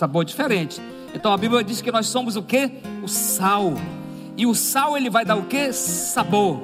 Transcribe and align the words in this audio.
sabor 0.00 0.24
diferente. 0.24 0.80
Então 1.12 1.30
a 1.30 1.36
Bíblia 1.36 1.62
diz 1.62 1.82
que 1.82 1.92
nós 1.92 2.06
somos 2.06 2.34
o 2.34 2.42
que? 2.42 2.72
O 3.02 3.08
sal. 3.08 3.74
E 4.34 4.46
o 4.46 4.54
sal 4.54 4.96
ele 4.96 5.10
vai 5.10 5.26
dar 5.26 5.36
o 5.36 5.42
que? 5.42 5.72
Sabor. 5.74 6.58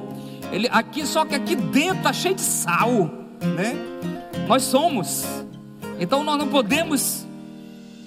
Ele 0.51 0.67
aqui 0.73 1.07
só 1.07 1.27
que 1.27 1.35
aqui 1.35 1.55
dentro 1.55 1.99
está 1.99 2.13
cheio 2.15 2.35
de 2.35 2.41
sal, 2.41 3.11
né? 3.55 3.77
Nós 4.49 4.63
somos. 4.63 5.27
Então 6.01 6.25
nós 6.25 6.39
não 6.39 6.49
podemos 6.49 7.27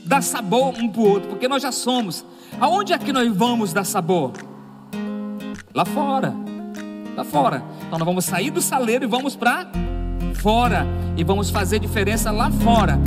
dar 0.03 0.23
sabor 0.23 0.73
um 0.79 0.89
para 0.89 1.01
o 1.01 1.07
outro, 1.07 1.29
porque 1.29 1.47
nós 1.47 1.61
já 1.61 1.71
somos. 1.71 2.25
Aonde 2.59 2.93
é 2.93 2.97
que 2.97 3.13
nós 3.13 3.31
vamos 3.31 3.71
dar 3.71 3.83
sabor? 3.83 4.31
Lá 5.75 5.85
fora. 5.85 6.33
Lá 7.15 7.23
fora. 7.23 7.63
Então 7.85 7.99
nós 7.99 8.05
vamos 8.05 8.25
sair 8.25 8.49
do 8.49 8.61
saleiro 8.61 9.03
e 9.03 9.07
vamos 9.07 9.35
para 9.35 9.67
fora 10.41 10.87
e 11.15 11.23
vamos 11.23 11.51
fazer 11.51 11.77
diferença 11.77 12.31
lá 12.31 12.49
fora. 12.49 12.97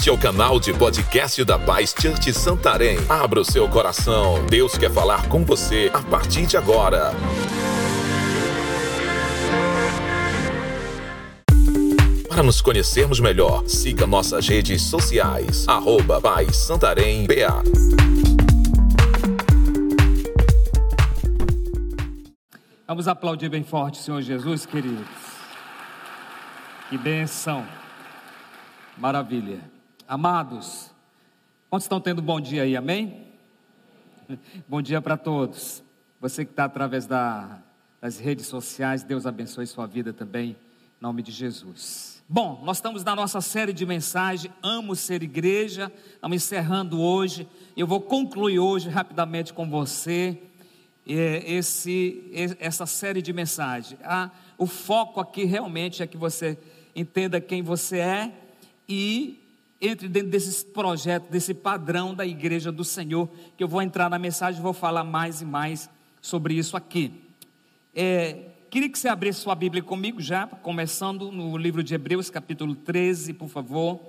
Este 0.00 0.08
é 0.08 0.12
o 0.14 0.18
canal 0.18 0.58
de 0.58 0.72
podcast 0.72 1.44
da 1.44 1.58
Paz 1.58 1.94
Church 1.94 2.32
Santarém. 2.32 2.96
Abra 3.06 3.38
o 3.38 3.44
seu 3.44 3.68
coração. 3.68 4.42
Deus 4.46 4.78
quer 4.78 4.90
falar 4.90 5.28
com 5.28 5.44
você 5.44 5.90
a 5.92 6.00
partir 6.00 6.46
de 6.46 6.56
agora. 6.56 7.12
Para 12.26 12.42
nos 12.42 12.62
conhecermos 12.62 13.20
melhor, 13.20 13.68
siga 13.68 14.06
nossas 14.06 14.48
redes 14.48 14.80
sociais. 14.80 15.68
Arroba 15.68 16.18
Paz 16.18 16.56
Santarém 16.56 17.26
BA. 17.26 17.62
Vamos 22.88 23.06
aplaudir 23.06 23.50
bem 23.50 23.62
forte 23.62 23.98
Senhor 23.98 24.22
Jesus, 24.22 24.64
queridos. 24.64 25.06
Que 26.88 26.96
benção. 26.96 27.66
Maravilha. 28.96 29.79
Amados, 30.10 30.90
quantos 31.68 31.84
estão 31.84 32.00
tendo 32.00 32.20
bom 32.20 32.40
dia 32.40 32.64
aí, 32.64 32.76
amém? 32.76 33.28
Bom 34.66 34.82
dia 34.82 35.00
para 35.00 35.16
todos. 35.16 35.84
Você 36.20 36.44
que 36.44 36.50
está 36.50 36.64
através 36.64 37.06
da, 37.06 37.60
das 38.00 38.18
redes 38.18 38.48
sociais, 38.48 39.04
Deus 39.04 39.24
abençoe 39.24 39.68
sua 39.68 39.86
vida 39.86 40.12
também, 40.12 40.48
em 40.50 40.56
nome 41.00 41.22
de 41.22 41.30
Jesus. 41.30 42.24
Bom, 42.28 42.60
nós 42.64 42.78
estamos 42.78 43.04
na 43.04 43.14
nossa 43.14 43.40
série 43.40 43.72
de 43.72 43.86
mensagem, 43.86 44.52
Amo 44.60 44.96
Ser 44.96 45.22
Igreja, 45.22 45.92
estamos 46.14 46.34
encerrando 46.34 47.00
hoje. 47.00 47.48
Eu 47.76 47.86
vou 47.86 48.00
concluir 48.00 48.58
hoje 48.58 48.88
rapidamente 48.88 49.52
com 49.52 49.70
você 49.70 50.42
é, 51.06 51.52
esse, 51.52 52.28
essa 52.58 52.84
série 52.84 53.22
de 53.22 53.32
mensagens. 53.32 54.00
Ah, 54.02 54.28
o 54.58 54.66
foco 54.66 55.20
aqui 55.20 55.44
realmente 55.44 56.02
é 56.02 56.06
que 56.08 56.16
você 56.16 56.58
entenda 56.96 57.40
quem 57.40 57.62
você 57.62 57.98
é 57.98 58.32
e 58.88 59.40
entre 59.80 60.08
dentro 60.08 60.28
desses 60.28 60.62
projetos, 60.62 61.30
desse 61.30 61.54
padrão 61.54 62.14
da 62.14 62.26
igreja 62.26 62.70
do 62.70 62.84
Senhor, 62.84 63.28
que 63.56 63.64
eu 63.64 63.68
vou 63.68 63.80
entrar 63.80 64.10
na 64.10 64.18
mensagem 64.18 64.60
e 64.60 64.62
vou 64.62 64.74
falar 64.74 65.04
mais 65.04 65.40
e 65.40 65.44
mais 65.44 65.88
sobre 66.20 66.54
isso 66.54 66.76
aqui. 66.76 67.12
É, 67.94 68.48
queria 68.70 68.90
que 68.90 68.98
você 68.98 69.08
abrisse 69.08 69.40
sua 69.40 69.54
Bíblia 69.54 69.82
comigo 69.82 70.20
já, 70.20 70.46
começando 70.46 71.32
no 71.32 71.56
livro 71.56 71.82
de 71.82 71.94
Hebreus, 71.94 72.28
capítulo 72.28 72.74
13, 72.74 73.32
por 73.32 73.48
favor. 73.48 74.00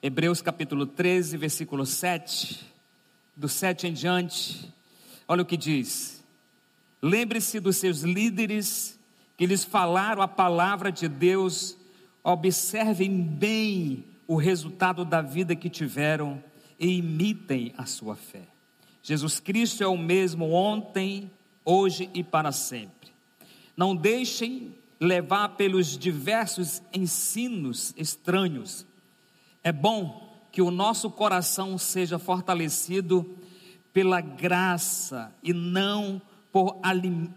Hebreus, 0.00 0.40
capítulo 0.40 0.86
13, 0.86 1.36
versículo 1.36 1.84
7. 1.84 2.72
Do 3.36 3.48
7 3.48 3.88
em 3.88 3.92
diante, 3.92 4.72
olha 5.26 5.42
o 5.42 5.44
que 5.44 5.56
diz: 5.56 6.22
Lembre-se 7.02 7.58
dos 7.58 7.78
seus 7.78 8.02
líderes 8.02 8.96
que 9.36 9.44
lhes 9.44 9.64
falaram 9.64 10.22
a 10.22 10.28
palavra 10.28 10.92
de 10.92 11.08
Deus, 11.08 11.76
observem 12.22 13.20
bem 13.20 14.04
o 14.26 14.36
resultado 14.36 15.04
da 15.04 15.20
vida 15.20 15.54
que 15.54 15.68
tiveram 15.68 16.42
e 16.78 16.98
imitem 16.98 17.72
a 17.76 17.86
sua 17.86 18.16
fé. 18.16 18.42
Jesus 19.02 19.38
Cristo 19.38 19.82
é 19.82 19.86
o 19.86 19.98
mesmo 19.98 20.50
ontem, 20.52 21.30
hoje 21.64 22.10
e 22.14 22.24
para 22.24 22.52
sempre. 22.52 23.10
Não 23.76 23.94
deixem 23.94 24.74
levar 24.98 25.50
pelos 25.50 25.98
diversos 25.98 26.82
ensinos 26.92 27.92
estranhos. 27.96 28.86
É 29.62 29.72
bom 29.72 30.24
que 30.50 30.62
o 30.62 30.70
nosso 30.70 31.10
coração 31.10 31.76
seja 31.76 32.18
fortalecido 32.18 33.36
pela 33.92 34.20
graça 34.20 35.34
e 35.42 35.52
não 35.52 36.20
por, 36.52 36.76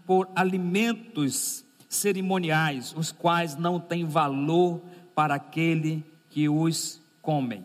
por 0.06 0.28
alimentos 0.34 1.64
cerimoniais, 1.88 2.94
os 2.96 3.10
quais 3.10 3.56
não 3.56 3.80
têm 3.80 4.04
valor 4.04 4.80
para 5.14 5.34
aquele 5.34 6.04
que 6.30 6.48
os 6.48 7.00
comem. 7.22 7.64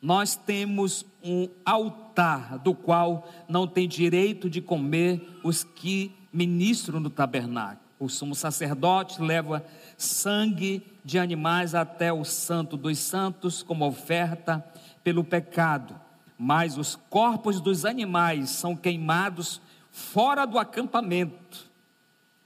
Nós 0.00 0.34
temos 0.34 1.06
um 1.22 1.48
altar 1.64 2.58
do 2.58 2.74
qual 2.74 3.28
não 3.48 3.66
tem 3.66 3.86
direito 3.86 4.50
de 4.50 4.60
comer 4.60 5.38
os 5.44 5.62
que 5.62 6.12
ministram 6.32 6.98
no 6.98 7.10
tabernáculo. 7.10 7.80
O 8.00 8.08
sumo 8.08 8.34
sacerdote 8.34 9.22
leva 9.22 9.64
sangue 9.96 10.82
de 11.04 11.18
animais 11.18 11.74
até 11.74 12.12
o 12.12 12.24
santo 12.24 12.76
dos 12.76 12.98
santos 12.98 13.62
como 13.62 13.86
oferta 13.86 14.64
pelo 15.04 15.22
pecado, 15.22 15.94
mas 16.36 16.76
os 16.76 16.96
corpos 17.08 17.60
dos 17.60 17.84
animais 17.84 18.50
são 18.50 18.74
queimados 18.74 19.60
fora 19.92 20.44
do 20.44 20.58
acampamento. 20.58 21.70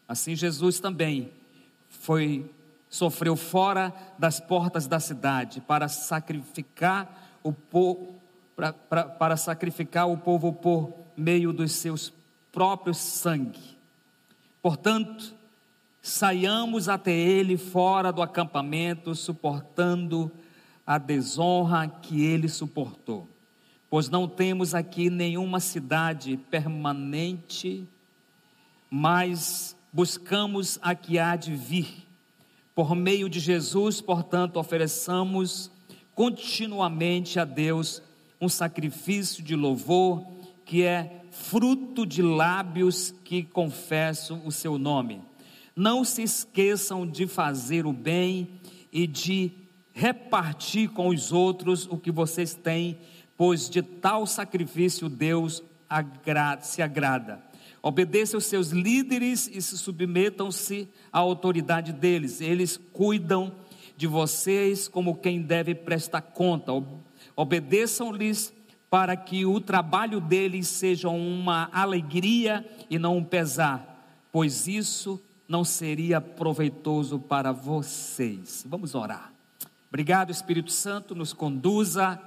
Assim 0.07 0.37
Jesus 0.37 0.79
também 0.79 1.31
foi 1.89 2.51
sofreu 2.89 3.37
fora 3.37 3.93
das 4.19 4.41
portas 4.41 4.87
da 4.87 5.01
cidade 5.01 5.61
para 5.61 5.89
sacrificar 5.89 7.39
o 7.43 7.53
povo, 7.53 8.15
para, 8.55 8.73
para, 8.73 9.05
para 9.05 9.37
sacrificar 9.37 10.09
o 10.09 10.17
povo 10.17 10.53
por 10.53 10.93
meio 11.17 11.53
dos 11.53 11.73
seus 11.73 12.13
próprios 12.53 12.99
sangue. 12.99 13.77
Portanto, 14.63 15.35
saiamos 16.01 16.89
até 16.89 17.13
ele 17.13 17.57
fora 17.57 18.13
do 18.13 18.23
acampamento, 18.23 19.15
suportando 19.15 20.31
a 20.87 20.99
desonra 20.99 21.89
que 21.89 22.25
ele 22.25 22.49
suportou. 22.49 23.29
Pois 23.91 24.09
não 24.09 24.29
temos 24.29 24.75
aqui 24.75 25.11
nenhuma 25.11 25.61
cidade 25.61 26.37
permanente, 26.51 27.87
mas 28.91 29.77
buscamos 29.93 30.79
a 30.83 30.95
que 30.95 31.19
há 31.19 31.37
de 31.37 31.55
vir 31.55 32.06
por 32.77 32.95
meio 32.95 33.27
de 33.27 33.41
Jesus, 33.41 34.03
portanto, 34.03 34.59
ofereçamos 34.59 35.71
continuamente 36.15 37.41
a 37.41 37.45
Deus 37.47 38.03
um 38.39 38.51
sacrifício 38.51 39.43
de 39.43 39.57
louvor 39.57 40.23
que 40.63 40.83
é 40.83 41.23
fruto 41.31 42.05
de 42.05 42.21
lábios 42.21 43.15
que 43.25 43.43
confessam 43.43 44.43
o 44.45 44.53
seu 44.53 44.77
nome. 44.77 45.23
Não 45.75 46.05
se 46.05 46.23
esqueçam 46.23 47.07
de 47.07 47.27
fazer 47.27 47.87
o 47.87 47.95
bem 47.95 48.61
e 48.93 49.07
de 49.07 49.53
repartir 49.95 50.91
com 50.91 51.09
os 51.09 51.33
outros 51.33 51.87
o 51.87 51.97
que 51.97 52.11
vocês 52.11 52.53
têm, 52.53 52.99
pois 53.39 53.71
de 53.71 53.81
tal 53.81 54.27
sacrifício 54.27 55.09
Deus 55.09 55.63
se 56.61 56.83
agrada. 56.83 57.43
Obedeçam 57.87 58.39
os 58.39 58.47
seus 58.47 58.71
líderes 58.71 59.47
e 59.47 59.63
se 59.63 59.79
submetam-se 59.79 60.89
à 61.13 61.21
autoridade 61.21 61.93
deles. 61.93 62.41
Eles 62.41 62.81
cuidam 62.93 63.53
de 63.97 64.09
vocês 64.09 64.89
como 64.89 65.15
quem 65.15 65.41
deve 65.41 65.73
prestar 65.73 66.21
conta. 66.21 66.73
Obedeçam-lhes 67.37 68.53
para 68.91 69.17
que 69.17 69.47
o 69.47 69.61
trabalho 69.61 70.21
deles 70.21 70.67
seja 70.67 71.09
uma 71.09 71.71
alegria 71.73 72.69
e 72.91 72.99
não 72.99 73.19
um 73.19 73.25
pesar, 73.25 74.05
pois 74.33 74.67
isso 74.67 75.23
não 75.47 75.63
seria 75.63 76.21
proveitoso 76.21 77.21
para 77.21 77.53
vocês. 77.53 78.67
Vamos 78.69 78.97
orar. 78.97 79.33
Obrigado, 79.89 80.33
Espírito 80.33 80.73
Santo, 80.73 81.15
nos 81.15 81.33
conduza. 81.33 82.21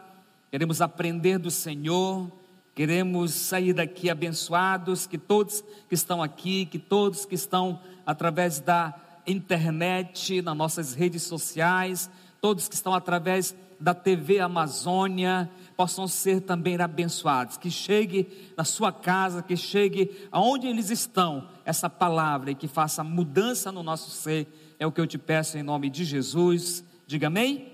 Queremos 0.50 0.80
aprender 0.80 1.38
do 1.38 1.52
Senhor 1.52 2.32
Queremos 2.80 3.34
sair 3.34 3.74
daqui 3.74 4.10
abençoados, 4.10 5.06
que 5.06 5.18
todos 5.18 5.62
que 5.90 5.94
estão 5.94 6.24
aqui, 6.24 6.66
que 6.66 6.80
todos 6.80 7.26
que 7.26 7.36
estão 7.36 7.78
através 8.06 8.62
da 8.62 8.96
internet, 9.28 10.42
nas 10.42 10.56
nossas 10.56 10.94
redes 10.94 11.24
sociais, 11.24 12.10
todos 12.40 12.70
que 12.70 12.76
estão 12.76 12.94
através 12.94 13.54
da 13.82 13.94
TV 13.94 14.40
Amazônia, 14.40 15.52
possam 15.76 16.08
ser 16.08 16.40
também 16.40 16.80
abençoados. 16.80 17.58
Que 17.58 17.70
chegue 17.70 18.54
na 18.56 18.64
sua 18.64 18.94
casa, 18.94 19.44
que 19.44 19.58
chegue 19.58 20.30
aonde 20.32 20.66
eles 20.66 20.90
estão, 20.90 21.50
essa 21.66 21.90
palavra 21.90 22.52
e 22.52 22.56
que 22.56 22.70
faça 22.70 23.04
mudança 23.04 23.74
no 23.74 23.84
nosso 23.84 24.10
ser. 24.10 24.48
É 24.80 24.88
o 24.88 24.92
que 24.94 25.02
eu 25.02 25.06
te 25.06 25.18
peço 25.18 25.58
em 25.58 25.64
nome 25.64 25.90
de 25.90 26.06
Jesus. 26.06 26.82
Diga 27.06 27.28
amém. 27.28 27.74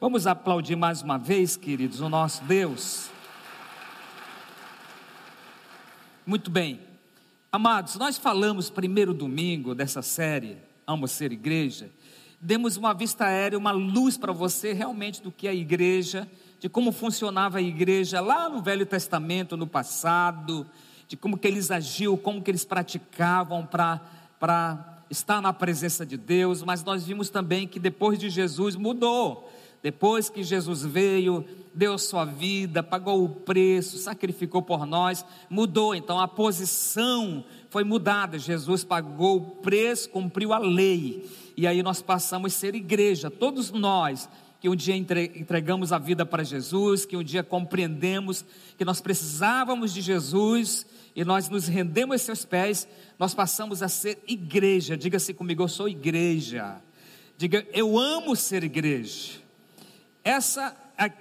Vamos 0.00 0.26
aplaudir 0.26 0.76
mais 0.76 1.02
uma 1.02 1.18
vez, 1.18 1.58
queridos, 1.58 2.00
o 2.00 2.08
nosso 2.08 2.42
Deus. 2.44 3.10
Muito 6.30 6.48
bem. 6.48 6.78
Amados, 7.50 7.96
nós 7.96 8.16
falamos 8.16 8.70
primeiro 8.70 9.12
domingo 9.12 9.74
dessa 9.74 10.00
série, 10.00 10.58
Amo 10.86 11.08
Ser 11.08 11.32
Igreja, 11.32 11.90
demos 12.40 12.76
uma 12.76 12.94
vista 12.94 13.24
aérea, 13.24 13.58
uma 13.58 13.72
luz 13.72 14.16
para 14.16 14.32
você 14.32 14.72
realmente 14.72 15.20
do 15.20 15.32
que 15.32 15.48
é 15.48 15.50
a 15.50 15.54
igreja, 15.54 16.30
de 16.60 16.68
como 16.68 16.92
funcionava 16.92 17.58
a 17.58 17.60
igreja 17.60 18.20
lá 18.20 18.48
no 18.48 18.62
Velho 18.62 18.86
Testamento, 18.86 19.56
no 19.56 19.66
passado, 19.66 20.64
de 21.08 21.16
como 21.16 21.36
que 21.36 21.48
eles 21.48 21.68
agiam, 21.68 22.16
como 22.16 22.40
que 22.40 22.52
eles 22.52 22.64
praticavam 22.64 23.66
para 23.66 25.02
estar 25.10 25.42
na 25.42 25.52
presença 25.52 26.06
de 26.06 26.16
Deus, 26.16 26.62
mas 26.62 26.84
nós 26.84 27.04
vimos 27.04 27.28
também 27.28 27.66
que 27.66 27.80
depois 27.80 28.20
de 28.20 28.30
Jesus 28.30 28.76
mudou. 28.76 29.52
Depois 29.82 30.28
que 30.28 30.42
Jesus 30.42 30.84
veio, 30.84 31.44
deu 31.74 31.96
sua 31.98 32.24
vida, 32.24 32.82
pagou 32.82 33.24
o 33.24 33.28
preço, 33.28 33.96
sacrificou 33.98 34.62
por 34.62 34.84
nós, 34.84 35.24
mudou. 35.48 35.94
Então 35.94 36.20
a 36.20 36.28
posição 36.28 37.44
foi 37.70 37.82
mudada. 37.82 38.38
Jesus 38.38 38.84
pagou 38.84 39.36
o 39.36 39.50
preço, 39.62 40.10
cumpriu 40.10 40.52
a 40.52 40.58
lei. 40.58 41.28
E 41.56 41.66
aí 41.66 41.82
nós 41.82 42.02
passamos 42.02 42.54
a 42.54 42.56
ser 42.56 42.74
igreja, 42.74 43.30
todos 43.30 43.70
nós 43.70 44.28
que 44.60 44.68
um 44.68 44.76
dia 44.76 44.94
entregamos 44.94 45.90
a 45.90 45.98
vida 45.98 46.26
para 46.26 46.44
Jesus, 46.44 47.06
que 47.06 47.16
um 47.16 47.24
dia 47.24 47.42
compreendemos 47.42 48.44
que 48.76 48.84
nós 48.84 49.00
precisávamos 49.00 49.94
de 49.94 50.02
Jesus 50.02 50.84
e 51.16 51.24
nós 51.24 51.48
nos 51.48 51.66
rendemos 51.66 52.12
aos 52.12 52.22
seus 52.22 52.44
pés, 52.44 52.86
nós 53.18 53.32
passamos 53.32 53.82
a 53.82 53.88
ser 53.88 54.18
igreja. 54.28 54.98
Diga-se 54.98 55.32
comigo, 55.32 55.62
eu 55.62 55.68
sou 55.68 55.88
igreja. 55.88 56.76
Diga, 57.38 57.66
eu 57.72 57.98
amo 57.98 58.36
ser 58.36 58.62
igreja. 58.62 59.39
Essa, 60.22 60.76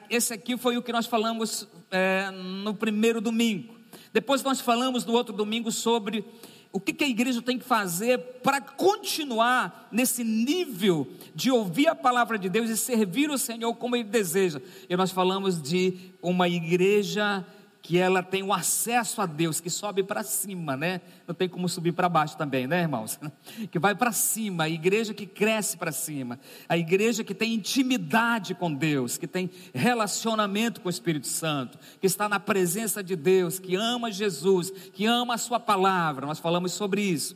esse 0.10 0.34
aqui 0.34 0.58
foi 0.58 0.78
o 0.78 0.82
que 0.82 0.92
nós 0.92 1.06
falamos 1.06 1.68
é, 1.92 2.30
no 2.32 2.74
primeiro 2.74 3.22
domingo. 3.22 3.76
Depois 4.12 4.44
nós 4.44 4.60
falamos 4.60 5.06
no 5.06 5.14
outro 5.14 5.34
domingo 5.34 5.72
sobre 5.72 6.26
o 6.72 6.80
que, 6.80 6.94
que 6.94 7.04
a 7.04 7.08
igreja 7.08 7.42
tem 7.42 7.58
que 7.58 7.66
fazer 7.66 8.20
para 8.44 8.62
continuar 8.62 9.88
nesse 9.92 10.24
nível 10.24 11.08
de 11.34 11.50
ouvir 11.50 11.88
a 11.88 11.96
palavra 11.96 12.38
de 12.38 12.48
Deus 12.50 12.70
e 12.70 12.78
servir 12.78 13.30
o 13.30 13.38
Senhor 13.38 13.74
como 13.76 13.96
Ele 13.96 14.04
deseja. 14.04 14.62
E 14.88 14.96
nós 14.96 15.12
falamos 15.12 15.62
de 15.62 16.12
uma 16.22 16.48
igreja 16.48 17.46
que 17.90 17.98
ela 17.98 18.22
tem 18.22 18.44
o 18.44 18.54
acesso 18.54 19.20
a 19.20 19.26
Deus, 19.26 19.60
que 19.60 19.68
sobe 19.68 20.04
para 20.04 20.22
cima, 20.22 20.78
né? 20.78 21.02
Não 21.28 21.34
tem 21.34 21.50
como 21.50 21.68
subir 21.68 21.92
para 21.92 22.08
baixo 22.08 22.38
também, 22.38 22.68
né, 22.68 22.82
irmãos? 22.82 23.20
Que 23.72 23.80
vai 23.80 23.96
para 23.96 24.12
cima, 24.12 24.66
a 24.66 24.70
igreja 24.70 25.12
que 25.12 25.26
cresce 25.26 25.76
para 25.76 25.92
cima, 25.92 26.40
a 26.68 26.78
igreja 26.78 27.24
que 27.24 27.34
tem 27.34 27.52
intimidade 27.52 28.54
com 28.54 28.72
Deus, 28.72 29.18
que 29.18 29.26
tem 29.26 29.50
relacionamento 29.74 30.82
com 30.82 30.88
o 30.88 30.92
Espírito 30.92 31.26
Santo, 31.26 31.80
que 32.00 32.06
está 32.06 32.30
na 32.30 32.40
presença 32.40 33.04
de 33.04 33.16
Deus, 33.16 33.58
que 33.58 33.76
ama 33.76 34.12
Jesus, 34.12 34.70
que 34.94 35.08
ama 35.08 35.34
a 35.34 35.40
Sua 35.40 35.60
palavra. 35.60 36.28
Nós 36.28 36.38
falamos 36.38 36.74
sobre 36.74 37.02
isso. 37.02 37.36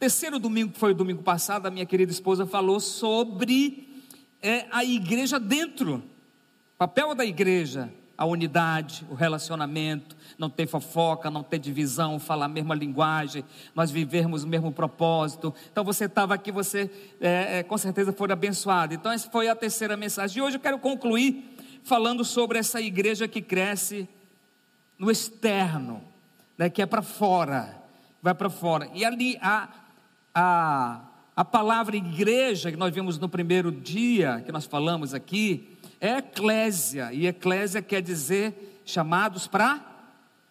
Terceiro 0.00 0.40
domingo, 0.40 0.72
que 0.72 0.80
foi 0.80 0.90
o 0.90 0.96
domingo 0.96 1.22
passado, 1.22 1.66
a 1.66 1.70
minha 1.70 1.86
querida 1.86 2.10
esposa 2.10 2.44
falou 2.44 2.80
sobre 2.80 4.02
é, 4.42 4.66
a 4.72 4.84
igreja 4.84 5.38
dentro, 5.38 6.02
papel 6.76 7.14
da 7.14 7.24
igreja 7.24 8.01
a 8.22 8.24
unidade, 8.24 9.04
o 9.10 9.14
relacionamento, 9.14 10.16
não 10.38 10.48
ter 10.48 10.68
fofoca, 10.68 11.28
não 11.28 11.42
ter 11.42 11.58
divisão, 11.58 12.20
falar 12.20 12.44
a 12.44 12.48
mesma 12.48 12.72
linguagem, 12.72 13.44
nós 13.74 13.90
vivermos 13.90 14.44
o 14.44 14.46
mesmo 14.46 14.70
propósito. 14.70 15.52
Então 15.72 15.82
você 15.82 16.04
estava 16.04 16.32
aqui, 16.32 16.52
você 16.52 16.88
é, 17.20 17.58
é, 17.58 17.62
com 17.64 17.76
certeza 17.76 18.12
foi 18.12 18.30
abençoado. 18.30 18.94
Então 18.94 19.10
essa 19.10 19.28
foi 19.28 19.48
a 19.48 19.56
terceira 19.56 19.96
mensagem. 19.96 20.38
E 20.38 20.40
hoje 20.40 20.56
eu 20.56 20.60
quero 20.60 20.78
concluir 20.78 21.56
falando 21.82 22.24
sobre 22.24 22.60
essa 22.60 22.80
igreja 22.80 23.26
que 23.26 23.42
cresce 23.42 24.08
no 24.96 25.10
externo, 25.10 26.00
né, 26.56 26.70
que 26.70 26.80
é 26.80 26.86
para 26.86 27.02
fora, 27.02 27.76
vai 28.22 28.34
para 28.34 28.48
fora. 28.48 28.88
E 28.94 29.04
ali 29.04 29.36
a, 29.42 29.68
a, 30.32 31.00
a 31.34 31.44
palavra 31.44 31.96
igreja 31.96 32.70
que 32.70 32.76
nós 32.76 32.94
vimos 32.94 33.18
no 33.18 33.28
primeiro 33.28 33.72
dia 33.72 34.40
que 34.46 34.52
nós 34.52 34.64
falamos 34.64 35.12
aqui, 35.12 35.71
eclésia, 36.02 37.12
e 37.12 37.28
eclésia 37.28 37.80
quer 37.80 38.02
dizer 38.02 38.82
chamados 38.84 39.46
para 39.46 39.80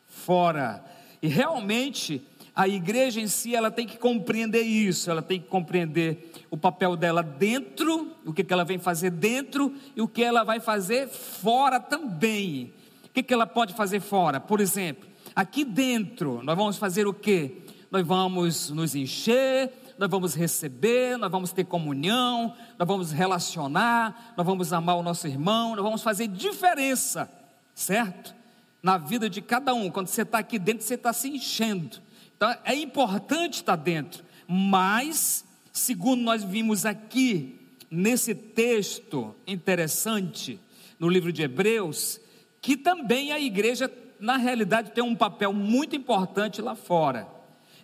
fora. 0.07 0.81
E 1.21 1.27
realmente 1.27 2.25
a 2.55 2.67
igreja 2.67 3.19
em 3.19 3.27
si 3.27 3.53
ela 3.53 3.69
tem 3.69 3.85
que 3.85 3.97
compreender 3.97 4.61
isso, 4.61 5.11
ela 5.11 5.21
tem 5.21 5.41
que 5.41 5.47
compreender 5.47 6.31
o 6.49 6.55
papel 6.55 6.95
dela 6.95 7.21
dentro, 7.21 8.15
o 8.25 8.31
que, 8.31 8.43
que 8.43 8.53
ela 8.53 8.63
vem 8.63 8.79
fazer 8.79 9.09
dentro 9.09 9.73
e 9.95 10.01
o 10.01 10.07
que 10.07 10.23
ela 10.23 10.43
vai 10.43 10.61
fazer 10.61 11.09
fora 11.09 11.79
também. 11.79 12.73
O 13.05 13.09
que, 13.09 13.21
que 13.21 13.33
ela 13.33 13.45
pode 13.45 13.73
fazer 13.73 13.99
fora? 13.99 14.39
Por 14.39 14.61
exemplo, 14.61 15.09
aqui 15.35 15.65
dentro 15.65 16.41
nós 16.43 16.55
vamos 16.55 16.77
fazer 16.77 17.07
o 17.07 17.13
que? 17.13 17.63
Nós 17.91 18.07
vamos 18.07 18.69
nos 18.69 18.95
encher, 18.95 19.69
nós 20.01 20.09
vamos 20.09 20.33
receber, 20.33 21.15
nós 21.15 21.29
vamos 21.29 21.51
ter 21.53 21.63
comunhão, 21.63 22.55
nós 22.79 22.87
vamos 22.87 23.11
relacionar, 23.11 24.33
nós 24.35 24.43
vamos 24.43 24.73
amar 24.73 24.95
o 24.95 25.03
nosso 25.03 25.27
irmão, 25.27 25.75
nós 25.75 25.85
vamos 25.85 26.01
fazer 26.01 26.27
diferença, 26.27 27.31
certo? 27.75 28.33
Na 28.81 28.97
vida 28.97 29.29
de 29.29 29.43
cada 29.43 29.75
um. 29.75 29.91
Quando 29.91 30.07
você 30.07 30.23
está 30.23 30.39
aqui 30.39 30.57
dentro, 30.57 30.83
você 30.83 30.95
está 30.95 31.13
se 31.13 31.29
enchendo. 31.29 31.99
Então 32.35 32.51
é 32.65 32.73
importante 32.73 33.57
estar 33.57 33.75
dentro, 33.75 34.25
mas, 34.47 35.45
segundo 35.71 36.23
nós 36.23 36.43
vimos 36.43 36.83
aqui, 36.83 37.59
nesse 37.91 38.33
texto 38.33 39.35
interessante, 39.45 40.59
no 40.97 41.09
livro 41.09 41.31
de 41.31 41.43
Hebreus, 41.43 42.19
que 42.59 42.75
também 42.75 43.31
a 43.31 43.39
igreja, 43.39 43.87
na 44.19 44.37
realidade, 44.37 44.93
tem 44.93 45.03
um 45.03 45.15
papel 45.15 45.53
muito 45.53 45.95
importante 45.95 46.59
lá 46.59 46.73
fora. 46.73 47.40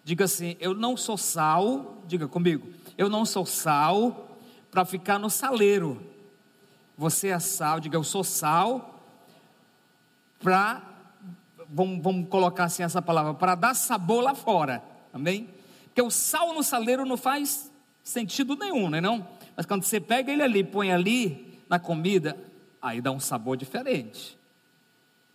Diga 0.07 0.24
assim: 0.24 0.56
eu 0.62 0.74
não 0.74 0.95
sou 0.95 1.18
sal, 1.18 2.01
diga 2.07 2.30
comigo, 2.30 2.65
eu 2.98 3.09
não 3.09 3.25
sou 3.25 3.45
sal 3.45 4.38
para 4.71 4.86
ficar 4.86 5.19
no 5.19 5.30
saleiro. 5.30 6.01
Você 6.98 7.27
é 7.27 7.39
sal, 7.39 7.81
diga 7.81 7.98
eu 7.98 8.06
sou 8.06 8.24
sal 8.24 9.04
para, 10.39 10.81
vamos, 11.69 12.01
vamos 12.01 12.30
colocar 12.30 12.63
assim 12.63 12.83
essa 12.83 13.01
palavra, 13.01 13.33
para 13.33 13.54
dar 13.54 13.74
sabor 13.74 14.24
lá 14.24 14.33
fora, 14.33 14.81
amém? 15.12 15.50
Porque 15.88 16.01
o 16.01 16.09
sal 16.09 16.54
no 16.54 16.63
saleiro 16.63 17.06
não 17.06 17.18
faz 17.18 17.69
sentido 18.01 18.56
nenhum, 18.56 18.89
não 18.89 19.00
é 19.00 19.01
não? 19.01 19.27
Mas 19.57 19.65
quando 19.65 19.83
você 19.83 20.00
pega 20.00 20.31
ele 20.31 20.42
ali, 20.42 20.63
põe 20.63 20.89
ali 20.89 21.59
na 21.68 21.80
comida, 21.80 22.38
aí 22.81 23.01
dá 23.01 23.12
um 23.12 23.19
sabor 23.19 23.57
diferente. 23.57 24.38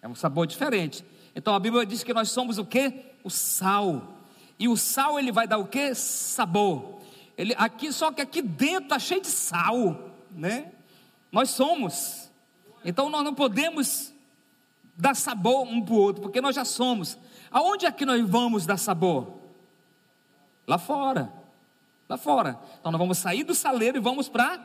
É 0.01 0.09
um 0.09 0.15
sabor 0.15 0.47
diferente. 0.47 1.05
Então 1.37 1.55
a 1.55 1.61
Bíblia 1.61 1.85
diz 1.85 2.03
que 2.03 2.15
nós 2.15 2.31
somos 2.31 2.57
o 2.57 2.65
que? 2.65 3.05
O 3.23 3.29
sal. 3.29 4.22
E 4.63 4.69
o 4.69 4.77
sal 4.77 5.19
ele 5.19 5.33
vai 5.33 5.45
dar 5.45 5.59
o 5.59 5.67
que? 5.67 5.93
Sabor. 5.93 7.01
Ele 7.37 7.53
aqui 7.59 7.93
só 7.93 8.13
que 8.13 8.23
aqui 8.23 8.41
dentro 8.41 8.85
está 8.85 8.97
cheio 8.97 9.21
de 9.21 9.27
sal, 9.27 10.13
né? 10.31 10.71
Nós 11.33 11.51
somos. 11.51 12.31
Então 12.85 13.11
nós 13.11 13.25
não 13.25 13.35
podemos 13.35 14.15
dar 14.97 15.17
sabor 15.17 15.67
um 15.67 15.83
para 15.83 15.95
o 15.95 15.99
outro, 15.99 16.23
porque 16.23 16.41
nós 16.41 16.55
já 16.55 16.65
somos. 16.65 17.19
Aonde 17.51 17.87
é 17.87 17.91
que 17.91 18.07
nós 18.07 18.25
vamos 18.25 18.65
dar 18.65 18.77
sabor? 18.77 19.33
Lá 20.65 20.79
fora. 20.79 21.33
Lá 22.09 22.17
fora. 22.17 22.57
Então 22.79 22.93
nós 22.93 23.01
vamos 23.01 23.19
sair 23.19 23.43
do 23.43 23.57
saleiro 23.57 23.97
e 23.97 24.01
vamos 24.01 24.29
para 24.29 24.65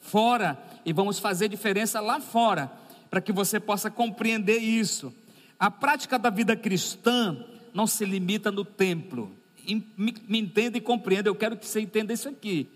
fora 0.00 0.58
e 0.84 0.92
vamos 0.92 1.20
fazer 1.20 1.48
diferença 1.48 2.00
lá 2.00 2.18
fora, 2.18 2.72
para 3.08 3.20
que 3.20 3.30
você 3.30 3.60
possa 3.60 3.88
compreender 3.88 4.58
isso. 4.58 5.14
A 5.60 5.70
prática 5.70 6.18
da 6.18 6.28
vida 6.28 6.56
cristã 6.56 7.44
não 7.72 7.86
se 7.86 8.04
limita 8.04 8.50
no 8.50 8.64
templo. 8.64 9.32
Me, 9.66 10.14
me 10.26 10.38
entenda 10.38 10.78
e 10.78 10.80
compreenda, 10.80 11.28
eu 11.28 11.34
quero 11.34 11.56
que 11.56 11.66
você 11.66 11.80
entenda 11.80 12.12
isso 12.12 12.28
aqui. 12.28 12.68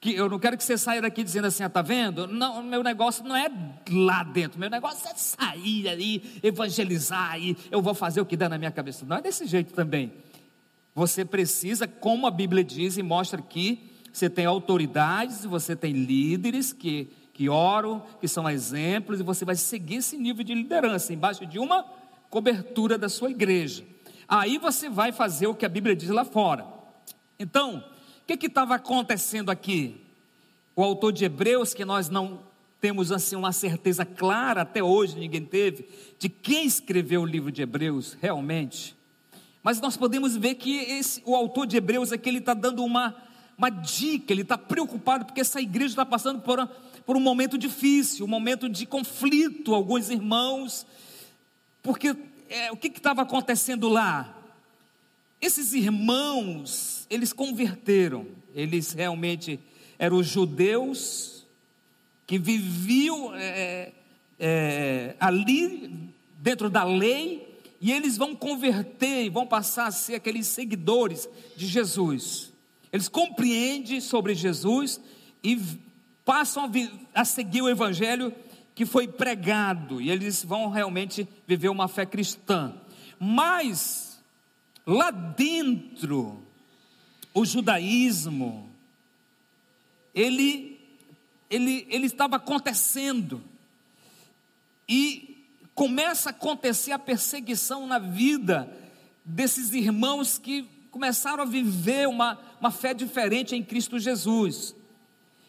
Que 0.00 0.14
eu 0.14 0.28
não 0.28 0.38
quero 0.38 0.56
que 0.56 0.64
você 0.64 0.76
saia 0.76 1.02
daqui 1.02 1.22
dizendo 1.22 1.46
assim, 1.46 1.62
ah, 1.62 1.68
tá 1.68 1.82
vendo? 1.82 2.26
Não, 2.26 2.62
meu 2.62 2.82
negócio 2.82 3.24
não 3.24 3.36
é 3.36 3.50
lá 3.90 4.22
dentro, 4.22 4.58
meu 4.58 4.70
negócio 4.70 5.08
é 5.08 5.14
sair 5.14 5.88
ali, 5.88 6.22
evangelizar 6.42 7.38
e 7.40 7.56
eu 7.70 7.80
vou 7.80 7.94
fazer 7.94 8.20
o 8.20 8.26
que 8.26 8.36
dá 8.36 8.48
na 8.48 8.58
minha 8.58 8.70
cabeça. 8.70 9.04
Não 9.06 9.16
é 9.16 9.22
desse 9.22 9.46
jeito 9.46 9.72
também. 9.72 10.12
Você 10.94 11.24
precisa, 11.24 11.88
como 11.88 12.26
a 12.26 12.30
Bíblia 12.30 12.62
diz 12.62 12.96
e 12.96 13.02
mostra 13.02 13.40
aqui, 13.40 13.90
você 14.12 14.30
tem 14.30 14.46
autoridades, 14.46 15.44
você 15.44 15.74
tem 15.74 15.92
líderes 15.92 16.72
que, 16.72 17.08
que 17.32 17.48
oram, 17.48 18.00
que 18.20 18.28
são 18.28 18.48
exemplos, 18.48 19.18
e 19.18 19.24
você 19.24 19.44
vai 19.44 19.56
seguir 19.56 19.96
esse 19.96 20.16
nível 20.16 20.44
de 20.44 20.54
liderança 20.54 21.12
embaixo 21.12 21.44
de 21.44 21.58
uma 21.58 21.84
cobertura 22.30 22.96
da 22.96 23.08
sua 23.08 23.30
igreja. 23.30 23.84
Aí 24.28 24.58
você 24.58 24.88
vai 24.88 25.12
fazer 25.12 25.46
o 25.46 25.54
que 25.54 25.66
a 25.66 25.68
Bíblia 25.68 25.94
diz 25.94 26.08
lá 26.08 26.24
fora. 26.24 26.66
Então, 27.38 27.84
o 28.22 28.26
que 28.26 28.46
estava 28.46 28.74
acontecendo 28.76 29.50
aqui? 29.50 30.00
O 30.74 30.82
autor 30.82 31.12
de 31.12 31.24
Hebreus, 31.24 31.74
que 31.74 31.84
nós 31.84 32.08
não 32.08 32.40
temos 32.80 33.10
assim 33.10 33.36
uma 33.36 33.52
certeza 33.52 34.04
clara, 34.04 34.62
até 34.62 34.82
hoje 34.82 35.18
ninguém 35.18 35.44
teve, 35.44 35.88
de 36.18 36.28
quem 36.28 36.66
escreveu 36.66 37.22
o 37.22 37.26
livro 37.26 37.50
de 37.50 37.62
Hebreus 37.62 38.16
realmente. 38.20 38.94
Mas 39.62 39.80
nós 39.80 39.96
podemos 39.96 40.36
ver 40.36 40.56
que 40.56 40.76
esse, 40.76 41.22
o 41.24 41.34
autor 41.34 41.66
de 41.66 41.78
Hebreus 41.78 42.12
aqui 42.12 42.28
ele 42.28 42.38
está 42.38 42.52
dando 42.52 42.84
uma, 42.84 43.16
uma 43.56 43.70
dica, 43.70 44.32
ele 44.32 44.42
está 44.42 44.58
preocupado 44.58 45.24
porque 45.24 45.40
essa 45.40 45.60
igreja 45.62 45.92
está 45.92 46.04
passando 46.04 46.42
por, 46.42 46.68
por 47.06 47.16
um 47.16 47.20
momento 47.20 47.56
difícil, 47.56 48.26
um 48.26 48.28
momento 48.28 48.68
de 48.68 48.84
conflito, 48.84 49.74
alguns 49.74 50.10
irmãos, 50.10 50.86
porque 51.82 52.14
é, 52.54 52.72
o 52.72 52.76
que 52.76 52.88
estava 52.88 53.22
acontecendo 53.22 53.88
lá? 53.88 54.34
esses 55.44 55.74
irmãos, 55.74 57.06
eles 57.10 57.32
converteram, 57.32 58.26
eles 58.54 58.92
realmente 58.92 59.60
eram 59.98 60.22
judeus 60.22 61.46
que 62.26 62.38
viviam 62.38 63.34
é, 63.34 63.92
é, 64.40 65.14
ali 65.20 66.12
dentro 66.38 66.70
da 66.70 66.84
lei, 66.84 67.46
e 67.80 67.92
eles 67.92 68.16
vão 68.16 68.34
converter 68.34 69.24
e 69.24 69.28
vão 69.28 69.46
passar 69.46 69.88
a 69.88 69.92
ser 69.92 70.14
aqueles 70.14 70.46
seguidores 70.46 71.28
de 71.54 71.66
Jesus. 71.66 72.50
Eles 72.90 73.08
compreendem 73.08 74.00
sobre 74.00 74.34
Jesus 74.34 74.98
e 75.42 75.60
passam 76.24 76.70
a 77.14 77.24
seguir 77.26 77.60
o 77.60 77.68
evangelho 77.68 78.34
que 78.74 78.84
foi 78.84 79.06
pregado, 79.06 80.00
e 80.00 80.10
eles 80.10 80.44
vão 80.44 80.68
realmente 80.68 81.28
viver 81.46 81.68
uma 81.68 81.86
fé 81.86 82.04
cristã. 82.04 82.74
Mas 83.18 84.20
lá 84.86 85.10
dentro, 85.10 86.42
o 87.32 87.44
judaísmo, 87.44 88.68
ele, 90.14 90.80
ele, 91.48 91.86
ele 91.88 92.06
estava 92.06 92.36
acontecendo, 92.36 93.42
e 94.88 95.46
começa 95.74 96.28
a 96.28 96.30
acontecer 96.30 96.92
a 96.92 96.98
perseguição 96.98 97.86
na 97.86 97.98
vida 97.98 98.70
desses 99.24 99.72
irmãos 99.72 100.36
que 100.36 100.68
começaram 100.90 101.42
a 101.42 101.46
viver 101.46 102.06
uma, 102.06 102.38
uma 102.60 102.70
fé 102.70 102.92
diferente 102.92 103.56
em 103.56 103.62
Cristo 103.62 103.98
Jesus, 103.98 104.76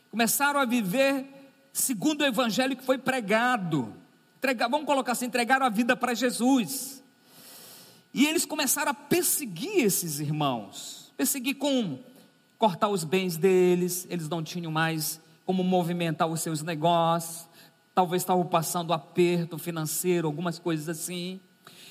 começaram 0.10 0.60
a 0.60 0.66
viver 0.66 1.35
segundo 1.76 2.22
o 2.22 2.26
evangelho 2.26 2.76
que 2.78 2.86
foi 2.86 2.98
pregado, 2.98 3.94
entregar, 4.38 4.70
vamos 4.70 4.86
colocar 4.86 5.12
assim, 5.12 5.26
entregaram 5.26 5.66
a 5.66 5.70
vida 5.70 5.96
para 5.98 6.14
Jesus, 6.14 7.04
e 8.14 8.26
eles 8.26 8.46
começaram 8.46 8.92
a 8.92 8.94
perseguir 8.94 9.84
esses 9.84 10.22
irmãos, 10.22 11.12
perseguir 11.18 11.56
com 11.56 12.00
cortar 12.58 12.88
os 12.88 13.04
bens 13.04 13.36
deles, 13.36 14.08
eles 14.10 14.30
não 14.30 14.42
tinham 14.42 14.72
mais 14.72 15.20
como 15.46 15.66
movimentar 15.66 16.30
os 16.30 16.40
seus 16.40 16.62
negócios, 16.62 17.46
talvez 17.94 18.22
estavam 18.22 18.46
passando 18.46 18.94
aperto 18.94 19.58
financeiro, 19.58 20.28
algumas 20.28 20.58
coisas 20.58 20.88
assim. 20.88 21.42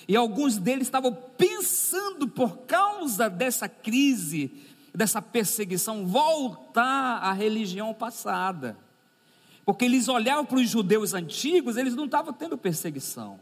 E 0.08 0.16
alguns 0.16 0.56
deles 0.56 0.86
estavam 0.86 1.14
pensando, 1.36 2.26
por 2.26 2.56
causa 2.60 3.28
dessa 3.28 3.68
crise, 3.68 4.50
dessa 4.94 5.20
perseguição, 5.20 6.06
voltar 6.06 7.18
à 7.18 7.32
religião 7.34 7.92
passada. 7.92 8.78
Porque 9.64 9.84
eles 9.84 10.08
olhavam 10.08 10.44
para 10.44 10.58
os 10.58 10.68
judeus 10.68 11.14
antigos, 11.14 11.76
eles 11.76 11.94
não 11.94 12.04
estavam 12.04 12.32
tendo 12.32 12.58
perseguição. 12.58 13.40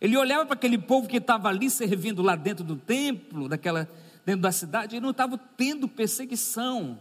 Ele 0.00 0.16
olhava 0.16 0.44
para 0.44 0.54
aquele 0.54 0.78
povo 0.78 1.06
que 1.06 1.18
estava 1.18 1.48
ali 1.48 1.70
servindo 1.70 2.22
lá 2.22 2.34
dentro 2.34 2.64
do 2.64 2.74
templo, 2.74 3.48
daquela, 3.48 3.88
dentro 4.26 4.42
da 4.42 4.50
cidade, 4.50 4.96
e 4.96 5.00
não 5.00 5.10
estava 5.10 5.38
tendo 5.56 5.86
perseguição. 5.86 6.98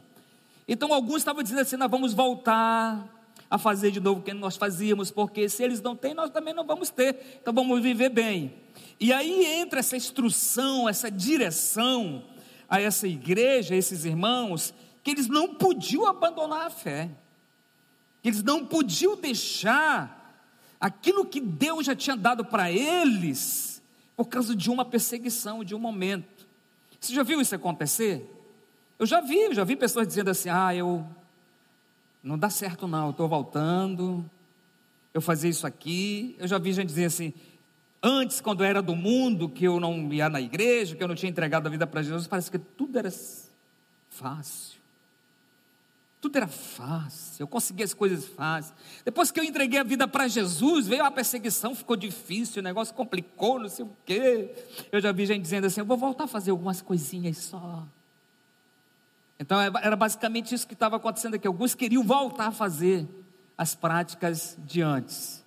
Então 0.68 0.94
alguns 0.94 1.18
estavam 1.18 1.42
dizendo 1.42 1.62
assim: 1.62 1.78
nós 1.78 1.90
vamos 1.90 2.14
voltar 2.14 3.08
a 3.50 3.58
fazer 3.58 3.92
de 3.92 4.00
novo 4.00 4.22
o 4.22 4.24
que 4.24 4.34
nós 4.34 4.56
fazíamos, 4.56 5.12
porque 5.12 5.50
se 5.50 5.64
eles 5.64 5.82
não 5.82 5.96
têm, 5.96 6.14
nós 6.14 6.30
também 6.30 6.54
não 6.54 6.64
vamos 6.64 6.90
ter, 6.90 7.40
então 7.42 7.54
vamos 7.54 7.82
viver 7.82 8.10
bem. 8.10 8.54
E 9.00 9.12
aí 9.12 9.46
entra 9.46 9.80
essa 9.80 9.98
instrução, 9.98 10.88
essa 10.88 11.10
direção 11.10 12.24
a 12.70 12.80
essa 12.80 13.08
igreja, 13.08 13.74
a 13.74 13.78
esses 13.78 14.06
irmãos, 14.06 14.74
que 15.04 15.12
eles 15.12 15.28
não 15.28 15.56
podiam 15.56 16.06
abandonar 16.06 16.68
a 16.68 16.70
fé, 16.70 17.10
eles 18.24 18.44
não 18.44 18.66
podiam 18.66 19.16
deixar 19.16 20.20
aquilo 20.80 21.26
que 21.26 21.40
Deus 21.40 21.86
já 21.86 21.96
tinha 21.96 22.16
dado 22.16 22.46
para 22.46 22.72
eles, 22.72 23.82
por 24.16 24.26
causa 24.26 24.56
de 24.56 24.70
uma 24.70 24.86
perseguição, 24.86 25.64
de 25.64 25.76
um 25.76 25.80
momento. 25.80 26.48
Você 27.00 27.14
já 27.14 27.24
viu 27.24 27.42
isso 27.42 27.56
acontecer? 27.56 28.30
Eu 29.00 29.06
já 29.06 29.22
vi, 29.22 29.38
eu 29.38 29.54
já 29.54 29.64
vi 29.64 29.76
pessoas 29.76 30.08
dizendo 30.08 30.30
assim: 30.30 30.50
ah, 30.50 30.74
eu. 30.76 31.06
Não 32.24 32.38
dá 32.38 32.52
certo 32.52 32.88
não, 32.88 33.06
eu 33.06 33.12
estou 33.12 33.28
voltando, 33.28 34.24
eu 35.12 35.22
fazia 35.22 35.50
isso 35.50 35.66
aqui. 35.66 36.36
Eu 36.38 36.48
já 36.48 36.60
vi 36.60 36.72
gente 36.72 36.88
dizer 36.88 37.06
assim: 37.06 37.34
antes, 38.02 38.40
quando 38.40 38.64
era 38.64 38.82
do 38.82 38.96
mundo, 38.96 39.50
que 39.50 39.66
eu 39.66 39.80
não 39.80 40.12
ia 40.14 40.30
na 40.30 40.40
igreja, 40.40 40.96
que 40.96 41.04
eu 41.04 41.08
não 41.08 41.16
tinha 41.16 41.30
entregado 41.32 41.66
a 41.66 41.70
vida 41.70 41.88
para 41.88 42.04
Jesus, 42.04 42.28
parece 42.28 42.52
que 42.52 42.60
tudo 42.60 43.00
era 43.00 43.12
fácil. 44.10 44.81
Tudo 46.22 46.36
era 46.36 46.48
fácil, 46.48 47.42
eu 47.42 47.48
conseguia 47.48 47.84
as 47.84 47.96
coisas 47.96 48.28
fáceis. 48.28 48.76
Depois 49.04 49.32
que 49.32 49.40
eu 49.40 49.44
entreguei 49.44 49.80
a 49.80 49.84
vida 49.84 50.08
para 50.08 50.28
Jesus, 50.28 50.86
veio 50.88 51.04
a 51.04 51.10
perseguição, 51.10 51.74
ficou 51.74 51.96
difícil, 51.96 52.62
o 52.62 52.64
negócio 52.64 52.94
complicou, 52.94 53.58
não 53.58 53.68
sei 53.68 53.84
o 53.84 53.90
quê. 54.06 54.54
Eu 54.92 55.02
já 55.02 55.12
vi 55.12 55.26
gente 55.26 55.42
dizendo 55.42 55.66
assim: 55.66 55.80
eu 55.80 55.86
vou 55.86 55.98
voltar 55.98 56.26
a 56.26 56.28
fazer 56.28 56.52
algumas 56.52 56.80
coisinhas 56.80 57.38
só. 57.38 57.88
Então 59.40 59.60
é, 59.60 59.72
era 59.82 59.96
basicamente 59.96 60.54
isso 60.54 60.68
que 60.68 60.76
estava 60.76 60.98
acontecendo 60.98 61.34
aqui. 61.34 61.48
Alguns 61.48 61.74
queriam 61.74 62.04
voltar 62.04 62.48
a 62.48 62.52
fazer 62.52 63.08
as 63.58 63.74
práticas 63.74 64.56
de 64.60 64.80
antes. 64.80 65.44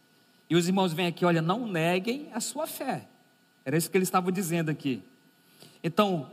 E 0.50 0.56
os 0.56 0.66
irmãos 0.66 0.92
vêm 0.92 1.06
aqui, 1.06 1.24
olha, 1.24 1.40
não 1.40 1.68
neguem 1.68 2.28
a 2.34 2.40
sua 2.40 2.66
fé. 2.66 3.06
Era 3.64 3.76
isso 3.76 3.88
que 3.88 3.96
eles 3.96 4.08
estavam 4.08 4.32
dizendo 4.32 4.70
aqui. 4.70 5.00
Então, 5.84 6.28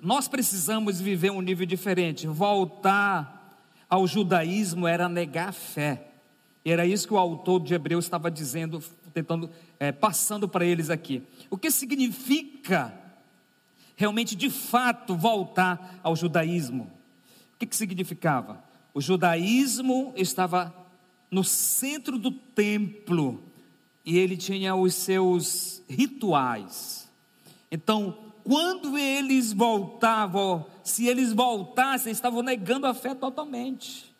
nós 0.00 0.28
precisamos 0.28 1.00
viver 1.00 1.30
um 1.30 1.40
nível 1.40 1.66
diferente. 1.66 2.26
Voltar 2.26 3.58
ao 3.88 4.06
judaísmo 4.06 4.86
era 4.86 5.08
negar 5.08 5.48
a 5.48 5.52
fé. 5.52 6.08
E 6.64 6.70
era 6.70 6.86
isso 6.86 7.06
que 7.06 7.14
o 7.14 7.18
autor 7.18 7.60
de 7.60 7.74
Hebreus 7.74 8.04
estava 8.04 8.30
dizendo, 8.30 8.82
tentando, 9.12 9.50
é, 9.80 9.90
passando 9.90 10.48
para 10.48 10.64
eles 10.64 10.90
aqui. 10.90 11.22
O 11.50 11.56
que 11.56 11.70
significa 11.70 12.94
realmente, 13.96 14.36
de 14.36 14.50
fato, 14.50 15.16
voltar 15.16 15.98
ao 16.02 16.14
judaísmo? 16.14 16.84
O 17.54 17.58
que, 17.58 17.66
que 17.66 17.74
significava? 17.74 18.62
O 18.94 19.00
judaísmo 19.00 20.12
estava 20.16 20.74
no 21.30 21.42
centro 21.42 22.18
do 22.18 22.30
templo 22.30 23.42
e 24.04 24.16
ele 24.16 24.36
tinha 24.36 24.74
os 24.74 24.94
seus 24.94 25.82
rituais. 25.88 27.08
Então, 27.70 28.16
quando 28.48 28.96
eles 28.96 29.52
voltavam, 29.52 30.64
se 30.82 31.06
eles 31.06 31.34
voltassem, 31.34 32.10
estavam 32.10 32.40
negando 32.42 32.86
a 32.86 32.94
fé 32.94 33.14
totalmente, 33.14 34.10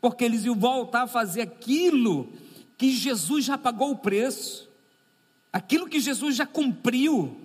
porque 0.00 0.24
eles 0.24 0.46
iam 0.46 0.54
voltar 0.54 1.02
a 1.02 1.06
fazer 1.06 1.42
aquilo 1.42 2.32
que 2.78 2.90
Jesus 2.90 3.44
já 3.44 3.58
pagou 3.58 3.90
o 3.90 3.98
preço, 3.98 4.66
aquilo 5.52 5.86
que 5.86 6.00
Jesus 6.00 6.34
já 6.34 6.46
cumpriu, 6.46 7.36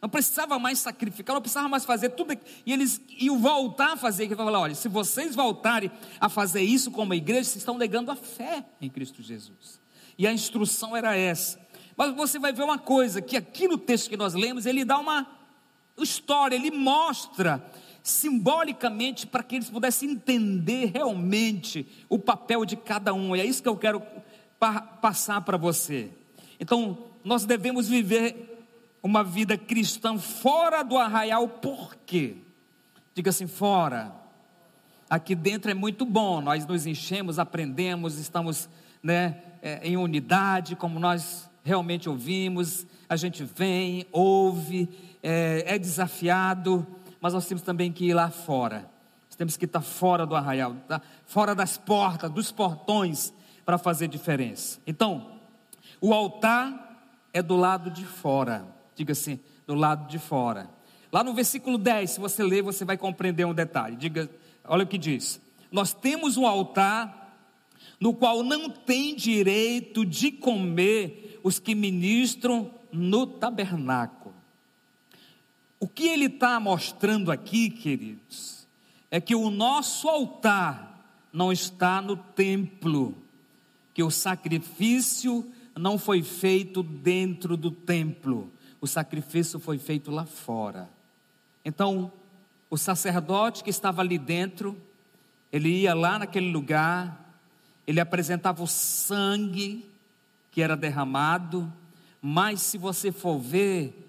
não 0.00 0.08
precisava 0.08 0.58
mais 0.58 0.78
sacrificar, 0.78 1.34
não 1.34 1.42
precisava 1.42 1.68
mais 1.68 1.84
fazer 1.84 2.10
tudo, 2.10 2.32
e 2.64 2.72
eles 2.72 2.98
iam 3.18 3.38
voltar 3.38 3.92
a 3.92 3.96
fazer, 3.98 4.26
que 4.26 4.34
falar, 4.34 4.58
olha, 4.58 4.74
se 4.74 4.88
vocês 4.88 5.34
voltarem 5.34 5.90
a 6.18 6.30
fazer 6.30 6.62
isso 6.62 6.90
como 6.90 7.12
igreja, 7.12 7.44
vocês 7.44 7.56
estão 7.56 7.76
negando 7.76 8.10
a 8.10 8.16
fé 8.16 8.64
em 8.80 8.88
Cristo 8.88 9.22
Jesus. 9.22 9.78
E 10.16 10.26
a 10.26 10.32
instrução 10.32 10.96
era 10.96 11.14
essa. 11.14 11.60
Mas 11.94 12.16
você 12.16 12.38
vai 12.38 12.54
ver 12.54 12.62
uma 12.62 12.78
coisa, 12.78 13.20
que 13.20 13.36
aqui 13.36 13.68
no 13.68 13.76
texto 13.76 14.08
que 14.08 14.16
nós 14.16 14.32
lemos, 14.32 14.64
ele 14.64 14.82
dá 14.82 14.98
uma 14.98 15.37
história, 16.02 16.56
ele 16.56 16.70
mostra 16.70 17.64
simbolicamente 18.02 19.26
para 19.26 19.42
que 19.42 19.56
eles 19.56 19.68
pudessem 19.68 20.10
entender 20.10 20.92
realmente 20.94 21.86
o 22.08 22.18
papel 22.18 22.64
de 22.64 22.76
cada 22.76 23.12
um. 23.12 23.36
E 23.36 23.40
é 23.40 23.44
isso 23.44 23.62
que 23.62 23.68
eu 23.68 23.76
quero 23.76 24.02
pa 24.58 24.80
passar 24.80 25.40
para 25.42 25.56
você. 25.56 26.10
Então, 26.58 26.98
nós 27.22 27.44
devemos 27.44 27.88
viver 27.88 28.66
uma 29.02 29.22
vida 29.22 29.56
cristã 29.56 30.18
fora 30.18 30.82
do 30.82 30.96
arraial, 30.96 31.48
por 31.48 31.96
quê? 32.06 32.36
Diga 33.14 33.30
assim, 33.30 33.46
fora. 33.46 34.12
Aqui 35.08 35.34
dentro 35.34 35.70
é 35.70 35.74
muito 35.74 36.04
bom, 36.04 36.40
nós 36.40 36.66
nos 36.66 36.86
enchemos, 36.86 37.38
aprendemos, 37.38 38.18
estamos 38.18 38.68
né, 39.02 39.42
é, 39.62 39.80
em 39.82 39.96
unidade, 39.96 40.76
como 40.76 40.98
nós 40.98 41.48
realmente 41.64 42.08
ouvimos, 42.08 42.86
a 43.08 43.16
gente 43.16 43.44
vem, 43.44 44.06
ouve, 44.12 44.88
é, 45.22 45.64
é 45.66 45.78
desafiado, 45.78 46.86
mas 47.20 47.34
nós 47.34 47.46
temos 47.46 47.62
também 47.62 47.92
que 47.92 48.06
ir 48.06 48.14
lá 48.14 48.30
fora. 48.30 48.88
Nós 49.28 49.36
temos 49.36 49.56
que 49.56 49.64
estar 49.64 49.80
fora 49.80 50.26
do 50.26 50.34
arraial, 50.34 50.74
tá? 50.86 51.00
fora 51.26 51.54
das 51.54 51.76
portas, 51.76 52.30
dos 52.30 52.52
portões, 52.52 53.32
para 53.64 53.76
fazer 53.76 54.08
diferença. 54.08 54.80
Então, 54.86 55.32
o 56.00 56.14
altar 56.14 56.88
é 57.32 57.42
do 57.42 57.56
lado 57.56 57.90
de 57.90 58.04
fora. 58.04 58.66
Diga 58.94 59.12
assim, 59.12 59.38
do 59.66 59.74
lado 59.74 60.08
de 60.08 60.18
fora. 60.18 60.70
Lá 61.12 61.22
no 61.22 61.34
versículo 61.34 61.78
10, 61.78 62.12
se 62.12 62.20
você 62.20 62.42
ler, 62.42 62.62
você 62.62 62.84
vai 62.84 62.96
compreender 62.96 63.44
um 63.44 63.54
detalhe. 63.54 63.96
Diga, 63.96 64.30
olha 64.64 64.84
o 64.84 64.86
que 64.86 64.98
diz. 64.98 65.40
Nós 65.70 65.92
temos 65.92 66.36
um 66.36 66.46
altar 66.46 67.18
no 68.00 68.14
qual 68.14 68.42
não 68.42 68.70
tem 68.70 69.14
direito 69.14 70.04
de 70.04 70.30
comer 70.30 71.38
os 71.42 71.58
que 71.58 71.74
ministram 71.74 72.70
no 72.92 73.26
tabernáculo. 73.26 74.17
O 75.80 75.86
que 75.86 76.08
ele 76.08 76.26
está 76.26 76.58
mostrando 76.58 77.30
aqui, 77.30 77.70
queridos, 77.70 78.66
é 79.10 79.20
que 79.20 79.34
o 79.34 79.50
nosso 79.50 80.08
altar 80.08 80.88
não 81.32 81.52
está 81.52 82.02
no 82.02 82.16
templo, 82.16 83.14
que 83.94 84.02
o 84.02 84.10
sacrifício 84.10 85.46
não 85.76 85.96
foi 85.96 86.22
feito 86.22 86.82
dentro 86.82 87.56
do 87.56 87.70
templo. 87.70 88.52
o 88.80 88.86
sacrifício 88.86 89.58
foi 89.58 89.76
feito 89.76 90.08
lá 90.08 90.24
fora. 90.24 90.88
Então, 91.64 92.12
o 92.70 92.76
sacerdote 92.76 93.64
que 93.64 93.70
estava 93.70 94.02
ali 94.02 94.16
dentro, 94.18 94.76
ele 95.52 95.68
ia 95.68 95.94
lá 95.94 96.18
naquele 96.18 96.50
lugar, 96.52 97.40
ele 97.86 97.98
apresentava 97.98 98.62
o 98.62 98.68
sangue 98.68 99.84
que 100.52 100.62
era 100.62 100.76
derramado, 100.76 101.72
mas 102.22 102.60
se 102.60 102.78
você 102.78 103.10
for 103.10 103.38
ver, 103.38 104.07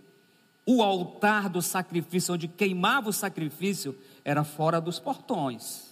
o 0.65 0.83
altar 0.83 1.49
do 1.49 1.61
sacrifício, 1.61 2.33
onde 2.33 2.47
queimava 2.47 3.09
o 3.09 3.13
sacrifício, 3.13 3.97
era 4.23 4.43
fora 4.43 4.79
dos 4.79 4.99
portões, 4.99 5.89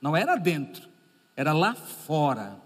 não 0.00 0.16
era 0.16 0.36
dentro, 0.36 0.88
era 1.36 1.52
lá 1.52 1.74
fora. 1.74 2.58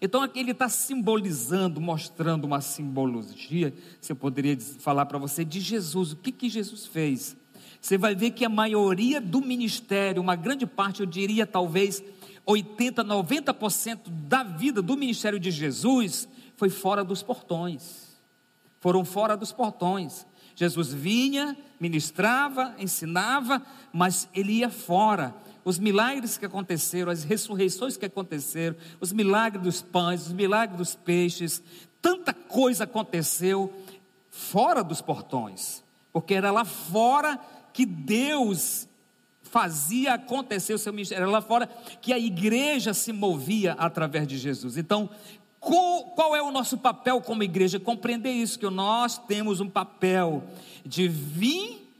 Então 0.00 0.22
aqui 0.22 0.38
ele 0.38 0.50
está 0.50 0.68
simbolizando, 0.68 1.80
mostrando 1.80 2.44
uma 2.44 2.60
simbologia, 2.60 3.74
se 4.00 4.12
eu 4.12 4.16
poderia 4.16 4.58
falar 4.78 5.06
para 5.06 5.18
você, 5.18 5.44
de 5.44 5.60
Jesus. 5.60 6.12
O 6.12 6.16
que, 6.16 6.30
que 6.30 6.48
Jesus 6.48 6.86
fez? 6.86 7.36
Você 7.80 7.98
vai 7.98 8.14
ver 8.14 8.30
que 8.30 8.44
a 8.44 8.48
maioria 8.48 9.20
do 9.20 9.40
ministério, 9.40 10.20
uma 10.22 10.36
grande 10.36 10.66
parte, 10.66 11.00
eu 11.00 11.06
diria 11.06 11.46
talvez 11.46 12.02
80, 12.46 13.04
90% 13.04 14.08
da 14.08 14.42
vida 14.42 14.82
do 14.82 14.96
ministério 14.96 15.38
de 15.38 15.50
Jesus 15.50 16.28
foi 16.56 16.68
fora 16.68 17.02
dos 17.02 17.22
portões. 17.22 18.14
Foram 18.80 19.04
fora 19.04 19.36
dos 19.36 19.52
portões. 19.52 20.26
Jesus 20.54 20.92
vinha, 20.92 21.56
ministrava, 21.80 22.74
ensinava, 22.78 23.62
mas 23.92 24.28
ele 24.34 24.52
ia 24.52 24.70
fora. 24.70 25.34
Os 25.64 25.78
milagres 25.78 26.36
que 26.36 26.46
aconteceram, 26.46 27.10
as 27.10 27.24
ressurreições 27.24 27.96
que 27.96 28.06
aconteceram, 28.06 28.76
os 29.00 29.12
milagres 29.12 29.62
dos 29.62 29.82
pães, 29.82 30.26
os 30.26 30.32
milagres 30.32 30.76
dos 30.76 30.94
peixes, 30.94 31.62
tanta 32.00 32.32
coisa 32.32 32.84
aconteceu 32.84 33.72
fora 34.30 34.84
dos 34.84 35.00
portões, 35.00 35.82
porque 36.12 36.34
era 36.34 36.50
lá 36.50 36.64
fora 36.64 37.38
que 37.72 37.86
Deus 37.86 38.88
fazia 39.42 40.14
acontecer 40.14 40.74
o 40.74 40.78
seu 40.78 40.92
ministério, 40.92 41.22
era 41.22 41.30
lá 41.30 41.40
fora 41.40 41.66
que 42.02 42.12
a 42.12 42.18
igreja 42.18 42.92
se 42.92 43.12
movia 43.12 43.72
através 43.74 44.26
de 44.26 44.36
Jesus. 44.36 44.76
Então, 44.76 45.08
qual 45.64 46.36
é 46.36 46.42
o 46.42 46.50
nosso 46.50 46.78
papel 46.78 47.20
como 47.20 47.42
igreja? 47.42 47.80
Compreender 47.80 48.30
isso, 48.30 48.58
que 48.58 48.68
nós 48.68 49.18
temos 49.18 49.60
um 49.60 49.68
papel 49.68 50.44
de 50.84 51.08
vir 51.08 51.90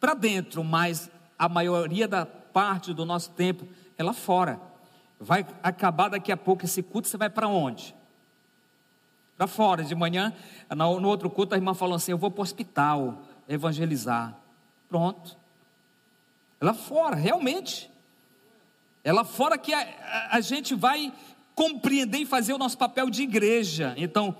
para 0.00 0.14
dentro, 0.14 0.62
mas 0.64 1.10
a 1.38 1.48
maioria 1.48 2.06
da 2.08 2.26
parte 2.26 2.92
do 2.92 3.04
nosso 3.04 3.30
tempo 3.30 3.66
é 3.96 4.02
lá 4.02 4.12
fora. 4.12 4.60
Vai 5.18 5.46
acabar 5.62 6.08
daqui 6.08 6.30
a 6.32 6.36
pouco 6.36 6.64
esse 6.64 6.82
culto, 6.82 7.08
você 7.08 7.16
vai 7.16 7.30
para 7.30 7.48
onde? 7.48 7.94
Para 9.36 9.46
fora. 9.46 9.82
De 9.82 9.94
manhã, 9.94 10.32
no 10.76 11.08
outro 11.08 11.30
culto, 11.30 11.54
a 11.54 11.58
irmã 11.58 11.74
falou 11.74 11.96
assim: 11.96 12.12
Eu 12.12 12.18
vou 12.18 12.30
para 12.30 12.40
o 12.40 12.42
hospital 12.42 13.22
evangelizar. 13.48 14.36
Pronto. 14.88 15.36
É 16.60 16.64
lá 16.64 16.74
fora, 16.74 17.16
realmente. 17.16 17.90
É 19.02 19.12
lá 19.12 19.24
fora 19.24 19.58
que 19.58 19.74
a, 19.74 19.80
a, 19.80 20.36
a 20.36 20.40
gente 20.40 20.74
vai 20.74 21.12
compreender 21.54 22.18
e 22.18 22.26
fazer 22.26 22.52
o 22.52 22.58
nosso 22.58 22.76
papel 22.76 23.08
de 23.08 23.22
igreja. 23.22 23.94
Então, 23.96 24.36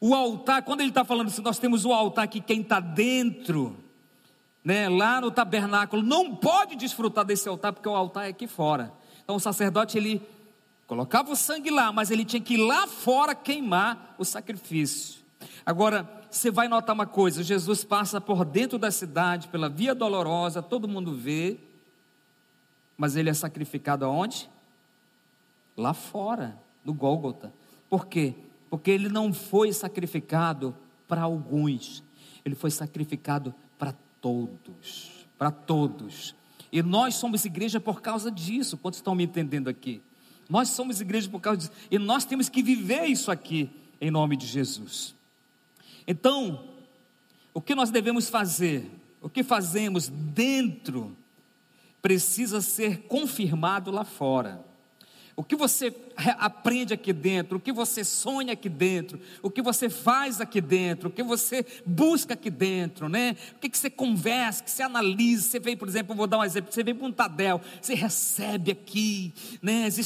o 0.00 0.14
altar, 0.14 0.62
quando 0.62 0.80
ele 0.80 0.90
está 0.90 1.04
falando 1.04 1.28
assim, 1.28 1.42
nós 1.42 1.58
temos 1.58 1.84
o 1.84 1.92
altar 1.92 2.28
que 2.28 2.40
quem 2.40 2.60
está 2.60 2.80
dentro, 2.80 3.76
né, 4.62 4.88
lá 4.88 5.20
no 5.20 5.30
tabernáculo, 5.30 6.02
não 6.02 6.34
pode 6.34 6.76
desfrutar 6.76 7.24
desse 7.24 7.48
altar, 7.48 7.72
porque 7.72 7.88
o 7.88 7.94
altar 7.94 8.26
é 8.26 8.28
aqui 8.28 8.46
fora. 8.46 8.92
Então 9.22 9.36
o 9.36 9.40
sacerdote 9.40 9.96
ele 9.96 10.20
colocava 10.86 11.32
o 11.32 11.36
sangue 11.36 11.70
lá, 11.70 11.92
mas 11.92 12.10
ele 12.10 12.24
tinha 12.24 12.42
que 12.42 12.54
ir 12.54 12.58
lá 12.58 12.86
fora 12.86 13.34
queimar 13.34 14.14
o 14.18 14.24
sacrifício. 14.24 15.24
Agora, 15.64 16.08
você 16.30 16.50
vai 16.50 16.68
notar 16.68 16.94
uma 16.94 17.06
coisa: 17.06 17.42
Jesus 17.42 17.84
passa 17.84 18.20
por 18.20 18.44
dentro 18.44 18.78
da 18.78 18.90
cidade, 18.90 19.48
pela 19.48 19.68
via 19.68 19.94
dolorosa, 19.94 20.60
todo 20.60 20.88
mundo 20.88 21.14
vê, 21.14 21.58
mas 22.96 23.16
ele 23.16 23.30
é 23.30 23.34
sacrificado 23.34 24.04
aonde? 24.04 24.50
Lá 25.76 25.94
fora, 25.94 26.58
no 26.84 26.92
Gólgota. 26.92 27.52
Por 27.88 28.06
quê? 28.06 28.34
Porque 28.70 28.90
ele 28.90 29.08
não 29.08 29.32
foi 29.32 29.72
sacrificado 29.72 30.74
para 31.06 31.22
alguns, 31.22 32.02
ele 32.44 32.54
foi 32.54 32.70
sacrificado 32.70 33.54
para 33.78 33.94
todos, 34.20 35.26
para 35.38 35.50
todos. 35.50 36.34
E 36.72 36.82
nós 36.82 37.14
somos 37.14 37.44
igreja 37.44 37.78
por 37.78 38.02
causa 38.02 38.30
disso. 38.30 38.76
Quantos 38.76 38.98
estão 38.98 39.14
me 39.14 39.24
entendendo 39.24 39.68
aqui? 39.68 40.02
Nós 40.48 40.70
somos 40.70 41.00
igreja 41.00 41.28
por 41.28 41.40
causa 41.40 41.58
disso. 41.58 41.72
E 41.90 41.98
nós 41.98 42.24
temos 42.24 42.48
que 42.48 42.62
viver 42.62 43.04
isso 43.04 43.30
aqui, 43.30 43.70
em 44.00 44.10
nome 44.10 44.36
de 44.36 44.46
Jesus. 44.46 45.14
Então, 46.06 46.64
o 47.52 47.60
que 47.60 47.74
nós 47.74 47.90
devemos 47.90 48.28
fazer? 48.28 48.90
O 49.22 49.28
que 49.28 49.42
fazemos 49.42 50.08
dentro 50.08 51.16
precisa 52.02 52.60
ser 52.60 53.02
confirmado 53.02 53.90
lá 53.90 54.04
fora. 54.04 54.62
O 55.36 55.42
que 55.42 55.56
você 55.56 55.92
aprende 56.38 56.94
aqui 56.94 57.12
dentro, 57.12 57.58
o 57.58 57.60
que 57.60 57.72
você 57.72 58.04
sonha 58.04 58.52
aqui 58.52 58.68
dentro, 58.68 59.20
o 59.42 59.50
que 59.50 59.60
você 59.60 59.90
faz 59.90 60.40
aqui 60.40 60.60
dentro, 60.60 61.08
o 61.08 61.12
que 61.12 61.24
você 61.24 61.66
busca 61.84 62.34
aqui 62.34 62.50
dentro, 62.50 63.08
né? 63.08 63.34
O 63.56 63.58
que, 63.58 63.68
que 63.68 63.76
você 63.76 63.90
conversa, 63.90 64.62
que 64.62 64.70
você 64.70 64.84
analisa, 64.84 65.42
você 65.42 65.58
vem, 65.58 65.76
por 65.76 65.88
exemplo, 65.88 66.14
vou 66.14 66.28
dar 66.28 66.38
um 66.38 66.44
exemplo, 66.44 66.72
você 66.72 66.84
vem 66.84 66.94
para 66.94 67.06
um 67.06 67.10
Tadel, 67.10 67.60
você 67.82 67.94
recebe 67.94 68.70
aqui, 68.70 69.34
né, 69.60 69.86
as, 69.86 69.98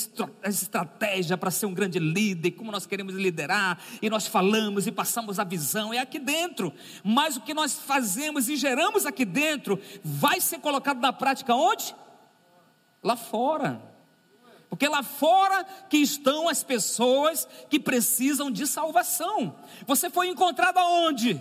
as 0.42 0.62
estratégias 0.62 1.38
para 1.38 1.50
ser 1.50 1.66
um 1.66 1.74
grande 1.74 1.98
líder, 1.98 2.52
como 2.52 2.72
nós 2.72 2.86
queremos 2.86 3.14
liderar, 3.14 3.78
e 4.00 4.08
nós 4.08 4.26
falamos 4.26 4.86
e 4.86 4.92
passamos 4.92 5.38
a 5.38 5.44
visão, 5.44 5.92
é 5.92 5.98
aqui 5.98 6.18
dentro, 6.18 6.72
mas 7.04 7.36
o 7.36 7.42
que 7.42 7.52
nós 7.52 7.74
fazemos 7.74 8.48
e 8.48 8.56
geramos 8.56 9.04
aqui 9.04 9.26
dentro, 9.26 9.78
vai 10.02 10.40
ser 10.40 10.58
colocado 10.60 11.00
na 11.00 11.12
prática 11.12 11.54
onde? 11.54 11.94
Lá 13.02 13.14
fora. 13.14 13.88
Porque 14.68 14.87
lá 14.87 15.02
fora 15.02 15.64
que 15.88 15.96
estão 15.96 16.48
as 16.48 16.62
pessoas 16.62 17.48
que 17.70 17.81
precisam 17.81 18.50
de 18.50 18.66
salvação. 18.66 19.54
Você 19.87 20.11
foi 20.11 20.28
encontrado 20.28 20.78
aonde? 20.78 21.40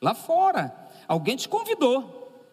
Lá 0.00 0.14
fora. 0.14 0.74
Alguém 1.06 1.36
te 1.36 1.48
convidou. 1.48 2.44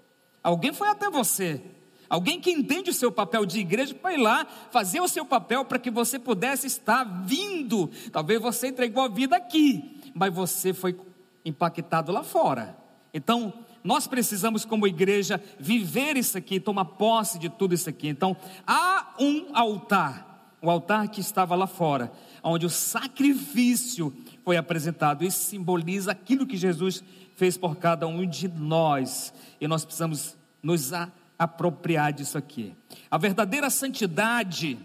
Alguém 0.44 0.74
foi 0.74 0.90
até 0.90 1.10
você. 1.10 1.62
Alguém 2.10 2.40
que 2.40 2.52
entende 2.52 2.92
o 2.92 2.94
seu 2.94 3.12
papel 3.12 3.46
de 3.46 3.60
igreja 3.60 3.96
foi 4.00 4.18
lá 4.18 4.46
fazer 4.70 5.02
o 5.02 5.08
seu 5.08 5.26
papel 5.26 5.66
para 5.66 5.80
que 5.80 5.90
você 5.90 6.20
pudesse 6.20 6.68
estar 6.68 7.04
vindo. 7.04 7.90
Talvez 8.12 8.40
você 8.40 8.68
entregou 8.68 9.04
a 9.04 9.08
vida 9.08 9.36
aqui, 9.36 10.00
mas 10.14 10.32
você 10.32 10.74
foi 10.74 10.96
impactado 11.44 12.12
lá 12.12 12.24
fora. 12.24 12.78
Então, 13.12 13.52
nós 13.84 14.08
precisamos, 14.08 14.63
como 14.63 14.88
igreja, 14.88 15.41
viver 15.60 16.15
isso 16.15 16.38
aqui, 16.38 16.60
tomar 16.60 16.86
posse 16.86 17.38
de 17.38 17.50
tudo 17.50 17.74
isso 17.74 17.89
aqui. 17.89 18.08
Então, 18.08 18.36
há 18.65 19.13
um 19.19 19.48
altar, 19.54 20.56
o 20.62 20.69
altar 20.69 21.10
que 21.10 21.19
estava 21.19 21.54
lá 21.56 21.67
fora, 21.67 22.12
onde 22.41 22.65
o 22.65 22.69
sacrifício 22.69 24.15
foi 24.46 24.56
apresentado. 24.56 25.24
Isso 25.24 25.43
simboliza 25.43 26.12
aquilo 26.12 26.48
que 26.48 26.56
Jesus 26.56 27.04
fez 27.36 27.58
por 27.58 27.76
cada 27.76 28.08
um 28.08 28.26
de 28.26 28.48
nós. 28.48 29.34
E 29.60 29.67
nós 29.67 29.84
precisamos 29.84 30.38
nos 30.62 30.91
apropriar 31.38 32.13
disso 32.13 32.38
aqui. 32.38 32.74
A 33.12 33.17
verdadeira 33.17 33.69
santidade 33.69 34.80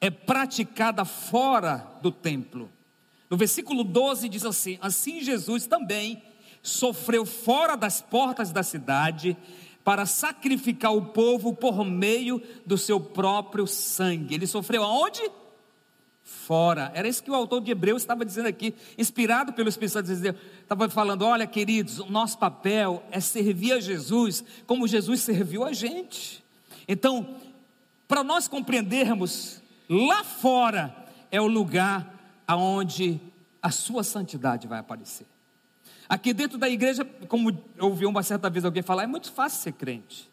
é 0.00 0.10
praticada 0.10 1.04
fora 1.04 1.86
do 2.00 2.12
templo. 2.12 2.70
No 3.28 3.36
versículo 3.36 3.82
12 3.82 4.28
diz 4.28 4.44
assim: 4.44 4.78
Assim 4.80 5.20
Jesus 5.20 5.66
também 5.66 6.22
sofreu 6.62 7.26
fora 7.26 7.76
das 7.76 8.00
portas 8.00 8.52
da 8.52 8.62
cidade 8.62 9.36
para 9.84 10.06
sacrificar 10.06 10.94
o 10.94 11.06
povo 11.06 11.52
por 11.52 11.84
meio 11.84 12.40
do 12.64 12.78
seu 12.78 13.00
próprio 13.00 13.66
sangue. 13.66 14.34
Ele 14.34 14.46
sofreu 14.46 14.84
aonde? 14.84 15.20
Fora. 16.22 16.92
Era 16.94 17.08
isso 17.08 17.22
que 17.22 17.30
o 17.30 17.34
autor 17.34 17.60
de 17.60 17.72
Hebreus 17.72 18.02
estava 18.02 18.24
dizendo 18.24 18.46
aqui, 18.46 18.74
inspirado 18.96 19.52
pelo 19.52 19.68
Espírito 19.68 19.92
Santo, 19.92 20.10
estava 20.12 20.88
falando: 20.88 21.22
olha, 21.22 21.46
queridos, 21.46 21.98
o 21.98 22.10
nosso 22.10 22.38
papel 22.38 23.02
é 23.10 23.18
servir 23.18 23.72
a 23.72 23.80
Jesus 23.80 24.44
como 24.66 24.86
Jesus 24.86 25.20
serviu 25.20 25.64
a 25.64 25.72
gente. 25.72 26.42
Então, 26.86 27.36
para 28.06 28.22
nós 28.22 28.46
compreendermos, 28.46 29.60
lá 29.88 30.22
fora 30.22 30.94
é 31.30 31.40
o 31.40 31.46
lugar 31.46 32.14
aonde 32.46 33.20
a 33.60 33.70
sua 33.70 34.04
santidade 34.04 34.68
vai 34.68 34.78
aparecer. 34.78 35.26
Aqui 36.12 36.34
dentro 36.34 36.58
da 36.58 36.68
igreja, 36.68 37.06
como 37.26 37.48
eu 37.74 37.86
ouvi 37.86 38.04
uma 38.04 38.22
certa 38.22 38.50
vez 38.50 38.66
alguém 38.66 38.82
falar, 38.82 39.04
é 39.04 39.06
muito 39.06 39.32
fácil 39.32 39.62
ser 39.62 39.72
crente. 39.72 40.30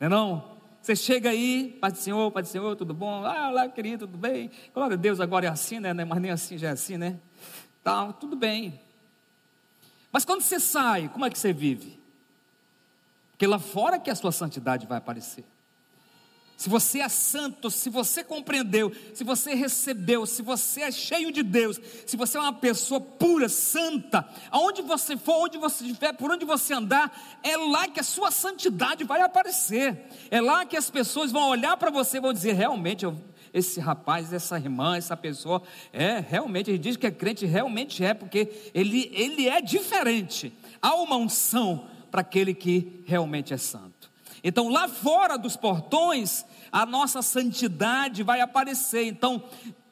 Não 0.00 0.06
é 0.06 0.10
não? 0.10 0.56
Você 0.82 0.96
chega 0.96 1.30
aí, 1.30 1.78
Pai 1.80 1.92
do 1.92 1.98
Senhor, 1.98 2.32
Pai 2.32 2.42
do 2.42 2.48
Senhor, 2.48 2.74
tudo 2.74 2.92
bom? 2.92 3.24
Ah, 3.24 3.48
lá, 3.48 3.68
querido, 3.68 4.08
tudo 4.08 4.18
bem? 4.18 4.50
Glória 4.74 4.94
a 4.94 4.96
Deus, 4.96 5.20
agora 5.20 5.46
é 5.46 5.48
assim, 5.48 5.78
né? 5.78 5.94
Mas 5.94 6.20
nem 6.20 6.32
assim 6.32 6.58
já 6.58 6.70
é 6.70 6.72
assim, 6.72 6.96
né? 6.96 7.16
Tá, 7.84 8.12
tudo 8.14 8.34
bem. 8.34 8.80
Mas 10.10 10.24
quando 10.24 10.40
você 10.40 10.58
sai, 10.58 11.08
como 11.10 11.24
é 11.24 11.30
que 11.30 11.38
você 11.38 11.52
vive? 11.52 12.00
Porque 13.30 13.46
lá 13.46 13.60
fora 13.60 14.00
que 14.00 14.10
a 14.10 14.16
sua 14.16 14.32
santidade 14.32 14.84
vai 14.84 14.98
aparecer. 14.98 15.44
Se 16.56 16.70
você 16.70 17.00
é 17.00 17.08
santo, 17.08 17.70
se 17.70 17.90
você 17.90 18.24
compreendeu, 18.24 18.90
se 19.12 19.22
você 19.22 19.54
recebeu, 19.54 20.24
se 20.24 20.40
você 20.40 20.82
é 20.82 20.90
cheio 20.90 21.30
de 21.30 21.42
Deus, 21.42 21.78
se 22.06 22.16
você 22.16 22.38
é 22.38 22.40
uma 22.40 22.52
pessoa 22.54 22.98
pura, 22.98 23.46
santa, 23.46 24.26
aonde 24.50 24.80
você 24.80 25.18
for, 25.18 25.44
onde 25.44 25.58
você 25.58 25.84
estiver, 25.84 26.14
por 26.14 26.30
onde 26.30 26.46
você 26.46 26.72
andar, 26.72 27.38
é 27.42 27.58
lá 27.58 27.86
que 27.86 28.00
a 28.00 28.02
sua 28.02 28.30
santidade 28.30 29.04
vai 29.04 29.20
aparecer. 29.20 30.08
É 30.30 30.40
lá 30.40 30.64
que 30.64 30.78
as 30.78 30.88
pessoas 30.88 31.30
vão 31.30 31.50
olhar 31.50 31.76
para 31.76 31.90
você 31.90 32.16
e 32.16 32.20
vão 32.20 32.32
dizer: 32.32 32.54
realmente, 32.54 33.04
eu, 33.04 33.14
esse 33.52 33.78
rapaz, 33.78 34.32
essa 34.32 34.56
irmã, 34.56 34.96
essa 34.96 35.14
pessoa, 35.14 35.62
é 35.92 36.24
realmente, 36.26 36.70
ele 36.70 36.78
diz 36.78 36.96
que 36.96 37.06
é 37.06 37.10
crente, 37.10 37.44
realmente 37.44 38.02
é, 38.02 38.14
porque 38.14 38.70
ele, 38.72 39.10
ele 39.12 39.46
é 39.46 39.60
diferente. 39.60 40.50
Há 40.80 40.94
uma 40.94 41.16
unção 41.16 41.86
para 42.10 42.22
aquele 42.22 42.54
que 42.54 43.02
realmente 43.04 43.52
é 43.52 43.58
santo. 43.58 44.15
Então, 44.42 44.68
lá 44.68 44.88
fora 44.88 45.36
dos 45.36 45.56
portões, 45.56 46.44
a 46.70 46.84
nossa 46.84 47.22
santidade 47.22 48.22
vai 48.22 48.40
aparecer. 48.40 49.06
Então, 49.06 49.42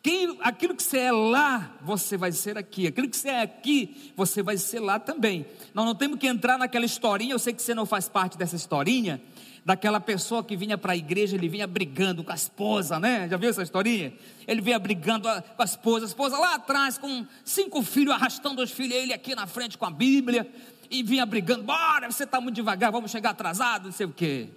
quem, 0.04 0.36
aquilo 0.42 0.74
que 0.74 0.82
você 0.82 0.98
é 0.98 1.12
lá, 1.12 1.78
você 1.80 2.14
vai 2.18 2.30
ser 2.30 2.58
aqui. 2.58 2.86
Aquilo 2.86 3.08
que 3.08 3.16
você 3.16 3.30
é 3.30 3.40
aqui, 3.40 4.12
você 4.14 4.42
vai 4.42 4.58
ser 4.58 4.80
lá 4.80 4.98
também. 4.98 5.46
Nós 5.72 5.86
não 5.86 5.94
temos 5.94 6.18
que 6.18 6.26
entrar 6.26 6.58
naquela 6.58 6.84
historinha. 6.84 7.32
Eu 7.32 7.38
sei 7.38 7.54
que 7.54 7.62
você 7.62 7.74
não 7.74 7.86
faz 7.86 8.06
parte 8.06 8.36
dessa 8.36 8.54
historinha. 8.54 9.18
Daquela 9.64 9.98
pessoa 9.98 10.44
que 10.44 10.58
vinha 10.58 10.76
para 10.76 10.92
a 10.92 10.96
igreja, 10.96 11.36
ele 11.36 11.48
vinha 11.48 11.66
brigando 11.66 12.22
com 12.22 12.30
a 12.30 12.34
esposa, 12.34 13.00
né? 13.00 13.26
Já 13.30 13.38
viu 13.38 13.48
essa 13.48 13.62
historinha? 13.62 14.12
Ele 14.46 14.60
vinha 14.60 14.78
brigando 14.78 15.26
com 15.26 15.62
a 15.62 15.64
esposa, 15.64 16.04
a 16.04 16.08
esposa 16.08 16.36
lá 16.36 16.56
atrás 16.56 16.98
com 16.98 17.26
cinco 17.42 17.82
filhos, 17.82 18.12
arrastando 18.12 18.62
os 18.62 18.70
filhos, 18.70 18.94
ele 18.94 19.14
aqui 19.14 19.34
na 19.34 19.46
frente 19.46 19.78
com 19.78 19.86
a 19.86 19.90
Bíblia 19.90 20.46
e 20.90 21.02
vinha 21.02 21.24
brigando, 21.26 21.62
bora, 21.62 22.10
você 22.10 22.24
está 22.24 22.40
muito 22.40 22.56
devagar, 22.56 22.90
vamos 22.92 23.10
chegar 23.10 23.30
atrasado, 23.30 23.86
não 23.86 23.92
sei 23.92 24.06
o 24.06 24.12
quê. 24.12 24.50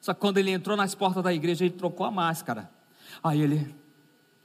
Só 0.00 0.14
que 0.14 0.20
quando 0.20 0.38
ele 0.38 0.50
entrou 0.50 0.76
nas 0.76 0.94
portas 0.94 1.22
da 1.22 1.32
igreja, 1.32 1.64
ele 1.64 1.74
trocou 1.74 2.06
a 2.06 2.10
máscara. 2.10 2.70
Aí 3.22 3.40
ele, 3.40 3.74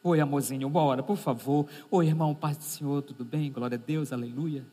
oi 0.04 0.20
amorzinho, 0.20 0.70
bora, 0.70 1.04
por 1.04 1.18
favor. 1.18 1.68
Oi 1.90 2.08
irmão, 2.08 2.34
paz 2.34 2.58
do 2.58 2.64
Senhor, 2.64 3.02
tudo 3.02 3.24
bem? 3.24 3.52
Glória 3.52 3.76
a 3.76 3.86
Deus, 3.86 4.12
aleluia. 4.12 4.66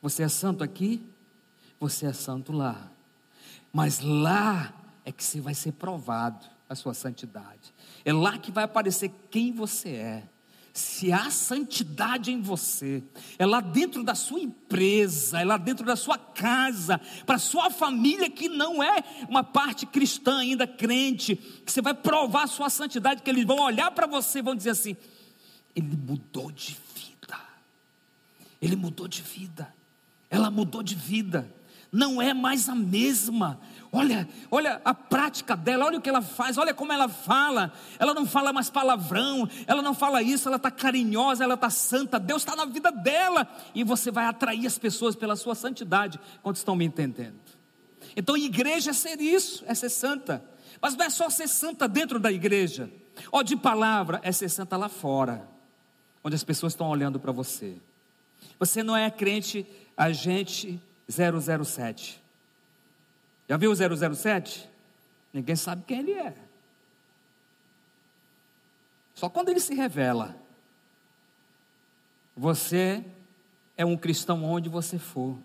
Você 0.00 0.22
é 0.22 0.28
santo 0.28 0.62
aqui, 0.62 1.02
você 1.80 2.06
é 2.06 2.12
santo 2.12 2.52
lá. 2.52 2.90
Mas 3.72 4.00
lá 4.00 4.72
é 5.04 5.10
que 5.10 5.24
você 5.24 5.40
vai 5.40 5.54
ser 5.54 5.72
provado 5.72 6.46
a 6.68 6.74
sua 6.74 6.94
santidade. 6.94 7.74
É 8.04 8.12
lá 8.12 8.38
que 8.38 8.52
vai 8.52 8.64
aparecer 8.64 9.10
quem 9.30 9.52
você 9.52 9.90
é 9.90 10.28
se 10.78 11.12
há 11.12 11.28
santidade 11.30 12.30
em 12.30 12.40
você, 12.40 13.02
é 13.38 13.44
lá 13.44 13.60
dentro 13.60 14.04
da 14.04 14.14
sua 14.14 14.38
empresa, 14.38 15.40
é 15.40 15.44
lá 15.44 15.56
dentro 15.56 15.84
da 15.84 15.96
sua 15.96 16.16
casa, 16.16 17.00
para 17.26 17.36
sua 17.36 17.68
família 17.68 18.30
que 18.30 18.48
não 18.48 18.82
é 18.82 19.02
uma 19.28 19.42
parte 19.42 19.84
cristã 19.84 20.38
ainda 20.38 20.66
crente, 20.66 21.34
que 21.34 21.72
você 21.72 21.82
vai 21.82 21.94
provar 21.94 22.44
a 22.44 22.46
sua 22.46 22.70
santidade, 22.70 23.22
que 23.22 23.30
eles 23.30 23.44
vão 23.44 23.58
olhar 23.60 23.90
para 23.90 24.06
você 24.06 24.38
e 24.38 24.42
vão 24.42 24.54
dizer 24.54 24.70
assim: 24.70 24.96
ele 25.74 25.96
mudou 25.96 26.52
de 26.52 26.78
vida, 26.94 27.40
ele 28.62 28.76
mudou 28.76 29.08
de 29.08 29.22
vida, 29.22 29.74
ela 30.30 30.50
mudou 30.50 30.82
de 30.82 30.94
vida, 30.94 31.52
não 31.90 32.20
é 32.20 32.34
mais 32.34 32.68
a 32.68 32.74
mesma, 32.74 33.58
Olha, 33.90 34.28
olha 34.50 34.82
a 34.84 34.92
prática 34.92 35.56
dela, 35.56 35.86
olha 35.86 35.98
o 35.98 36.00
que 36.00 36.10
ela 36.10 36.20
faz, 36.20 36.58
olha 36.58 36.74
como 36.74 36.92
ela 36.92 37.08
fala. 37.08 37.72
Ela 37.98 38.12
não 38.12 38.26
fala 38.26 38.52
mais 38.52 38.68
palavrão, 38.68 39.48
ela 39.66 39.80
não 39.80 39.94
fala 39.94 40.22
isso, 40.22 40.46
ela 40.46 40.56
está 40.56 40.70
carinhosa, 40.70 41.42
ela 41.42 41.54
está 41.54 41.70
santa. 41.70 42.18
Deus 42.20 42.42
está 42.42 42.54
na 42.54 42.66
vida 42.66 42.92
dela 42.92 43.48
e 43.74 43.82
você 43.82 44.10
vai 44.10 44.26
atrair 44.26 44.66
as 44.66 44.78
pessoas 44.78 45.16
pela 45.16 45.36
sua 45.36 45.54
santidade. 45.54 46.20
Quantos 46.42 46.60
estão 46.60 46.76
me 46.76 46.84
entendendo? 46.84 47.38
Então, 48.14 48.36
igreja 48.36 48.90
é 48.90 48.94
ser 48.94 49.20
isso, 49.20 49.64
é 49.66 49.74
ser 49.74 49.88
santa. 49.88 50.44
Mas 50.82 50.94
não 50.94 51.06
é 51.06 51.10
só 51.10 51.30
ser 51.30 51.48
santa 51.48 51.88
dentro 51.88 52.20
da 52.20 52.30
igreja. 52.30 52.90
Ó, 53.32 53.42
de 53.42 53.56
palavra, 53.56 54.20
é 54.22 54.30
ser 54.32 54.50
santa 54.50 54.76
lá 54.76 54.88
fora, 54.88 55.48
onde 56.22 56.36
as 56.36 56.44
pessoas 56.44 56.74
estão 56.74 56.88
olhando 56.90 57.18
para 57.18 57.32
você. 57.32 57.76
Você 58.58 58.82
não 58.82 58.96
é 58.96 59.10
crente 59.10 59.66
agente 59.96 60.80
007. 61.08 62.22
Já 63.48 63.56
viu 63.56 63.70
o 63.70 64.14
007? 64.14 64.68
Ninguém 65.32 65.56
sabe 65.56 65.82
quem 65.86 66.00
ele 66.00 66.12
é. 66.12 66.34
Só 69.14 69.28
quando 69.28 69.48
ele 69.48 69.60
se 69.60 69.74
revela. 69.74 70.36
Você 72.36 73.04
é 73.76 73.84
um 73.84 73.96
cristão 73.96 74.44
onde 74.44 74.68
você 74.68 74.98
for. 74.98 75.36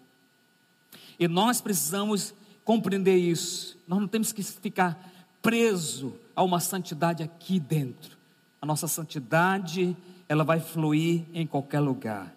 E 1.17 1.28
nós 1.28 1.62
precisamos 1.62 2.34
compreender 2.63 3.15
isso. 3.15 3.78
Nós 3.88 3.99
não 3.99 4.08
temos 4.08 4.32
que 4.32 4.43
ficar 4.43 5.12
preso 5.41 6.15
a 6.36 6.43
uma 6.43 6.60
santidade 6.60 7.23
aqui 7.23 7.60
dentro. 7.60 8.17
A 8.62 8.65
nossa 8.65 8.88
santidade, 8.88 9.95
ela 10.28 10.43
vai 10.43 10.60
fluir 10.60 11.23
em 11.34 11.45
qualquer 11.45 11.80
lugar. 11.80 12.34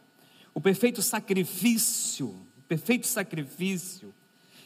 O 0.54 0.60
perfeito 0.60 1.02
sacrifício, 1.02 2.34
perfeito 2.68 3.06
sacrifício 3.06 4.12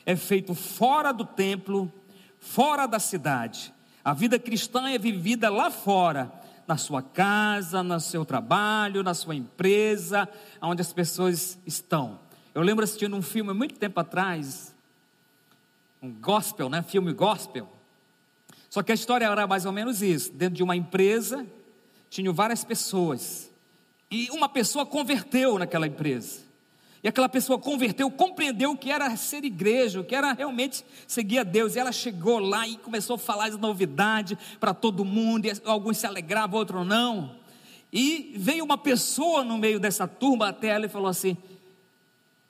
é 0.07 0.17
feito 0.17 0.55
fora 0.55 1.13
do 1.13 1.25
templo, 1.25 1.93
fora 2.39 2.87
da 2.87 2.99
cidade. 2.99 3.73
A 4.05 4.15
vida 4.15 4.39
cristã 4.39 4.89
é 4.89 4.99
vivida 4.99 5.51
lá 5.51 5.71
fora, 5.71 6.33
na 6.67 6.77
sua 6.77 7.03
casa, 7.03 7.83
no 7.83 8.01
seu 8.01 8.25
trabalho, 8.25 9.03
na 9.03 9.13
sua 9.13 9.35
empresa, 9.35 10.29
onde 10.63 10.81
as 10.81 10.93
pessoas 10.93 11.59
estão. 11.67 12.19
Eu 12.55 12.63
lembro 12.63 12.85
assistindo 12.85 13.15
um 13.17 13.23
filme 13.23 13.53
muito 13.53 13.75
tempo 13.75 14.01
atrás, 14.01 14.75
um 16.03 16.11
gospel, 16.11 16.69
né? 16.69 16.83
Filme 16.83 17.13
gospel. 17.13 17.69
Só 18.71 18.83
que 18.83 18.93
a 18.93 18.95
história 18.95 19.27
era 19.27 19.47
mais 19.47 19.67
ou 19.67 19.73
menos 19.73 20.01
isso: 20.01 20.33
dentro 20.33 20.55
de 20.55 20.63
uma 20.63 20.77
empresa, 20.77 21.47
tinham 22.09 22.33
várias 22.33 22.65
pessoas, 22.65 23.51
e 24.11 24.31
uma 24.31 24.49
pessoa 24.49 24.87
converteu 24.87 25.59
naquela 25.59 25.87
empresa. 25.87 26.50
E 27.03 27.09
aquela 27.09 27.29
pessoa 27.29 27.59
converteu, 27.59 28.11
compreendeu 28.11 28.73
o 28.73 28.77
que 28.77 28.91
era 28.91 29.15
ser 29.17 29.43
igreja, 29.45 30.01
o 30.01 30.05
que 30.05 30.15
era 30.15 30.33
realmente 30.33 30.85
seguir 31.07 31.39
a 31.39 31.43
Deus. 31.43 31.75
E 31.75 31.79
ela 31.79 31.93
chegou 31.93 32.39
lá 32.39 32.69
e 32.69 32.77
começou 32.77 33.17
a 33.17 33.19
falar 33.19 33.47
as 33.47 33.57
novidades 33.57 34.37
para 34.59 34.75
todo 34.75 35.05
mundo. 35.05 35.47
E 35.47 35.53
alguns 35.65 35.97
se 35.97 36.07
alegravam, 36.07 36.59
outros 36.59 36.87
não. 36.87 37.37
E 37.91 38.35
veio 38.37 38.65
uma 38.65 38.77
pessoa 38.77 39.43
no 39.43 39.57
meio 39.57 39.81
dessa 39.81 40.07
turma 40.07 40.49
até 40.49 40.69
ela 40.69 40.85
e 40.85 40.91
falou 40.91 41.09
assim: 41.09 41.39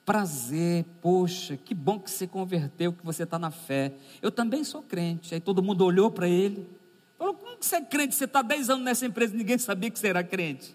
Prazer, 0.05 0.85
poxa, 1.01 1.57
que 1.57 1.73
bom 1.73 2.01
que 2.01 2.11
você 2.11 2.27
converteu, 2.27 2.93
que 2.93 3.05
você 3.05 3.23
está 3.23 3.39
na 3.39 3.53
fé. 3.53 3.93
Eu 4.21 4.33
também 4.33 4.65
sou 4.65 4.83
crente. 4.83 5.33
Aí 5.33 5.41
todo 5.41 5.63
mundo 5.63 5.85
olhou 5.85 6.11
para 6.11 6.29
ele. 6.29 6.69
Falou: 7.17 7.35
Como 7.35 7.57
que 7.57 7.65
você 7.65 7.77
é 7.77 7.81
crente? 7.81 8.17
Você 8.17 8.25
está 8.25 8.43
10 8.43 8.69
anos 8.69 8.85
nessa 8.85 9.07
empresa 9.07 9.33
ninguém 9.33 9.59
sabia 9.59 9.89
que 9.91 9.99
você 9.99 10.09
era 10.09 10.25
crente. 10.25 10.75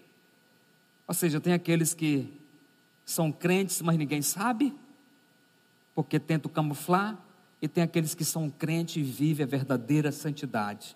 Ou 1.06 1.14
seja, 1.14 1.38
tem 1.38 1.52
aqueles 1.52 1.92
que 1.92 2.26
são 3.06 3.30
crentes, 3.30 3.80
mas 3.80 3.96
ninguém 3.96 4.20
sabe, 4.20 4.74
porque 5.94 6.18
tentam 6.18 6.50
camuflar, 6.50 7.16
e 7.62 7.68
tem 7.68 7.84
aqueles 7.84 8.14
que 8.14 8.24
são 8.24 8.50
crentes 8.50 8.96
e 8.96 9.02
vivem 9.02 9.44
a 9.44 9.48
verdadeira 9.48 10.12
santidade. 10.12 10.94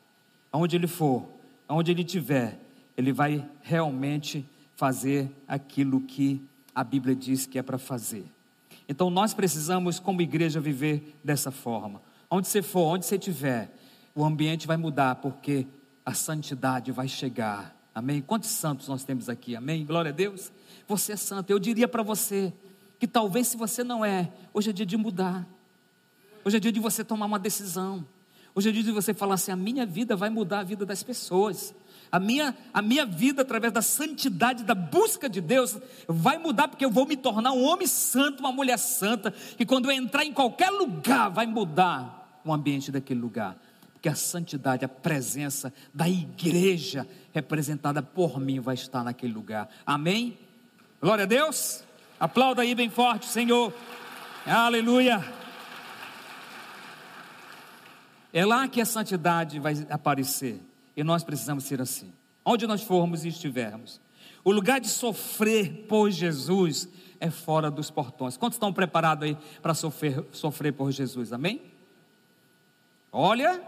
Aonde 0.53 0.77
ele 0.77 0.89
for, 0.89 1.27
aonde 1.67 1.93
ele 1.93 2.03
estiver, 2.03 2.61
ele 2.97 3.13
vai 3.13 3.49
realmente 3.63 4.45
fazer 4.77 5.31
aquilo 5.49 6.01
que 6.03 6.43
a 6.75 6.85
Bíblia 6.85 7.15
diz 7.15 7.47
que 7.47 7.59
é 7.59 7.63
para 7.63 7.79
fazer. 7.79 8.25
Então 8.89 9.09
nós 9.09 9.33
precisamos, 9.33 9.99
como 9.99 10.21
igreja, 10.21 10.61
viver 10.61 11.17
dessa 11.25 11.51
forma. 11.51 12.03
Onde 12.29 12.49
você 12.49 12.61
for, 12.61 12.95
onde 12.95 13.07
você 13.07 13.17
estiver, 13.17 13.73
o 14.15 14.25
ambiente 14.25 14.67
vai 14.67 14.77
mudar, 14.77 15.15
porque 15.17 15.67
a 16.05 16.13
santidade 16.13 16.93
vai 16.93 17.09
chegar. 17.09 17.75
Amém? 17.95 18.21
Quantos 18.21 18.51
santos 18.51 18.89
nós 18.89 19.05
temos 19.05 19.29
aqui? 19.29 19.57
Amém? 19.57 19.87
Glória 19.87 20.11
a 20.11 20.15
Deus 20.15 20.53
você 20.91 21.13
é 21.13 21.17
santo. 21.17 21.51
Eu 21.51 21.59
diria 21.59 21.87
para 21.87 22.03
você 22.03 22.53
que 22.99 23.07
talvez 23.07 23.47
se 23.47 23.57
você 23.57 23.85
não 23.85 24.05
é, 24.05 24.31
hoje 24.53 24.71
é 24.71 24.73
dia 24.73 24.85
de 24.85 24.97
mudar. 24.97 25.47
Hoje 26.45 26.57
é 26.57 26.61
dia 26.61 26.73
de 26.73 26.81
você 26.81 27.05
tomar 27.05 27.27
uma 27.27 27.39
decisão. 27.39 28.05
Hoje 28.55 28.69
é 28.69 28.73
dia 28.73 28.83
de 28.83 28.91
você 28.91 29.15
falar 29.15 29.35
assim: 29.35 29.53
a 29.53 29.57
minha 29.57 29.87
vida 29.87 30.17
vai 30.17 30.29
mudar 30.29 30.61
a 30.61 30.65
vida 30.65 30.85
das 30.85 31.03
pessoas. 31.03 31.73
A 32.13 32.19
minha, 32.19 32.57
a 32.75 32.83
minha 32.83 33.07
vida, 33.07 33.43
através 33.43 33.73
da 33.73 33.81
santidade, 33.81 34.65
da 34.65 34.75
busca 34.75 35.29
de 35.29 35.41
Deus, 35.41 35.79
vai 36.09 36.39
mudar, 36.39 36.67
porque 36.67 36.85
eu 36.85 36.91
vou 36.91 37.07
me 37.07 37.17
tornar 37.17 37.53
um 37.53 37.63
homem 37.63 37.87
santo, 37.87 38.41
uma 38.41 38.51
mulher 38.51 38.79
santa, 38.79 39.31
que 39.31 39.65
quando 39.65 39.85
eu 39.85 39.93
entrar 39.93 40.25
em 40.25 40.33
qualquer 40.33 40.71
lugar, 40.71 41.29
vai 41.29 41.47
mudar 41.47 42.41
o 42.45 42.53
ambiente 42.53 42.91
daquele 42.91 43.21
lugar. 43.21 43.57
Porque 43.93 44.09
a 44.09 44.17
santidade, 44.17 44.85
a 44.85 44.89
presença 44.89 45.73
da 45.95 46.09
igreja 46.09 47.07
representada 47.33 48.03
por 48.03 48.41
mim 48.41 48.59
vai 48.59 48.75
estar 48.75 49.05
naquele 49.05 49.33
lugar. 49.33 49.69
Amém? 49.87 50.37
Glória 51.01 51.25
a 51.25 51.27
Deus. 51.27 51.83
Aplauda 52.19 52.61
aí 52.61 52.75
bem 52.75 52.91
forte, 52.91 53.25
Senhor. 53.25 53.73
Aleluia. 54.45 55.25
É 58.31 58.45
lá 58.45 58.69
que 58.69 58.83
a 58.83 58.85
santidade 58.85 59.59
vai 59.59 59.87
aparecer. 59.89 60.61
E 60.95 61.03
nós 61.03 61.25
precisamos 61.25 61.65
ser 61.65 61.81
assim. 61.81 62.13
Onde 62.45 62.67
nós 62.67 62.83
formos 62.83 63.25
e 63.25 63.29
estivermos. 63.29 63.99
O 64.45 64.53
lugar 64.53 64.79
de 64.79 64.89
sofrer 64.89 65.87
por 65.89 66.11
Jesus 66.11 66.87
é 67.19 67.31
fora 67.31 67.71
dos 67.71 67.91
portões. 67.91 68.37
Quantos 68.37 68.57
estão 68.57 68.71
preparados 68.71 69.25
aí 69.25 69.39
para 69.63 69.73
sofrer, 69.73 70.23
sofrer 70.33 70.73
por 70.75 70.93
Jesus? 70.93 71.33
Amém? 71.33 71.63
Olha, 73.11 73.63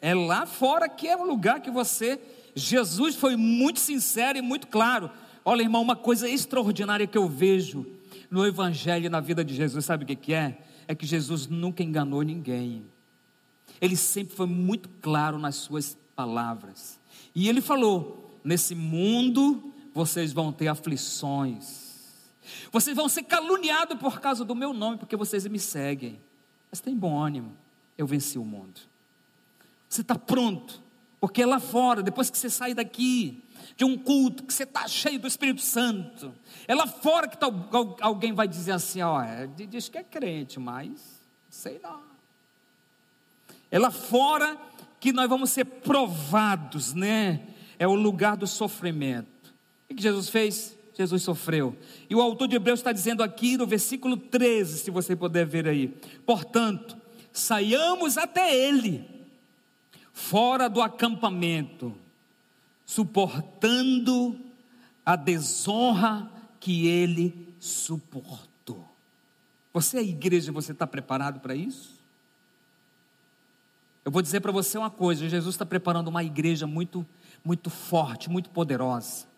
É 0.00 0.14
lá 0.14 0.46
fora 0.46 0.88
que 0.88 1.06
é 1.06 1.16
o 1.16 1.24
lugar 1.24 1.60
que 1.60 1.70
você. 1.70 2.20
Jesus 2.56 3.14
foi 3.14 3.36
muito 3.36 3.78
sincero 3.78 4.36
e 4.36 4.42
muito 4.42 4.66
claro. 4.66 5.10
Olha, 5.48 5.62
irmão, 5.62 5.80
uma 5.80 5.96
coisa 5.96 6.28
extraordinária 6.28 7.06
que 7.06 7.16
eu 7.16 7.26
vejo 7.26 7.86
no 8.30 8.44
Evangelho 8.44 9.06
e 9.06 9.08
na 9.08 9.18
vida 9.18 9.42
de 9.42 9.54
Jesus, 9.54 9.82
sabe 9.82 10.04
o 10.04 10.06
que, 10.06 10.34
é? 10.34 10.58
É 10.86 10.94
que 10.94 11.06
Jesus 11.06 11.46
nunca 11.46 11.82
enganou 11.82 12.20
ninguém. 12.20 12.84
Ele 13.80 13.96
sempre 13.96 14.36
foi 14.36 14.46
muito 14.46 14.90
claro 15.00 15.38
nas 15.38 15.54
suas 15.54 15.96
palavras. 16.14 17.00
E 17.34 17.48
ele 17.48 17.62
falou: 17.62 18.38
nesse 18.44 18.74
mundo 18.74 19.72
vocês 19.94 20.34
vão 20.34 20.52
ter 20.52 20.68
aflições, 20.68 22.28
vocês 22.70 22.94
vão 22.94 23.08
ser 23.08 23.22
caluniados 23.22 23.98
por 23.98 24.20
causa 24.20 24.44
do 24.44 24.54
meu 24.54 24.74
nome, 24.74 24.98
porque 24.98 25.16
vocês 25.16 25.46
me 25.46 25.58
seguem. 25.58 26.20
Mas 26.70 26.82
tem 26.82 26.94
bom 26.94 27.18
ânimo, 27.18 27.56
eu 27.96 28.06
venci 28.06 28.38
o 28.38 28.44
mundo. 28.44 28.82
Você 29.88 30.02
está 30.02 30.14
pronto, 30.14 30.82
porque 31.18 31.42
lá 31.42 31.58
fora, 31.58 32.02
depois 32.02 32.28
que 32.28 32.36
você 32.36 32.50
sair 32.50 32.74
daqui, 32.74 33.42
de 33.76 33.84
um 33.84 33.96
culto, 33.96 34.44
que 34.44 34.52
você 34.52 34.64
está 34.64 34.86
cheio 34.88 35.18
do 35.18 35.26
Espírito 35.26 35.60
Santo, 35.60 36.34
é 36.66 36.74
lá 36.74 36.86
fora 36.86 37.28
que 37.28 37.36
tá, 37.36 37.46
alguém 38.00 38.32
vai 38.32 38.48
dizer 38.48 38.72
assim: 38.72 39.00
ó, 39.02 39.22
é, 39.22 39.46
diz 39.46 39.88
que 39.88 39.98
é 39.98 40.04
crente, 40.04 40.58
mas 40.58 41.20
sei 41.48 41.80
não. 41.82 42.00
É 43.70 43.78
lá 43.78 43.90
fora 43.90 44.56
que 45.00 45.12
nós 45.12 45.28
vamos 45.28 45.50
ser 45.50 45.64
provados, 45.64 46.94
né? 46.94 47.40
É 47.78 47.86
o 47.86 47.94
lugar 47.94 48.36
do 48.36 48.46
sofrimento. 48.46 49.54
O 49.88 49.94
que 49.94 50.02
Jesus 50.02 50.28
fez? 50.28 50.76
Jesus 50.94 51.22
sofreu. 51.22 51.76
E 52.10 52.14
o 52.14 52.20
autor 52.20 52.48
de 52.48 52.56
Hebreus 52.56 52.80
está 52.80 52.90
dizendo 52.90 53.22
aqui 53.22 53.56
no 53.56 53.66
versículo 53.66 54.16
13, 54.16 54.78
se 54.78 54.90
você 54.90 55.14
puder 55.14 55.46
ver 55.46 55.68
aí. 55.68 55.88
Portanto, 56.26 56.96
saiamos 57.32 58.18
até 58.18 58.52
ele, 58.52 59.08
fora 60.12 60.68
do 60.68 60.82
acampamento, 60.82 61.94
suportando 62.88 64.40
a 65.04 65.14
desonra 65.14 66.30
que 66.58 66.86
ele 66.86 67.54
suportou. 67.60 68.88
Você 69.74 69.98
é 69.98 70.02
igreja, 70.02 70.50
você 70.50 70.72
está 70.72 70.86
preparado 70.86 71.40
para 71.40 71.54
isso? 71.54 71.98
Eu 74.04 74.10
vou 74.10 74.22
dizer 74.22 74.40
para 74.40 74.50
você 74.50 74.78
uma 74.78 74.90
coisa: 74.90 75.28
Jesus 75.28 75.54
está 75.54 75.66
preparando 75.66 76.08
uma 76.08 76.24
igreja 76.24 76.66
muito, 76.66 77.06
muito 77.44 77.68
forte, 77.68 78.30
muito 78.30 78.48
poderosa 78.48 79.28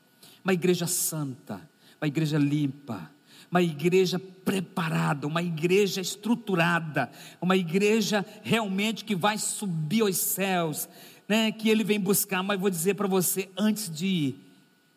uma 0.44 0.52
igreja 0.52 0.86
santa, 0.86 1.60
uma 2.00 2.08
igreja 2.08 2.38
limpa, 2.38 3.10
uma 3.50 3.62
igreja 3.62 4.18
preparada, 4.18 5.26
uma 5.26 5.42
igreja 5.42 6.00
estruturada, 6.00 7.10
uma 7.40 7.56
igreja 7.56 8.24
realmente 8.42 9.04
que 9.04 9.14
vai 9.14 9.36
subir 9.38 10.02
aos 10.02 10.16
céus, 10.16 10.88
né, 11.30 11.52
que 11.52 11.68
ele 11.68 11.84
vem 11.84 12.00
buscar. 12.00 12.42
Mas 12.42 12.58
vou 12.58 12.68
dizer 12.68 12.94
para 12.94 13.06
você, 13.06 13.48
antes 13.56 13.88
de 13.88 14.06
ir, 14.06 14.40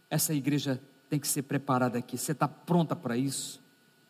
essa 0.09 0.33
igreja 0.33 0.81
tem 1.07 1.19
que 1.19 1.27
ser 1.27 1.43
preparada 1.43 1.99
aqui. 1.99 2.17
Você 2.17 2.31
está 2.31 2.47
pronta 2.47 2.95
para 2.95 3.15
isso? 3.15 3.61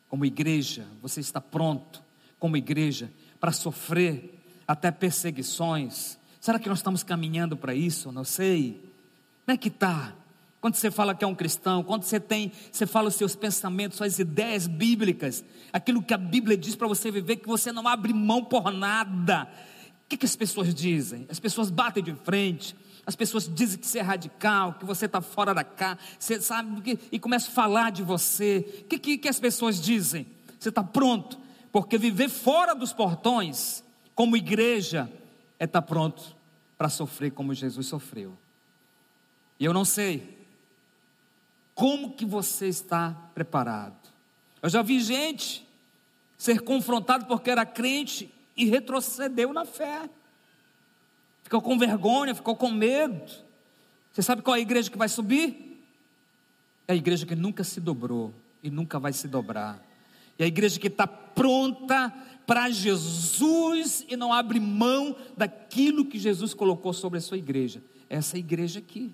Como 0.07 0.23
igreja, 0.23 0.87
você 1.01 1.19
está 1.19 1.41
pronto, 1.41 2.01
como 2.39 2.55
igreja, 2.55 3.11
para 3.41 3.51
sofrer 3.51 4.41
até 4.65 4.89
perseguições? 4.89 6.17
Será 6.39 6.57
que 6.57 6.69
nós 6.69 6.79
estamos 6.79 7.03
caminhando 7.03 7.57
para 7.57 7.75
isso? 7.75 8.09
Não 8.09 8.23
sei. 8.23 8.81
Como 9.45 9.53
é 9.53 9.57
que 9.57 9.67
está? 9.67 10.15
Quando 10.61 10.75
você 10.75 10.89
fala 10.89 11.13
que 11.13 11.25
é 11.25 11.27
um 11.27 11.35
cristão, 11.35 11.83
quando 11.83 12.03
você 12.03 12.21
tem, 12.21 12.53
você 12.71 12.87
fala 12.87 13.09
os 13.09 13.15
seus 13.15 13.35
pensamentos, 13.35 13.97
suas 13.97 14.17
ideias 14.17 14.65
bíblicas, 14.65 15.43
aquilo 15.73 16.01
que 16.01 16.13
a 16.13 16.17
Bíblia 16.17 16.55
diz 16.55 16.73
para 16.73 16.87
você 16.87 17.11
viver, 17.11 17.35
que 17.35 17.47
você 17.47 17.69
não 17.73 17.85
abre 17.85 18.13
mão 18.13 18.45
por 18.45 18.71
nada. 18.71 19.49
Que, 20.13 20.17
que 20.17 20.25
as 20.27 20.35
pessoas 20.35 20.75
dizem? 20.75 21.25
As 21.27 21.39
pessoas 21.39 21.71
batem 21.71 22.03
de 22.03 22.13
frente, 22.13 22.75
as 23.03 23.15
pessoas 23.15 23.49
dizem 23.51 23.79
que 23.79 23.87
você 23.87 23.97
é 23.97 24.01
radical, 24.03 24.73
que 24.75 24.85
você 24.85 25.07
está 25.07 25.21
fora 25.21 25.55
da 25.55 25.63
cá, 25.63 25.97
você 26.19 26.39
sabe, 26.39 26.99
e 27.11 27.17
começam 27.17 27.51
a 27.51 27.55
falar 27.55 27.91
de 27.91 28.03
você. 28.03 28.63
O 28.81 28.83
que, 28.83 28.99
que, 28.99 29.17
que 29.17 29.27
as 29.27 29.39
pessoas 29.39 29.81
dizem? 29.81 30.27
Você 30.59 30.69
está 30.69 30.83
pronto, 30.83 31.39
porque 31.71 31.97
viver 31.97 32.29
fora 32.29 32.75
dos 32.75 32.93
portões, 32.93 33.83
como 34.13 34.37
igreja, 34.37 35.11
é 35.59 35.65
estar 35.65 35.81
tá 35.81 35.87
pronto 35.87 36.35
para 36.77 36.89
sofrer 36.89 37.31
como 37.31 37.51
Jesus 37.51 37.87
sofreu. 37.87 38.37
E 39.59 39.65
eu 39.65 39.73
não 39.73 39.83
sei 39.83 40.37
como 41.73 42.11
que 42.11 42.23
você 42.25 42.67
está 42.67 43.31
preparado? 43.33 43.97
Eu 44.61 44.69
já 44.69 44.83
vi 44.83 44.99
gente 44.99 45.67
ser 46.37 46.61
confrontado 46.61 47.25
porque 47.25 47.49
era 47.49 47.65
crente 47.65 48.31
e 48.55 48.65
retrocedeu 48.65 49.53
na 49.53 49.65
fé. 49.65 50.09
Ficou 51.43 51.61
com 51.61 51.77
vergonha, 51.77 52.33
ficou 52.33 52.55
com 52.55 52.71
medo. 52.71 53.31
Você 54.11 54.21
sabe 54.21 54.41
qual 54.41 54.55
é 54.55 54.59
a 54.59 54.61
igreja 54.61 54.89
que 54.89 54.97
vai 54.97 55.09
subir? 55.09 55.81
É 56.87 56.93
a 56.93 56.95
igreja 56.95 57.25
que 57.25 57.35
nunca 57.35 57.63
se 57.63 57.79
dobrou 57.79 58.33
e 58.61 58.69
nunca 58.69 58.99
vai 58.99 59.13
se 59.13 59.27
dobrar. 59.27 59.83
É 60.37 60.43
a 60.45 60.47
igreja 60.47 60.79
que 60.79 60.87
está 60.87 61.05
pronta 61.05 62.13
para 62.45 62.69
Jesus 62.69 64.05
e 64.09 64.15
não 64.15 64.33
abre 64.33 64.59
mão 64.59 65.15
daquilo 65.35 66.05
que 66.05 66.19
Jesus 66.19 66.53
colocou 66.53 66.93
sobre 66.93 67.19
a 67.19 67.21
sua 67.21 67.37
igreja. 67.37 67.81
Essa 68.09 68.37
igreja 68.37 68.79
aqui. 68.79 69.11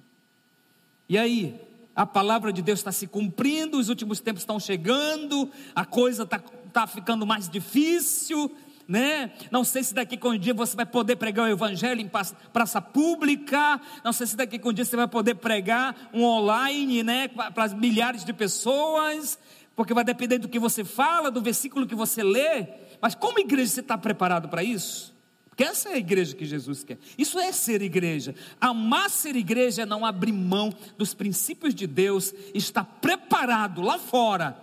E 1.08 1.18
aí, 1.18 1.60
a 1.96 2.06
palavra 2.06 2.54
de 2.54 2.62
Deus 2.62 2.80
está 2.80 2.92
se 2.92 3.08
cumprindo, 3.08 3.78
os 3.78 3.90
últimos 3.90 4.20
tempos 4.20 4.42
estão 4.42 4.60
chegando, 4.60 5.50
a 5.76 5.86
coisa 5.86 6.24
está 6.24 6.40
tá 6.40 6.88
ficando 6.88 7.26
mais 7.26 7.50
difícil, 7.50 8.56
né? 8.90 9.32
Não 9.52 9.64
sei 9.64 9.84
se 9.84 9.94
daqui 9.94 10.18
com 10.18 10.30
um 10.30 10.38
dia 10.38 10.52
você 10.52 10.76
vai 10.76 10.86
poder 10.86 11.16
pregar 11.16 11.46
o 11.46 11.52
evangelho 11.52 12.02
em 12.02 12.10
praça 12.52 12.82
pública, 12.82 13.80
não 14.04 14.12
sei 14.12 14.26
se 14.26 14.36
daqui 14.36 14.58
com 14.58 14.70
um 14.70 14.74
dia 14.74 14.84
você 14.84 14.96
vai 14.96 15.08
poder 15.08 15.36
pregar 15.36 15.96
um 16.12 16.24
online, 16.24 17.04
né, 17.04 17.28
para 17.28 17.68
milhares 17.76 18.26
de 18.26 18.34
pessoas, 18.34 19.38
porque 19.76 19.94
vai 19.94 20.04
depender 20.04 20.40
do 20.40 20.50
que 20.50 20.58
você 20.58 20.84
fala, 20.84 21.30
do 21.30 21.40
versículo 21.40 21.86
que 21.86 21.94
você 21.94 22.24
lê. 22.24 22.66
Mas 23.00 23.14
como 23.14 23.38
igreja 23.38 23.72
você 23.72 23.82
está 23.82 23.96
preparado 23.96 24.50
para 24.50 24.64
isso? 24.64 25.16
Porque 25.50 25.64
essa 25.64 25.90
é 25.90 25.94
a 25.94 25.98
igreja 25.98 26.36
que 26.36 26.44
Jesus 26.44 26.84
quer. 26.84 26.98
Isso 27.16 27.38
é 27.38 27.52
ser 27.52 27.84
igreja. 27.84 28.34
Amar 28.60 29.12
ser 29.12 29.36
igreja 29.36 29.84
é 29.84 29.86
não 29.86 30.04
abrir 30.04 30.32
mão 30.32 30.74
dos 30.98 31.14
princípios 31.14 31.76
de 31.76 31.86
Deus, 31.86 32.34
estar 32.56 32.84
preparado 32.84 33.84
lá 33.84 34.00
fora, 34.00 34.58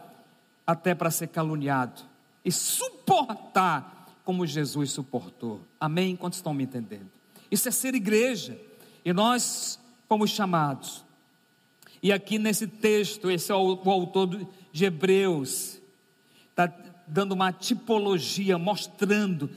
até 0.67 0.97
para 0.97 1.13
ser 1.13 1.29
caluniado 1.29 2.03
e 2.45 2.51
suportar 2.51 3.96
como 4.27 4.45
Jesus 4.45 4.91
suportou. 4.91 5.61
Amém? 5.79 6.17
Quantos 6.17 6.41
estão 6.41 6.53
me 6.53 6.65
entendendo? 6.65 7.09
Isso 7.49 7.69
é 7.69 7.71
ser 7.71 7.95
igreja. 7.95 8.59
E 9.05 9.13
nós 9.13 9.79
fomos 10.09 10.31
chamados. 10.31 11.05
E 12.03 12.13
aqui 12.13 12.37
nesse 12.37 12.67
texto, 12.67 13.31
esse 13.31 13.53
é 13.53 13.55
o, 13.55 13.81
o 13.83 13.91
autor 13.91 14.47
de 14.73 14.85
Hebreus, 14.85 15.81
está 16.51 16.67
dando 17.07 17.33
uma 17.33 17.53
tipologia, 17.53 18.59
mostrando 18.59 19.49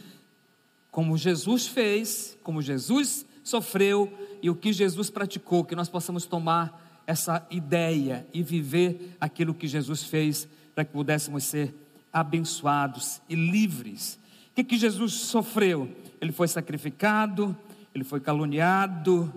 como 0.92 1.18
Jesus 1.18 1.66
fez, 1.66 2.38
como 2.44 2.62
Jesus 2.62 3.26
sofreu 3.44 4.14
e 4.40 4.52
o 4.52 4.56
que 4.56 4.72
Jesus 4.72 5.10
praticou, 5.10 5.66
que 5.66 5.76
nós 5.76 5.90
possamos 5.90 6.28
tomar 6.28 7.02
essa 7.08 7.44
ideia 7.50 8.28
e 8.32 8.44
viver 8.44 9.18
aquilo 9.20 9.56
que 9.56 9.68
Jesus 9.68 10.04
fez 10.04 10.48
para 10.76 10.86
que 10.86 10.92
pudéssemos 10.92 11.44
ser 11.44 11.74
abençoados 12.14 13.20
e 13.28 13.34
livres. 13.34 14.20
Que, 14.60 14.64
que 14.66 14.78
Jesus 14.78 15.14
sofreu? 15.14 15.90
Ele 16.20 16.34
foi 16.34 16.46
sacrificado, 16.46 17.56
ele 17.96 18.04
foi 18.04 18.20
caluniado. 18.20 19.34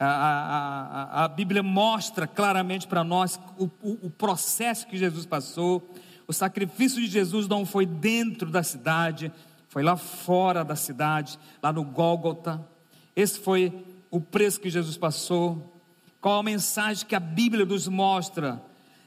A, 0.00 0.06
a, 0.06 1.22
a, 1.22 1.24
a 1.24 1.28
Bíblia 1.28 1.62
mostra 1.62 2.26
claramente 2.26 2.88
para 2.88 3.04
nós 3.04 3.38
o, 3.56 3.66
o, 3.80 4.06
o 4.06 4.10
processo 4.10 4.88
que 4.88 4.96
Jesus 4.96 5.24
passou. 5.24 5.94
O 6.26 6.32
sacrifício 6.32 7.00
de 7.00 7.06
Jesus 7.06 7.46
não 7.46 7.64
foi 7.64 7.86
dentro 7.86 8.50
da 8.50 8.64
cidade, 8.64 9.30
foi 9.68 9.84
lá 9.84 9.96
fora 9.96 10.64
da 10.64 10.74
cidade, 10.74 11.38
lá 11.62 11.72
no 11.72 11.84
Gólgota. 11.84 12.60
Esse 13.14 13.38
foi 13.38 13.72
o 14.10 14.20
preço 14.20 14.60
que 14.60 14.70
Jesus 14.70 14.96
passou. 14.96 15.80
Qual 16.20 16.40
a 16.40 16.42
mensagem 16.42 17.06
que 17.06 17.14
a 17.14 17.20
Bíblia 17.20 17.64
nos 17.64 17.86
mostra 17.86 18.60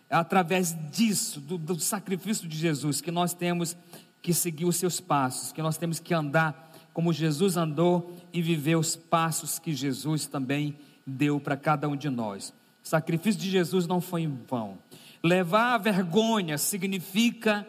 através 0.09 0.73
disso, 0.89 1.41
do, 1.41 1.57
do 1.57 1.77
sacrifício 1.77 2.47
de 2.47 2.57
Jesus, 2.57 3.01
que 3.01 3.11
nós 3.11 3.33
temos 3.33 3.75
que 4.21 4.34
seguir 4.34 4.65
os 4.65 4.75
seus 4.75 4.99
passos, 4.99 5.51
que 5.51 5.62
nós 5.62 5.77
temos 5.77 5.99
que 5.99 6.13
andar 6.13 6.71
como 6.93 7.13
Jesus 7.13 7.57
andou 7.57 8.15
e 8.34 8.41
viver 8.41 8.75
os 8.75 8.95
passos 8.95 9.57
que 9.57 9.73
Jesus 9.73 10.27
também 10.27 10.77
deu 11.05 11.39
para 11.39 11.57
cada 11.57 11.88
um 11.88 11.95
de 11.95 12.10
nós. 12.10 12.53
O 12.84 12.88
sacrifício 12.88 13.39
de 13.39 13.49
Jesus 13.49 13.88
não 13.88 14.01
foi 14.01 14.23
em 14.23 14.39
vão. 14.47 14.77
Levar 15.23 15.75
a 15.75 15.77
vergonha 15.77 16.57
significa 16.57 17.65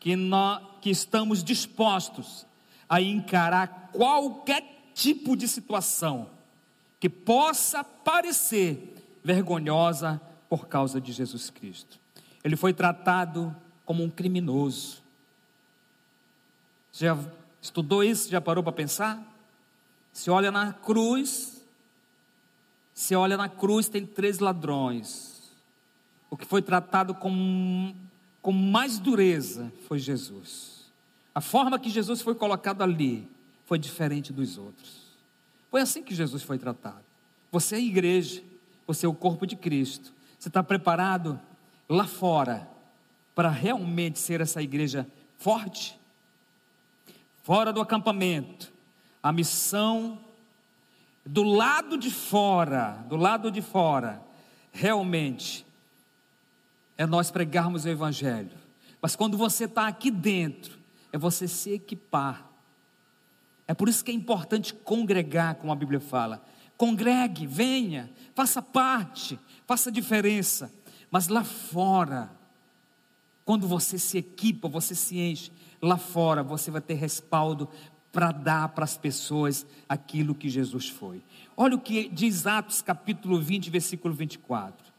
que, 0.00 0.16
nós, 0.16 0.62
que 0.80 0.90
estamos 0.90 1.44
dispostos 1.44 2.46
a 2.88 3.00
encarar 3.00 3.90
qualquer 3.92 4.90
tipo 4.94 5.36
de 5.36 5.46
situação 5.48 6.28
que 6.98 7.08
possa 7.08 7.84
parecer 7.84 8.94
vergonhosa 9.22 10.20
por 10.48 10.68
causa 10.68 11.00
de 11.00 11.12
Jesus 11.12 11.50
Cristo. 11.50 11.98
Ele 12.42 12.56
foi 12.56 12.72
tratado 12.72 13.54
como 13.84 14.02
um 14.02 14.10
criminoso. 14.10 15.02
Já 16.96 17.18
estudou 17.60 18.04
isso? 18.04 18.30
Já 18.30 18.40
parou 18.40 18.62
para 18.62 18.72
pensar? 18.72 19.20
Se 20.12 20.30
olha 20.30 20.52
na 20.52 20.72
cruz, 20.72 21.60
se 22.94 23.16
olha 23.16 23.36
na 23.36 23.48
cruz, 23.48 23.88
tem 23.88 24.06
três 24.06 24.38
ladrões. 24.38 25.50
O 26.30 26.36
que 26.36 26.46
foi 26.46 26.62
tratado 26.62 27.12
com, 27.12 27.92
com 28.40 28.52
mais 28.52 29.00
dureza 29.00 29.72
foi 29.88 29.98
Jesus. 29.98 30.84
A 31.34 31.40
forma 31.40 31.80
que 31.80 31.90
Jesus 31.90 32.22
foi 32.22 32.34
colocado 32.36 32.82
ali 32.82 33.28
foi 33.66 33.78
diferente 33.78 34.32
dos 34.32 34.56
outros. 34.56 35.02
Foi 35.70 35.80
assim 35.80 36.02
que 36.02 36.14
Jesus 36.14 36.44
foi 36.44 36.58
tratado. 36.58 37.02
Você 37.50 37.74
é 37.74 37.78
a 37.78 37.82
igreja, 37.82 38.40
você 38.86 39.04
é 39.04 39.08
o 39.08 39.14
corpo 39.14 39.44
de 39.46 39.56
Cristo. 39.56 40.12
Você 40.38 40.48
está 40.48 40.62
preparado 40.62 41.40
lá 41.88 42.06
fora 42.06 42.68
para 43.34 43.48
realmente 43.48 44.20
ser 44.20 44.40
essa 44.40 44.62
igreja 44.62 45.04
forte? 45.38 45.98
Fora 47.44 47.74
do 47.74 47.82
acampamento, 47.82 48.72
a 49.22 49.30
missão 49.30 50.18
do 51.26 51.42
lado 51.42 51.98
de 51.98 52.10
fora, 52.10 53.04
do 53.06 53.16
lado 53.16 53.50
de 53.50 53.60
fora, 53.60 54.22
realmente 54.72 55.66
é 56.96 57.04
nós 57.04 57.30
pregarmos 57.30 57.84
o 57.84 57.88
Evangelho. 57.90 58.56
Mas 58.98 59.14
quando 59.14 59.36
você 59.36 59.66
está 59.66 59.86
aqui 59.86 60.10
dentro, 60.10 60.78
é 61.12 61.18
você 61.18 61.46
se 61.46 61.70
equipar. 61.70 62.48
É 63.68 63.74
por 63.74 63.90
isso 63.90 64.02
que 64.02 64.10
é 64.10 64.14
importante 64.14 64.72
congregar, 64.72 65.56
como 65.56 65.70
a 65.70 65.76
Bíblia 65.76 66.00
fala. 66.00 66.42
Congregue, 66.78 67.46
venha, 67.46 68.10
faça 68.34 68.62
parte, 68.62 69.38
faça 69.66 69.92
diferença. 69.92 70.72
Mas 71.10 71.28
lá 71.28 71.44
fora, 71.44 72.30
quando 73.44 73.68
você 73.68 73.98
se 73.98 74.16
equipa, 74.16 74.66
você 74.66 74.94
se 74.94 75.18
enche, 75.18 75.52
lá 75.80 75.96
fora 75.96 76.42
você 76.42 76.70
vai 76.70 76.80
ter 76.80 76.94
respaldo 76.94 77.68
para 78.12 78.30
dar 78.30 78.68
para 78.68 78.84
as 78.84 78.96
pessoas 78.96 79.66
aquilo 79.88 80.34
que 80.34 80.48
Jesus 80.48 80.88
foi. 80.88 81.20
Olha 81.56 81.74
o 81.74 81.80
que 81.80 82.08
diz 82.08 82.46
Atos 82.46 82.80
capítulo 82.80 83.40
20, 83.40 83.70
versículo 83.70 84.14
24. 84.14 84.92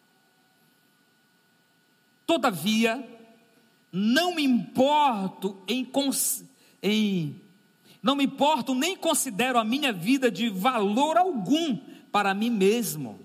Todavia, 2.28 3.08
não 3.92 4.36
me 4.36 4.44
importo 4.44 5.58
em, 5.68 5.88
em 6.84 7.36
não 8.04 8.16
me 8.16 8.26
importo 8.26 8.76
nem 8.76 8.96
considero 8.96 9.58
a 9.58 9.64
minha 9.64 9.94
vida 9.94 10.30
de 10.30 10.50
valor 10.50 11.18
algum 11.18 11.78
para 12.12 12.34
mim 12.34 12.50
mesmo. 12.50 13.20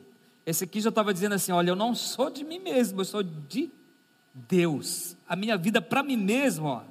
Esse 0.46 0.64
aqui 0.64 0.80
já 0.80 0.88
estava 0.88 1.12
dizendo 1.12 1.34
assim: 1.34 1.52
olha, 1.52 1.70
eu 1.70 1.76
não 1.76 1.94
sou 1.94 2.30
de 2.30 2.44
mim 2.44 2.58
mesmo, 2.58 3.00
eu 3.00 3.04
sou 3.04 3.22
de 3.22 3.70
Deus. 4.32 5.16
A 5.28 5.36
minha 5.36 5.56
vida 5.56 5.82
para 5.82 6.02
mim 6.02 6.16
mesmo, 6.16 6.66
ó, 6.66 6.82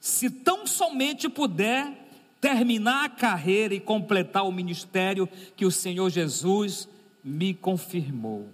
se 0.00 0.30
tão 0.30 0.66
somente 0.66 1.28
puder 1.28 1.92
terminar 2.40 3.04
a 3.04 3.08
carreira 3.08 3.74
e 3.74 3.80
completar 3.80 4.46
o 4.46 4.52
ministério 4.52 5.28
que 5.54 5.66
o 5.66 5.70
Senhor 5.70 6.08
Jesus 6.08 6.88
me 7.22 7.52
confirmou, 7.52 8.48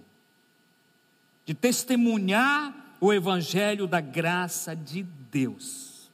de 1.45 1.53
testemunhar 1.53 2.97
o 2.99 3.13
evangelho 3.13 3.87
da 3.87 4.01
graça 4.01 4.75
de 4.75 5.03
Deus. 5.31 6.11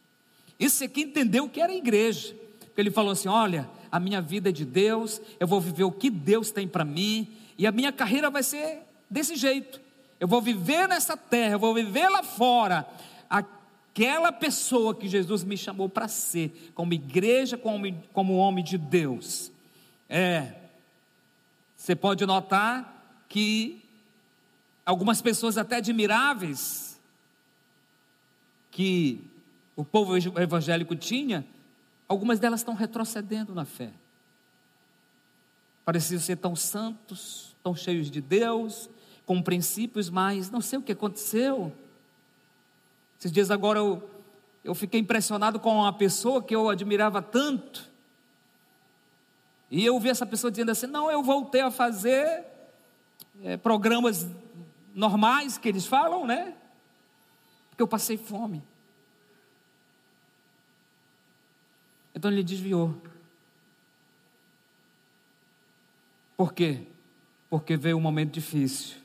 Esse 0.60 0.84
aqui 0.84 1.02
entendeu 1.02 1.46
o 1.46 1.50
que 1.50 1.60
era 1.60 1.72
a 1.72 1.76
igreja. 1.76 2.36
Ele 2.78 2.92
falou 2.92 3.12
assim: 3.12 3.28
Olha, 3.28 3.68
a 3.92 4.00
minha 4.00 4.22
vida 4.22 4.50
é 4.50 4.52
de 4.52 4.66
Deus, 4.66 5.20
eu 5.40 5.48
vou 5.48 5.60
viver 5.60 5.84
o 5.84 5.92
que 5.92 6.12
Deus 6.12 6.52
tem 6.52 6.68
para 6.68 6.86
mim, 6.86 7.28
e 7.58 7.66
a 7.66 7.72
minha 7.72 7.92
carreira 7.92 8.30
vai 8.30 8.44
ser 8.44 8.82
desse 9.10 9.36
jeito. 9.36 9.82
Eu 10.20 10.28
vou 10.28 10.42
viver 10.42 10.88
nessa 10.88 11.18
terra, 11.18 11.54
eu 11.56 11.60
vou 11.60 11.74
viver 11.74 12.08
lá 12.08 12.22
fora, 12.22 12.88
aquela 13.94 14.32
pessoa 14.32 14.96
que 14.96 15.08
Jesus 15.08 15.44
me 15.44 15.56
chamou 15.56 15.88
para 15.88 16.08
ser, 16.08 16.72
como 16.74 16.94
igreja, 16.94 17.56
como, 17.56 17.86
como 18.12 18.36
homem 18.38 18.64
de 18.64 18.76
Deus. 18.76 19.52
É, 20.10 20.56
você 21.78 21.96
pode 21.96 22.26
notar 22.26 23.24
que 23.30 23.84
algumas 24.84 25.22
pessoas 25.22 25.60
até 25.60 25.76
admiráveis 25.76 27.00
que 28.72 29.22
o 29.76 29.86
povo 29.86 30.18
evangélico 30.18 30.96
tinha, 30.96 31.46
algumas 32.08 32.40
delas 32.40 32.62
estão 32.62 32.74
retrocedendo 32.74 33.54
na 33.54 33.64
fé. 33.64 33.92
Pareciam 35.86 36.20
ser 36.20 36.38
tão 36.38 36.56
santos, 36.56 37.56
tão 37.62 37.76
cheios 37.76 38.10
de 38.10 38.22
Deus, 38.22 38.90
com 39.24 39.40
princípios, 39.40 40.10
mas 40.10 40.50
não 40.50 40.62
sei 40.62 40.80
o 40.80 40.82
que 40.82 40.94
aconteceu. 40.94 41.72
Esses 43.24 43.32
dias 43.32 43.50
agora 43.50 43.80
eu, 43.80 44.04
eu 44.66 44.76
fiquei 44.76 45.00
impressionado 45.00 45.58
com 45.58 45.74
uma 45.74 45.94
pessoa 45.94 46.44
que 46.44 46.54
eu 46.54 46.70
admirava 46.70 47.22
tanto. 47.22 47.90
E 49.72 49.86
eu 49.86 49.98
vi 49.98 50.10
essa 50.10 50.26
pessoa 50.26 50.52
dizendo 50.52 50.72
assim: 50.72 50.88
não, 50.88 51.10
eu 51.10 51.24
voltei 51.24 51.62
a 51.62 51.72
fazer 51.72 52.44
é, 53.42 53.56
programas 53.56 54.28
normais 54.94 55.58
que 55.58 55.70
eles 55.70 55.86
falam, 55.86 56.28
né? 56.28 56.54
Porque 57.70 57.82
eu 57.82 57.88
passei 57.88 58.18
fome. 58.18 58.62
Então 62.14 62.30
ele 62.30 62.44
desviou. 62.44 62.94
Por 66.36 66.52
quê? 66.54 66.86
Porque 67.50 67.78
veio 67.78 67.96
um 67.96 68.02
momento 68.02 68.34
difícil. 68.34 68.98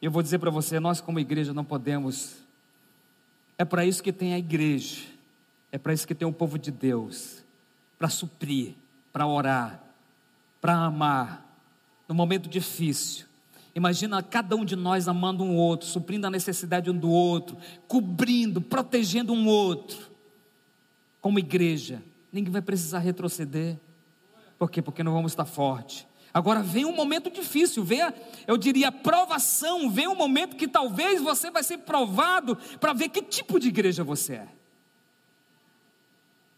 E 0.00 0.06
eu 0.06 0.10
vou 0.10 0.22
dizer 0.22 0.38
para 0.38 0.50
você: 0.50 0.80
nós, 0.80 1.02
como 1.02 1.20
igreja, 1.20 1.52
não 1.52 1.66
podemos 1.66 2.45
é 3.58 3.64
para 3.64 3.84
isso 3.84 4.02
que 4.02 4.12
tem 4.12 4.34
a 4.34 4.38
igreja, 4.38 5.02
é 5.72 5.78
para 5.78 5.92
isso 5.92 6.06
que 6.06 6.14
tem 6.14 6.26
o 6.26 6.32
povo 6.32 6.58
de 6.58 6.70
Deus 6.70 7.44
para 7.98 8.08
suprir, 8.08 8.74
para 9.12 9.26
orar, 9.26 9.82
para 10.60 10.74
amar, 10.74 11.44
no 12.08 12.14
momento 12.14 12.48
difícil. 12.48 13.26
Imagina 13.74 14.22
cada 14.22 14.56
um 14.56 14.64
de 14.64 14.74
nós 14.74 15.08
amando 15.08 15.44
um 15.44 15.56
outro, 15.56 15.86
suprindo 15.86 16.26
a 16.26 16.30
necessidade 16.30 16.90
um 16.90 16.96
do 16.96 17.10
outro, 17.10 17.56
cobrindo, 17.86 18.60
protegendo 18.60 19.32
um 19.32 19.46
outro. 19.46 20.10
Como 21.20 21.38
igreja, 21.38 22.02
ninguém 22.32 22.52
vai 22.52 22.62
precisar 22.62 23.00
retroceder. 23.00 23.76
Por 24.58 24.70
quê? 24.70 24.80
Porque 24.80 25.02
não 25.02 25.12
vamos 25.12 25.32
estar 25.32 25.44
forte. 25.44 26.06
Agora 26.36 26.62
vem 26.62 26.84
um 26.84 26.94
momento 26.94 27.30
difícil, 27.30 27.82
vem, 27.82 28.02
a, 28.02 28.12
eu 28.46 28.58
diria, 28.58 28.92
provação, 28.92 29.88
vem 29.88 30.06
um 30.06 30.14
momento 30.14 30.54
que 30.54 30.68
talvez 30.68 31.22
você 31.22 31.50
vai 31.50 31.62
ser 31.62 31.78
provado 31.78 32.58
para 32.78 32.92
ver 32.92 33.08
que 33.08 33.22
tipo 33.22 33.58
de 33.58 33.68
igreja 33.68 34.04
você 34.04 34.34
é. 34.34 34.48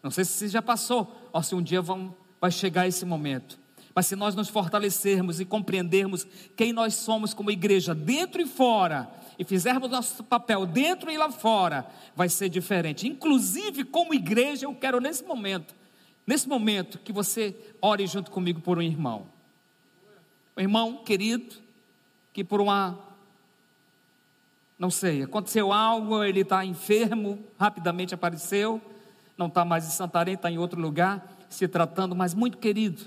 Não 0.03 0.11
sei 0.11 0.25
se 0.25 0.33
você 0.33 0.49
já 0.49 0.61
passou, 0.61 1.31
ou 1.33 1.41
se 1.45 1.55
um 1.55 1.63
dia 1.63 1.81
vão, 1.81 2.13
vai 2.41 2.51
chegar 2.51 2.89
esse 2.89 3.07
momento. 3.07 3.57
Mas 3.95 4.09
se 4.09 4.17
nós 4.17 4.35
nos 4.35 4.49
fortalecermos 4.49 5.39
e 5.39 5.45
compreendermos 5.45 6.27
quem 6.57 6.73
nós 6.73 6.95
somos 6.95 7.33
como 7.33 7.49
igreja, 7.49 7.95
dentro 7.95 8.43
e 8.43 8.47
fora, 8.47 9.09
e 9.39 9.45
fizermos 9.45 9.93
nosso 9.93 10.25
papel 10.25 10.67
dentro 10.67 11.09
e 11.09 11.17
lá 11.17 11.31
fora, 11.31 11.87
vai 12.17 12.29
ser 12.29 12.49
diferente. 12.49 13.07
Inclusive, 13.07 13.85
como 13.85 14.13
igreja, 14.13 14.67
eu 14.67 14.75
quero 14.75 15.01
nesse 15.01 15.23
momento, 15.23 15.73
nesse 16.27 16.49
momento, 16.49 16.99
que 16.99 17.13
você 17.13 17.55
ore 17.81 18.09
junto 18.09 18.33
comigo 18.33 18.61
por 18.61 18.77
um 18.77 18.83
irmão 18.83 19.38
um 20.59 20.61
irmão 20.61 20.97
querido, 21.05 21.55
que 22.33 22.43
por 22.43 22.61
uma, 22.61 22.99
não 24.77 24.91
sei, 24.91 25.23
aconteceu 25.23 25.73
algo, 25.73 26.25
ele 26.25 26.41
está 26.41 26.65
enfermo, 26.65 27.39
rapidamente 27.57 28.13
apareceu, 28.13 28.83
não 29.37 29.47
está 29.47 29.65
mais 29.65 29.87
em 29.87 29.91
Santarém, 29.91 30.35
está 30.35 30.51
em 30.51 30.59
outro 30.59 30.81
lugar, 30.81 31.25
se 31.49 31.69
tratando, 31.69 32.17
mas 32.17 32.35
muito 32.35 32.59
querido. 32.59 33.05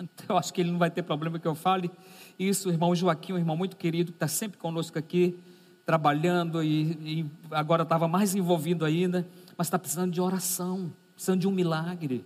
Então, 0.00 0.26
eu 0.30 0.38
acho 0.38 0.52
que 0.52 0.62
ele 0.62 0.70
não 0.70 0.78
vai 0.78 0.90
ter 0.90 1.02
problema 1.02 1.38
que 1.38 1.46
eu 1.46 1.54
fale. 1.54 1.90
Isso, 2.38 2.70
o 2.70 2.72
irmão 2.72 2.94
Joaquim, 2.94 3.34
um 3.34 3.38
irmão 3.38 3.56
muito 3.56 3.76
querido, 3.76 4.10
que 4.10 4.16
está 4.16 4.26
sempre 4.26 4.58
conosco 4.58 4.98
aqui, 4.98 5.38
trabalhando 5.84 6.62
e, 6.62 7.20
e 7.20 7.26
agora 7.50 7.82
estava 7.82 8.08
mais 8.08 8.34
envolvido 8.34 8.84
ainda, 8.84 9.28
mas 9.56 9.66
está 9.66 9.78
precisando 9.78 10.10
de 10.10 10.20
oração, 10.20 10.90
precisando 11.14 11.40
de 11.40 11.46
um 11.46 11.52
milagre. 11.52 12.24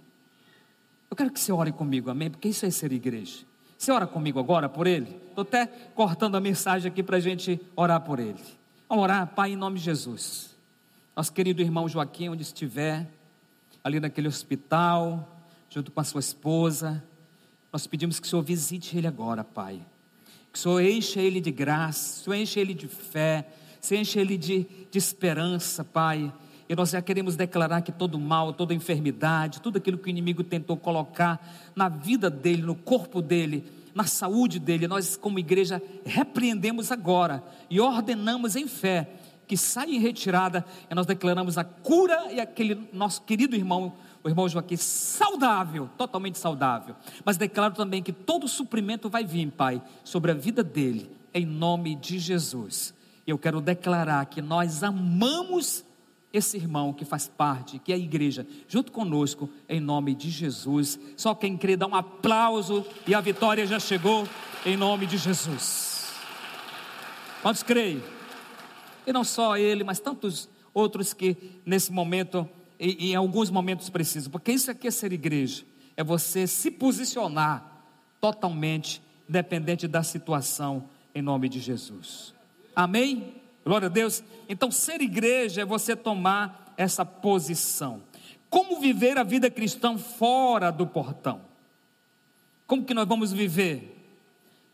Eu 1.10 1.16
quero 1.16 1.32
que 1.32 1.40
você 1.40 1.52
ore 1.52 1.72
comigo, 1.72 2.10
amém? 2.10 2.30
Porque 2.30 2.48
isso 2.48 2.64
é 2.64 2.70
ser 2.70 2.92
igreja. 2.92 3.45
Você 3.78 3.92
ora 3.92 4.06
comigo 4.06 4.38
agora 4.38 4.68
por 4.68 4.86
ele? 4.86 5.14
Estou 5.28 5.42
até 5.42 5.66
cortando 5.94 6.36
a 6.36 6.40
mensagem 6.40 6.90
aqui 6.90 7.02
para 7.02 7.18
a 7.18 7.20
gente 7.20 7.60
orar 7.74 8.00
por 8.00 8.18
ele. 8.18 8.42
Vamos 8.88 9.04
orar, 9.04 9.26
Pai, 9.28 9.52
em 9.52 9.56
nome 9.56 9.78
de 9.78 9.84
Jesus. 9.84 10.56
Nosso 11.14 11.32
querido 11.32 11.60
irmão 11.60 11.88
Joaquim, 11.88 12.28
onde 12.28 12.42
estiver, 12.42 13.06
ali 13.82 14.00
naquele 14.00 14.28
hospital, 14.28 15.28
junto 15.68 15.90
com 15.90 16.00
a 16.00 16.04
sua 16.04 16.20
esposa, 16.20 17.02
nós 17.72 17.86
pedimos 17.86 18.18
que 18.18 18.26
o 18.26 18.30
Senhor 18.30 18.42
visite 18.42 18.96
ele 18.96 19.06
agora, 19.06 19.44
Pai. 19.44 19.80
Que 20.52 20.58
o 20.58 20.62
Senhor 20.62 20.80
encha 20.80 21.20
ele 21.20 21.40
de 21.40 21.50
graça, 21.50 22.14
que 22.14 22.20
o 22.20 22.24
Senhor 22.24 22.36
encha 22.36 22.60
ele 22.60 22.74
de 22.74 22.88
fé, 22.88 23.46
que 23.80 23.84
o 23.84 23.86
Senhor 23.86 24.00
encha 24.00 24.20
ele 24.20 24.38
de, 24.38 24.66
de 24.90 24.98
esperança, 24.98 25.84
Pai. 25.84 26.32
E 26.68 26.74
nós 26.74 26.90
já 26.90 27.00
queremos 27.00 27.36
declarar 27.36 27.82
que 27.82 27.92
todo 27.92 28.18
mal, 28.18 28.52
toda 28.52 28.74
enfermidade, 28.74 29.60
tudo 29.60 29.78
aquilo 29.78 29.98
que 29.98 30.08
o 30.08 30.10
inimigo 30.10 30.42
tentou 30.42 30.76
colocar 30.76 31.40
na 31.74 31.88
vida 31.88 32.28
dele, 32.28 32.62
no 32.62 32.74
corpo 32.74 33.22
dele, 33.22 33.64
na 33.94 34.04
saúde 34.04 34.58
dele, 34.58 34.86
nós, 34.86 35.16
como 35.16 35.38
igreja, 35.38 35.80
repreendemos 36.04 36.92
agora 36.92 37.42
e 37.70 37.80
ordenamos 37.80 38.54
em 38.54 38.68
fé 38.68 39.08
que 39.46 39.56
saia 39.56 39.94
em 39.94 40.00
retirada 40.00 40.64
e 40.90 40.94
nós 40.94 41.06
declaramos 41.06 41.56
a 41.56 41.64
cura 41.64 42.32
e 42.32 42.40
aquele 42.40 42.88
nosso 42.92 43.22
querido 43.22 43.54
irmão, 43.54 43.94
o 44.22 44.28
irmão 44.28 44.48
Joaquim 44.48 44.76
saudável, 44.76 45.88
totalmente 45.96 46.36
saudável. 46.36 46.96
Mas 47.24 47.36
declaro 47.36 47.74
também 47.74 48.02
que 48.02 48.12
todo 48.12 48.48
suprimento 48.48 49.08
vai 49.08 49.24
vir, 49.24 49.50
Pai, 49.52 49.80
sobre 50.02 50.32
a 50.32 50.34
vida 50.34 50.62
dele, 50.62 51.10
em 51.32 51.46
nome 51.46 51.94
de 51.94 52.18
Jesus. 52.18 52.92
Eu 53.26 53.38
quero 53.38 53.60
declarar 53.60 54.26
que 54.26 54.42
nós 54.42 54.82
amamos 54.82 55.85
esse 56.32 56.56
irmão 56.56 56.92
que 56.92 57.04
faz 57.04 57.28
parte, 57.28 57.78
que 57.78 57.92
é 57.92 57.94
a 57.94 57.98
igreja, 57.98 58.46
junto 58.68 58.92
conosco, 58.92 59.48
em 59.68 59.80
nome 59.80 60.14
de 60.14 60.30
Jesus. 60.30 60.98
Só 61.16 61.34
quem 61.34 61.56
crê 61.56 61.76
dá 61.76 61.86
um 61.86 61.94
aplauso 61.94 62.84
e 63.06 63.14
a 63.14 63.20
vitória 63.20 63.66
já 63.66 63.78
chegou, 63.78 64.28
em 64.64 64.76
nome 64.76 65.06
de 65.06 65.16
Jesus. 65.16 66.12
Quantos 67.42 67.62
creem? 67.62 68.02
E 69.06 69.12
não 69.12 69.24
só 69.24 69.56
ele, 69.56 69.84
mas 69.84 70.00
tantos 70.00 70.48
outros 70.74 71.14
que 71.14 71.36
nesse 71.64 71.92
momento, 71.92 72.48
e 72.78 73.12
em 73.12 73.14
alguns 73.14 73.50
momentos 73.50 73.88
precisam, 73.88 74.30
porque 74.30 74.52
isso 74.52 74.70
aqui 74.70 74.88
é 74.88 74.90
ser 74.90 75.12
igreja, 75.12 75.64
é 75.96 76.04
você 76.04 76.46
se 76.46 76.70
posicionar 76.70 77.84
totalmente, 78.20 79.00
dependente 79.28 79.86
da 79.86 80.02
situação, 80.02 80.88
em 81.14 81.22
nome 81.22 81.48
de 81.48 81.60
Jesus. 81.60 82.34
Amém? 82.74 83.45
Glória 83.66 83.86
a 83.86 83.90
Deus. 83.90 84.22
Então, 84.48 84.70
ser 84.70 85.00
igreja 85.00 85.62
é 85.62 85.64
você 85.64 85.96
tomar 85.96 86.72
essa 86.76 87.04
posição. 87.04 88.00
Como 88.48 88.78
viver 88.78 89.18
a 89.18 89.24
vida 89.24 89.50
cristã 89.50 89.98
fora 89.98 90.70
do 90.70 90.86
portão? 90.86 91.40
Como 92.64 92.84
que 92.84 92.94
nós 92.94 93.08
vamos 93.08 93.32
viver? 93.32 93.92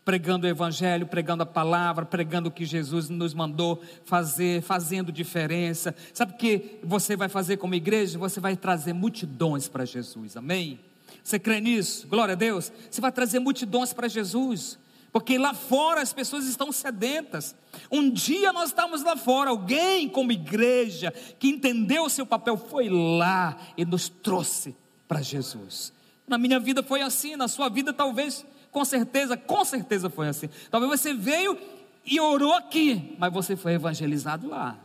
Pregando 0.05 0.45
o 0.45 0.49
Evangelho, 0.49 1.07
pregando 1.07 1.41
a 1.41 1.45
palavra, 1.45 2.05
pregando 2.05 2.49
o 2.49 2.51
que 2.51 2.65
Jesus 2.65 3.09
nos 3.09 3.33
mandou 3.33 3.81
fazer, 4.05 4.61
fazendo 4.61 5.11
diferença. 5.11 5.95
Sabe 6.13 6.33
o 6.33 6.37
que 6.37 6.77
você 6.83 7.15
vai 7.15 7.29
fazer 7.29 7.57
como 7.57 7.73
igreja? 7.73 8.19
Você 8.19 8.39
vai 8.39 8.55
trazer 8.55 8.93
multidões 8.93 9.67
para 9.67 9.85
Jesus, 9.85 10.37
amém? 10.37 10.79
Você 11.23 11.39
crê 11.39 11.59
nisso? 11.59 12.07
Glória 12.07 12.33
a 12.33 12.35
Deus. 12.35 12.71
Você 12.91 13.01
vai 13.01 13.11
trazer 13.11 13.39
multidões 13.39 13.91
para 13.91 14.07
Jesus 14.07 14.77
porque 15.13 15.37
lá 15.37 15.53
fora 15.53 16.01
as 16.01 16.11
pessoas 16.11 16.47
estão 16.47 16.71
sedentas. 16.71 17.55
Um 17.91 18.09
dia 18.09 18.51
nós 18.51 18.69
estávamos 18.69 19.03
lá 19.03 19.15
fora, 19.15 19.51
alguém 19.51 20.09
como 20.09 20.31
igreja 20.31 21.13
que 21.37 21.47
entendeu 21.47 22.05
o 22.05 22.09
seu 22.09 22.25
papel 22.25 22.57
foi 22.57 22.89
lá 22.89 23.55
e 23.77 23.85
nos 23.85 24.09
trouxe 24.09 24.75
para 25.07 25.21
Jesus. 25.21 25.93
Na 26.27 26.39
minha 26.39 26.59
vida 26.59 26.81
foi 26.81 27.03
assim, 27.03 27.35
na 27.35 27.47
sua 27.47 27.69
vida 27.69 27.93
talvez, 27.93 28.43
com 28.71 28.83
certeza, 28.83 29.37
com 29.37 29.63
certeza 29.63 30.09
foi 30.09 30.29
assim. 30.29 30.49
Talvez 30.71 30.99
você 30.99 31.13
veio 31.13 31.59
e 32.03 32.19
orou 32.19 32.53
aqui, 32.53 33.15
mas 33.19 33.31
você 33.31 33.55
foi 33.55 33.73
evangelizado 33.73 34.49
lá. 34.49 34.79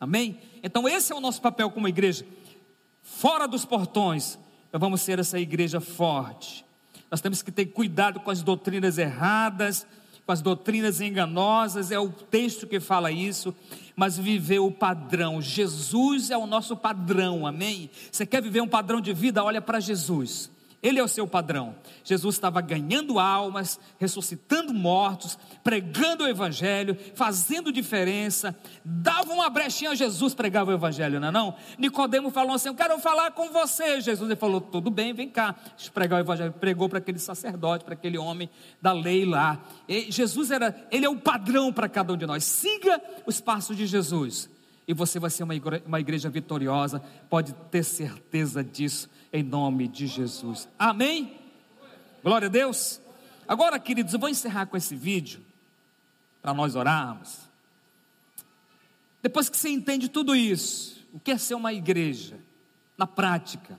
Amém? 0.00 0.40
Então 0.62 0.88
esse 0.88 1.12
é 1.12 1.14
o 1.14 1.20
nosso 1.20 1.42
papel 1.42 1.70
como 1.70 1.86
igreja. 1.86 2.24
Fora 3.02 3.46
dos 3.46 3.66
portões, 3.66 4.38
nós 4.72 4.80
vamos 4.80 5.02
ser 5.02 5.18
essa 5.18 5.38
igreja 5.38 5.78
forte 5.78 6.64
nós 7.12 7.20
temos 7.20 7.42
que 7.42 7.52
ter 7.52 7.66
cuidado 7.66 8.20
com 8.20 8.30
as 8.30 8.42
doutrinas 8.42 8.96
erradas, 8.96 9.86
com 10.24 10.32
as 10.32 10.40
doutrinas 10.40 10.98
enganosas, 11.02 11.90
é 11.90 11.98
o 11.98 12.08
texto 12.08 12.66
que 12.66 12.80
fala 12.80 13.12
isso, 13.12 13.54
mas 13.94 14.16
viver 14.16 14.60
o 14.60 14.70
padrão. 14.70 15.42
Jesus 15.42 16.30
é 16.30 16.38
o 16.38 16.46
nosso 16.46 16.74
padrão, 16.74 17.46
amém? 17.46 17.90
Você 18.10 18.24
quer 18.24 18.40
viver 18.40 18.62
um 18.62 18.66
padrão 18.66 18.98
de 18.98 19.12
vida? 19.12 19.44
Olha 19.44 19.60
para 19.60 19.78
Jesus. 19.78 20.50
Ele 20.82 20.98
é 20.98 21.02
o 21.02 21.08
seu 21.08 21.28
padrão. 21.28 21.76
Jesus 22.02 22.34
estava 22.34 22.60
ganhando 22.60 23.20
almas, 23.20 23.78
ressuscitando 24.00 24.74
mortos, 24.74 25.38
pregando 25.62 26.24
o 26.24 26.28
evangelho, 26.28 26.98
fazendo 27.14 27.70
diferença, 27.70 28.56
dava 28.84 29.32
uma 29.32 29.48
brechinha 29.48 29.92
a 29.92 29.94
Jesus 29.94 30.34
pregava 30.34 30.72
o 30.72 30.74
evangelho, 30.74 31.20
não 31.20 31.28
é 31.28 31.30
não? 31.30 31.54
Nicodemo 31.78 32.30
falou 32.30 32.56
assim: 32.56 32.68
"Eu 32.68 32.74
quero 32.74 32.98
falar 32.98 33.30
com 33.30 33.50
você". 33.50 34.00
Jesus 34.00 34.28
ele 34.28 34.38
falou: 34.38 34.60
"Tudo 34.60 34.90
bem, 34.90 35.14
vem 35.14 35.28
cá". 35.28 35.54
Pregar 35.94 36.18
o 36.18 36.24
evangelho, 36.24 36.52
pregou 36.52 36.88
para 36.88 36.98
aquele 36.98 37.20
sacerdote, 37.20 37.84
para 37.84 37.94
aquele 37.94 38.18
homem 38.18 38.50
da 38.80 38.92
lei 38.92 39.24
lá. 39.24 39.60
E 39.88 40.10
Jesus 40.10 40.50
era, 40.50 40.74
ele 40.90 41.06
é 41.06 41.08
o 41.08 41.16
padrão 41.16 41.72
para 41.72 41.88
cada 41.88 42.12
um 42.12 42.16
de 42.16 42.26
nós. 42.26 42.42
Siga 42.42 43.00
os 43.24 43.40
passos 43.40 43.76
de 43.76 43.86
Jesus 43.86 44.50
e 44.88 44.92
você 44.92 45.20
vai 45.20 45.30
ser 45.30 45.44
uma 45.44 45.54
igreja, 45.54 45.84
uma 45.86 46.00
igreja 46.00 46.28
vitoriosa, 46.28 47.00
pode 47.30 47.52
ter 47.70 47.84
certeza 47.84 48.64
disso 48.64 49.08
em 49.32 49.42
nome 49.42 49.88
de 49.88 50.06
Jesus. 50.06 50.68
Amém? 50.78 51.38
Glória 52.22 52.46
a 52.46 52.50
Deus. 52.50 53.00
Agora, 53.48 53.78
queridos, 53.78 54.12
eu 54.12 54.20
vou 54.20 54.28
encerrar 54.28 54.66
com 54.66 54.76
esse 54.76 54.94
vídeo 54.94 55.40
para 56.40 56.52
nós 56.52 56.74
orarmos. 56.74 57.38
Depois 59.22 59.48
que 59.48 59.56
você 59.56 59.68
entende 59.68 60.08
tudo 60.08 60.34
isso, 60.34 61.06
o 61.12 61.20
que 61.20 61.30
é 61.30 61.38
ser 61.38 61.54
uma 61.54 61.72
igreja 61.72 62.38
na 62.98 63.06
prática, 63.06 63.78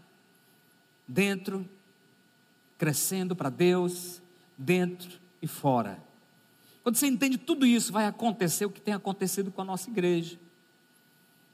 dentro, 1.07 1.67
crescendo 2.77 3.35
para 3.35 3.49
Deus, 3.49 4.21
dentro 4.57 5.19
e 5.41 5.47
fora. 5.47 6.01
Quando 6.81 6.95
você 6.95 7.07
entende 7.07 7.37
tudo 7.37 7.65
isso, 7.65 7.93
vai 7.93 8.05
acontecer 8.05 8.65
o 8.65 8.69
que 8.69 8.81
tem 8.81 8.93
acontecido 8.93 9.51
com 9.51 9.61
a 9.61 9.65
nossa 9.65 9.89
igreja. 9.89 10.37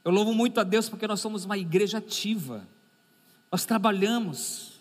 Eu 0.04 0.10
louvo 0.10 0.32
muito 0.32 0.58
a 0.58 0.64
Deus 0.64 0.88
porque 0.88 1.06
nós 1.06 1.20
somos 1.20 1.44
uma 1.44 1.58
igreja 1.58 1.98
ativa. 1.98 2.66
Nós 3.50 3.64
trabalhamos 3.64 4.80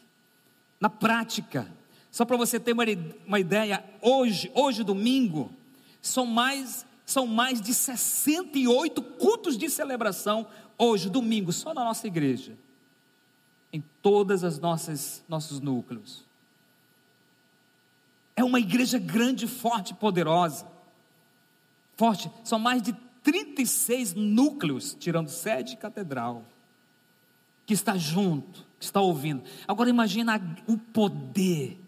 na 0.80 0.90
prática. 0.90 1.68
Só 2.12 2.24
para 2.24 2.38
você 2.38 2.60
ter 2.60 2.74
uma, 2.74 3.40
ideia, 3.40 3.84
hoje, 4.02 4.52
hoje 4.54 4.84
domingo, 4.84 5.52
são 6.02 6.26
mais, 6.26 6.86
são 7.06 7.26
mais 7.26 7.62
de 7.62 7.74
68 7.74 9.02
cultos 9.02 9.58
de 9.58 9.70
celebração 9.70 10.48
hoje, 10.78 11.10
domingo, 11.10 11.52
só 11.52 11.74
na 11.74 11.84
nossa 11.84 12.08
igreja. 12.08 12.58
Em 13.72 13.84
todas 14.02 14.44
as 14.44 14.60
nossas 14.60 15.24
nossos 15.28 15.60
núcleos. 15.60 16.26
É 18.36 18.44
uma 18.44 18.60
igreja 18.60 18.98
grande, 18.98 19.48
forte, 19.48 19.94
poderosa. 19.94 20.66
Forte, 21.98 22.32
são 22.44 22.58
mais 22.58 22.82
de 22.82 22.94
36 23.22 24.14
núcleos, 24.14 24.96
tirando 24.98 25.28
sede 25.28 25.74
e 25.74 25.78
catedral 25.78 26.46
que 27.70 27.74
está 27.76 27.96
junto, 27.96 28.66
que 28.80 28.86
está 28.86 29.00
ouvindo. 29.00 29.44
Agora 29.68 29.92
imagina 29.92 30.42
o 30.66 30.76
poder, 30.76 31.80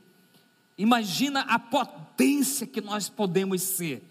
imagina 0.77 1.39
a 1.41 1.57
potência 1.57 2.67
que 2.67 2.79
nós 2.79 3.09
podemos 3.09 3.63
ser. 3.63 4.07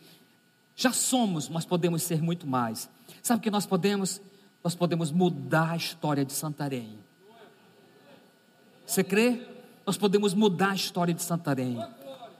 Já 0.74 0.92
somos, 0.92 1.48
mas 1.48 1.64
podemos 1.64 2.02
ser 2.02 2.20
muito 2.20 2.44
mais. 2.44 2.90
Sabe 3.22 3.38
o 3.38 3.42
que 3.44 3.52
nós 3.52 3.66
podemos? 3.66 4.20
Nós 4.64 4.74
podemos 4.74 5.12
mudar 5.12 5.70
a 5.70 5.76
história 5.76 6.24
de 6.24 6.32
Santarém. 6.32 6.98
Você 8.84 9.04
crê? 9.04 9.46
Nós 9.86 9.96
podemos 9.96 10.34
mudar 10.34 10.72
a 10.72 10.74
história 10.74 11.14
de 11.14 11.22
Santarém. 11.22 11.80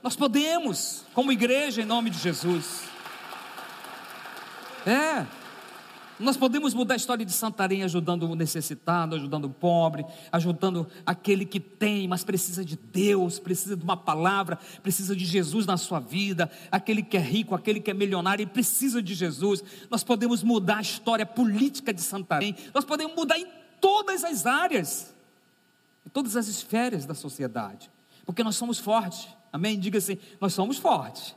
Nós 0.03 0.17
podemos, 0.17 1.05
como 1.13 1.31
igreja, 1.31 1.81
em 1.81 1.85
nome 1.85 2.09
de 2.09 2.19
Jesus. 2.19 2.81
É. 4.85 5.25
Nós 6.21 6.37
podemos 6.37 6.73
mudar 6.73 6.93
a 6.93 6.97
história 6.97 7.25
de 7.25 7.31
Santarém 7.31 7.83
ajudando 7.83 8.29
o 8.29 8.35
necessitado, 8.35 9.15
ajudando 9.15 9.45
o 9.45 9.49
pobre, 9.49 10.05
ajudando 10.31 10.87
aquele 11.05 11.45
que 11.45 11.59
tem, 11.59 12.07
mas 12.07 12.23
precisa 12.23 12.63
de 12.63 12.77
Deus, 12.77 13.39
precisa 13.39 13.75
de 13.75 13.83
uma 13.83 13.97
palavra, 13.97 14.57
precisa 14.83 15.15
de 15.15 15.25
Jesus 15.25 15.65
na 15.65 15.77
sua 15.77 15.99
vida, 15.99 16.49
aquele 16.71 17.01
que 17.01 17.17
é 17.17 17.19
rico, 17.19 17.55
aquele 17.55 17.79
que 17.79 17.89
é 17.89 17.93
milionário 17.93 18.43
e 18.43 18.45
precisa 18.45 19.01
de 19.01 19.13
Jesus. 19.13 19.63
Nós 19.89 20.03
podemos 20.03 20.43
mudar 20.43 20.77
a 20.77 20.81
história 20.81 21.25
política 21.25 21.93
de 21.93 22.01
Santarém, 22.01 22.55
nós 22.73 22.85
podemos 22.85 23.15
mudar 23.15 23.39
em 23.39 23.47
todas 23.79 24.23
as 24.23 24.45
áreas, 24.45 25.13
em 26.05 26.09
todas 26.09 26.35
as 26.35 26.47
esferas 26.47 27.05
da 27.05 27.15
sociedade, 27.15 27.89
porque 28.25 28.43
nós 28.43 28.55
somos 28.55 28.77
fortes, 28.77 29.27
amém? 29.51 29.79
Diga 29.79 29.97
assim: 29.97 30.17
nós 30.39 30.53
somos 30.53 30.77
fortes. 30.77 31.35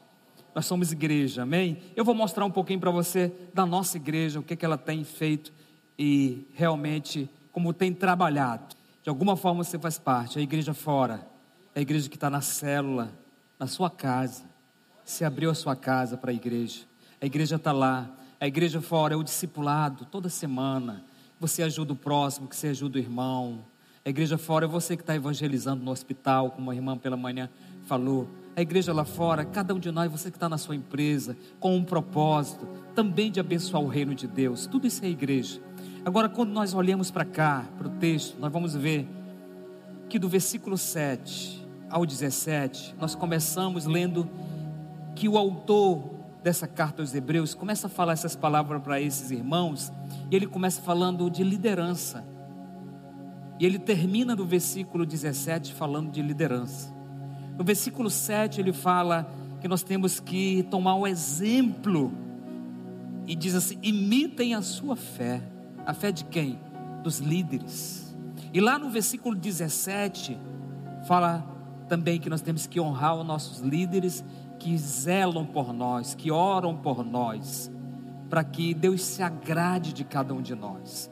Nós 0.54 0.66
somos 0.66 0.92
igreja, 0.92 1.42
amém? 1.42 1.78
Eu 1.96 2.04
vou 2.04 2.14
mostrar 2.14 2.44
um 2.44 2.50
pouquinho 2.50 2.78
para 2.78 2.90
você 2.90 3.32
da 3.52 3.66
nossa 3.66 3.96
igreja, 3.96 4.38
o 4.38 4.42
que, 4.42 4.54
que 4.54 4.64
ela 4.64 4.78
tem 4.78 5.02
feito 5.02 5.52
e 5.98 6.46
realmente 6.54 7.28
como 7.50 7.72
tem 7.72 7.92
trabalhado. 7.92 8.76
De 9.02 9.08
alguma 9.08 9.36
forma 9.36 9.64
você 9.64 9.78
faz 9.78 9.98
parte, 9.98 10.38
a 10.38 10.42
igreja 10.42 10.72
fora, 10.72 11.26
a 11.74 11.80
igreja 11.80 12.08
que 12.08 12.16
está 12.16 12.30
na 12.30 12.40
célula, 12.40 13.12
na 13.58 13.66
sua 13.66 13.90
casa. 13.90 14.44
Se 15.04 15.24
abriu 15.24 15.50
a 15.50 15.54
sua 15.54 15.74
casa 15.74 16.16
para 16.16 16.30
a 16.30 16.34
igreja, 16.34 16.82
a 17.20 17.26
igreja 17.26 17.56
está 17.56 17.72
lá, 17.72 18.08
a 18.40 18.46
igreja 18.46 18.80
fora 18.80 19.14
é 19.14 19.16
o 19.16 19.22
discipulado 19.24 20.04
toda 20.04 20.28
semana. 20.28 21.04
Você 21.40 21.62
ajuda 21.62 21.92
o 21.92 21.96
próximo, 21.96 22.46
que 22.46 22.54
você 22.54 22.68
ajuda 22.68 22.96
o 22.96 23.00
irmão. 23.00 23.64
A 24.04 24.08
igreja 24.08 24.38
fora 24.38 24.66
é 24.66 24.68
você 24.68 24.96
que 24.96 25.02
está 25.02 25.16
evangelizando 25.16 25.84
no 25.84 25.90
hospital, 25.90 26.52
como 26.52 26.70
a 26.70 26.74
irmã 26.74 26.96
pela 26.96 27.16
manhã 27.16 27.50
falou 27.86 28.28
a 28.56 28.62
igreja 28.62 28.92
lá 28.92 29.04
fora, 29.04 29.44
cada 29.44 29.74
um 29.74 29.78
de 29.78 29.90
nós, 29.90 30.10
você 30.10 30.30
que 30.30 30.36
está 30.36 30.48
na 30.48 30.58
sua 30.58 30.76
empresa, 30.76 31.36
com 31.58 31.76
um 31.76 31.84
propósito 31.84 32.68
também 32.94 33.30
de 33.30 33.40
abençoar 33.40 33.82
o 33.82 33.88
reino 33.88 34.14
de 34.14 34.28
Deus. 34.28 34.66
Tudo 34.66 34.86
isso 34.86 35.04
é 35.04 35.08
igreja. 35.08 35.60
Agora, 36.04 36.28
quando 36.28 36.50
nós 36.50 36.72
olhamos 36.72 37.10
para 37.10 37.24
cá, 37.24 37.66
para 37.76 37.88
o 37.88 37.90
texto, 37.90 38.38
nós 38.38 38.52
vamos 38.52 38.74
ver 38.74 39.08
que 40.08 40.18
do 40.18 40.28
versículo 40.28 40.78
7 40.78 41.66
ao 41.90 42.06
17, 42.06 42.94
nós 43.00 43.14
começamos 43.14 43.86
lendo 43.86 44.28
que 45.16 45.28
o 45.28 45.36
autor 45.36 46.14
dessa 46.42 46.68
carta 46.68 47.02
aos 47.02 47.14
Hebreus 47.14 47.54
começa 47.54 47.86
a 47.86 47.90
falar 47.90 48.12
essas 48.12 48.36
palavras 48.36 48.82
para 48.82 49.00
esses 49.00 49.30
irmãos, 49.30 49.92
e 50.30 50.36
ele 50.36 50.46
começa 50.46 50.80
falando 50.80 51.28
de 51.30 51.42
liderança. 51.42 52.24
E 53.58 53.64
ele 53.64 53.78
termina 53.78 54.36
no 54.36 54.44
versículo 54.44 55.06
17 55.06 55.72
falando 55.72 56.10
de 56.10 56.20
liderança. 56.20 56.93
No 57.56 57.64
versículo 57.64 58.10
7 58.10 58.60
ele 58.60 58.72
fala 58.72 59.30
que 59.60 59.68
nós 59.68 59.82
temos 59.82 60.20
que 60.20 60.62
tomar 60.70 60.96
o 60.96 61.06
exemplo 61.06 62.12
e 63.26 63.34
diz 63.34 63.54
assim: 63.54 63.78
imitem 63.82 64.54
a 64.54 64.62
sua 64.62 64.96
fé. 64.96 65.42
A 65.86 65.92
fé 65.92 66.10
de 66.10 66.24
quem? 66.24 66.58
Dos 67.02 67.18
líderes. 67.18 68.16
E 68.52 68.60
lá 68.60 68.78
no 68.78 68.88
versículo 68.88 69.34
17 69.34 70.38
fala 71.06 71.44
também 71.88 72.18
que 72.18 72.30
nós 72.30 72.40
temos 72.40 72.66
que 72.66 72.80
honrar 72.80 73.16
os 73.16 73.26
nossos 73.26 73.60
líderes 73.60 74.24
que 74.58 74.76
zelam 74.78 75.44
por 75.44 75.72
nós, 75.72 76.14
que 76.14 76.30
oram 76.30 76.74
por 76.76 77.04
nós, 77.04 77.70
para 78.30 78.42
que 78.42 78.72
Deus 78.72 79.02
se 79.02 79.22
agrade 79.22 79.92
de 79.92 80.04
cada 80.04 80.32
um 80.32 80.40
de 80.40 80.54
nós. 80.54 81.10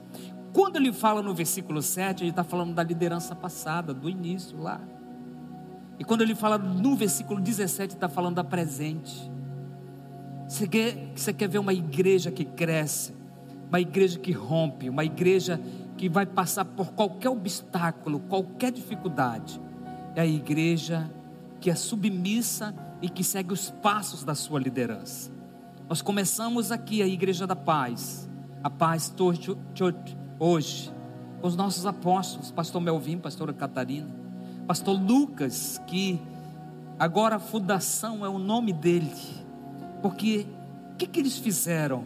Quando 0.52 0.76
ele 0.76 0.92
fala 0.92 1.22
no 1.22 1.34
versículo 1.34 1.82
7, 1.82 2.22
ele 2.22 2.30
está 2.30 2.44
falando 2.44 2.74
da 2.74 2.82
liderança 2.82 3.34
passada, 3.34 3.92
do 3.92 4.08
início 4.08 4.58
lá. 4.58 4.80
E 5.98 6.04
quando 6.04 6.22
ele 6.22 6.34
fala 6.34 6.58
no 6.58 6.96
versículo 6.96 7.40
17, 7.40 7.94
está 7.94 8.08
falando 8.08 8.36
da 8.36 8.44
presente. 8.44 9.30
Você 10.48 10.66
quer, 10.66 11.12
você 11.14 11.32
quer 11.32 11.48
ver 11.48 11.58
uma 11.58 11.72
igreja 11.72 12.30
que 12.30 12.44
cresce, 12.44 13.14
uma 13.68 13.80
igreja 13.80 14.18
que 14.18 14.32
rompe, 14.32 14.88
uma 14.88 15.04
igreja 15.04 15.60
que 15.96 16.08
vai 16.08 16.26
passar 16.26 16.64
por 16.64 16.92
qualquer 16.92 17.28
obstáculo, 17.28 18.20
qualquer 18.20 18.72
dificuldade. 18.72 19.60
É 20.14 20.20
a 20.20 20.26
igreja 20.26 21.10
que 21.60 21.70
é 21.70 21.74
submissa 21.74 22.74
e 23.00 23.08
que 23.08 23.24
segue 23.24 23.52
os 23.52 23.70
passos 23.70 24.24
da 24.24 24.34
sua 24.34 24.60
liderança. 24.60 25.30
Nós 25.88 26.02
começamos 26.02 26.72
aqui 26.72 27.02
a 27.02 27.06
Igreja 27.06 27.46
da 27.46 27.56
Paz, 27.56 28.28
a 28.62 28.70
Paz 28.70 29.12
hoje, 30.38 30.92
com 31.40 31.46
os 31.46 31.56
nossos 31.56 31.84
apóstolos, 31.84 32.50
pastor 32.50 32.80
Melvin, 32.80 33.18
pastora 33.18 33.52
Catarina, 33.52 34.08
pastor 34.66 34.98
Lucas, 34.98 35.80
que 35.86 36.20
agora 36.98 37.36
a 37.36 37.38
fundação 37.38 38.24
é 38.24 38.28
o 38.28 38.38
nome 38.38 38.72
dele, 38.72 39.12
porque 40.00 40.46
o 40.92 40.96
que, 40.96 41.06
que 41.06 41.20
eles 41.20 41.38
fizeram? 41.38 42.04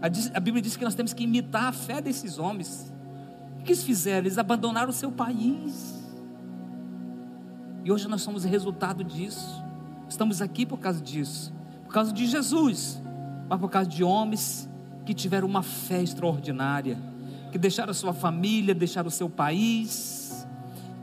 A, 0.00 0.06
a, 0.36 0.40
Bíblia 0.40 0.62
diz 0.62 0.76
que 0.76 0.84
nós 0.84 0.94
temos 0.94 1.12
que 1.12 1.24
imitar 1.24 1.64
a 1.64 1.72
fé 1.72 2.00
desses 2.00 2.38
homens. 2.38 2.92
O 3.60 3.62
que 3.62 3.72
eles 3.72 3.84
fizeram? 3.84 4.20
Eles 4.26 4.38
abandonaram 4.38 4.90
o 4.90 4.92
seu 4.92 5.12
país. 5.12 6.02
E 7.84 7.92
hoje 7.92 8.08
nós 8.08 8.22
somos 8.22 8.44
resultado 8.44 9.04
disso. 9.04 9.62
Estamos 10.08 10.42
aqui 10.42 10.66
por 10.66 10.78
causa 10.78 11.00
disso, 11.00 11.52
por 11.84 11.92
causa 11.92 12.12
de 12.12 12.26
Jesus, 12.26 13.02
mas 13.48 13.58
por 13.60 13.70
causa 13.70 13.88
de 13.88 14.02
homens 14.02 14.68
que 15.04 15.14
tiveram 15.14 15.48
uma 15.48 15.62
fé 15.62 16.02
extraordinária 16.02 16.98
que 17.52 17.58
deixaram 17.58 17.90
a 17.90 17.94
sua 17.94 18.14
família, 18.14 18.74
deixaram 18.74 19.08
o 19.08 19.10
seu 19.10 19.28
país, 19.28 20.48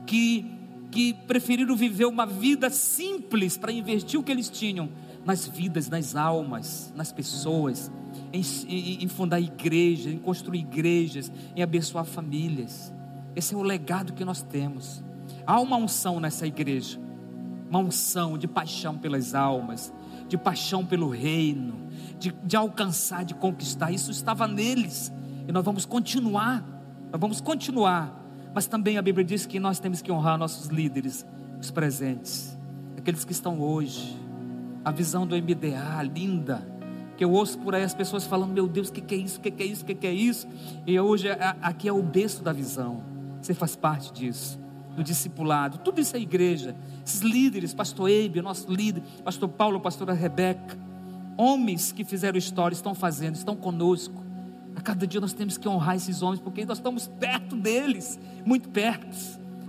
que, 0.08 0.59
que 0.92 1.14
preferiram 1.14 1.76
viver 1.76 2.06
uma 2.06 2.26
vida 2.26 2.70
simples 2.70 3.58
para 3.58 3.72
investir 3.72 4.20
o 4.20 4.24
que 4.24 4.32
eles 4.32 4.50
tinham 4.50 4.90
nas 5.26 5.48
vidas, 5.48 5.90
nas 5.90 6.16
almas, 6.16 6.92
nas 6.96 7.12
pessoas, 7.12 7.92
em, 8.34 8.42
em, 8.68 9.04
em 9.04 9.08
fundar 9.08 9.40
igrejas, 9.40 10.14
em 10.14 10.18
construir 10.18 10.60
igrejas, 10.60 11.32
em 11.56 11.62
abençoar 11.62 12.06
famílias. 12.06 12.94
Esse 13.36 13.54
é 13.54 13.58
o 13.58 13.62
legado 13.62 14.14
que 14.14 14.26
nós 14.26 14.42
temos. 14.42 15.04
Há 15.46 15.60
uma 15.60 15.78
unção 15.78 16.20
nessa 16.20 16.48
igreja, 16.48 17.00
uma 17.70 17.80
unção 17.80 18.38
de 18.38 18.48
paixão 18.48 18.98
pelas 18.98 19.36
almas, 19.36 19.94
de 20.28 20.38
paixão 20.38 20.86
pelo 20.86 21.10
reino, 21.10 21.88
de, 22.20 22.32
de 22.44 22.56
alcançar, 22.56 23.24
de 23.24 23.34
conquistar. 23.34 23.92
Isso 23.92 24.12
estava 24.12 24.48
neles. 24.48 25.12
E 25.48 25.52
nós 25.52 25.64
vamos 25.64 25.86
continuar, 25.86 26.64
nós 27.12 27.20
vamos 27.20 27.42
continuar. 27.42 28.19
Mas 28.54 28.68
também 28.68 28.98
a 28.98 29.02
Bíblia 29.02 29.26
diz 29.26 29.46
que 29.46 29.60
nós 29.60 29.80
temos 29.80 30.02
que 30.02 30.12
honrar 30.12 30.38
nossos 30.38 30.68
líderes, 30.68 31.26
os 31.60 31.70
presentes, 31.72 32.58
aqueles 32.98 33.24
que 33.24 33.32
estão 33.32 33.60
hoje. 33.60 34.18
A 34.84 34.92
visão 34.92 35.28
do 35.28 35.36
MDA, 35.36 36.02
linda, 36.04 36.66
que 37.18 37.24
eu 37.24 37.32
ouço 37.32 37.60
por 37.60 37.76
aí 37.76 37.84
as 37.84 37.94
pessoas 37.94 38.26
falando: 38.26 38.54
Meu 38.54 38.68
Deus, 38.68 38.88
o 38.88 38.94
que, 38.94 39.02
que 39.02 39.14
é 39.14 39.18
isso? 39.18 39.40
O 39.40 39.42
que, 39.42 39.52
que 39.52 39.62
é 39.62 39.66
isso? 39.66 39.84
O 39.84 39.86
que, 39.86 39.94
que 39.94 40.08
é 40.08 40.14
isso? 40.14 40.48
E 40.88 40.98
hoje 41.00 41.28
aqui 41.62 41.88
é 41.88 41.94
o 41.94 42.02
berço 42.02 42.42
da 42.42 42.54
visão. 42.54 43.04
Você 43.42 43.54
faz 43.54 43.76
parte 43.76 44.12
disso, 44.14 44.58
do 44.96 45.04
discipulado. 45.04 45.80
Tudo 45.80 46.00
isso 46.00 46.16
é 46.16 46.20
igreja. 46.20 46.76
Esses 47.06 47.22
líderes, 47.22 47.74
Pastor 47.74 48.10
Eibe, 48.10 48.42
nosso 48.42 48.72
líder, 48.72 49.04
Pastor 49.24 49.50
Paulo, 49.50 49.82
Pastora 49.82 50.14
Rebeca, 50.14 50.78
homens 51.38 51.92
que 51.92 52.06
fizeram 52.06 52.38
história, 52.38 52.74
estão 52.74 52.96
fazendo, 52.96 53.36
estão 53.36 53.56
conosco. 53.56 54.29
A 54.80 54.82
cada 54.82 55.06
dia 55.06 55.20
nós 55.20 55.34
temos 55.34 55.58
que 55.58 55.68
honrar 55.68 55.98
esses 55.98 56.22
homens, 56.22 56.40
porque 56.40 56.64
nós 56.64 56.78
estamos 56.78 57.06
perto 57.06 57.54
deles, 57.58 58.18
muito 58.46 58.70
perto. 58.70 59.14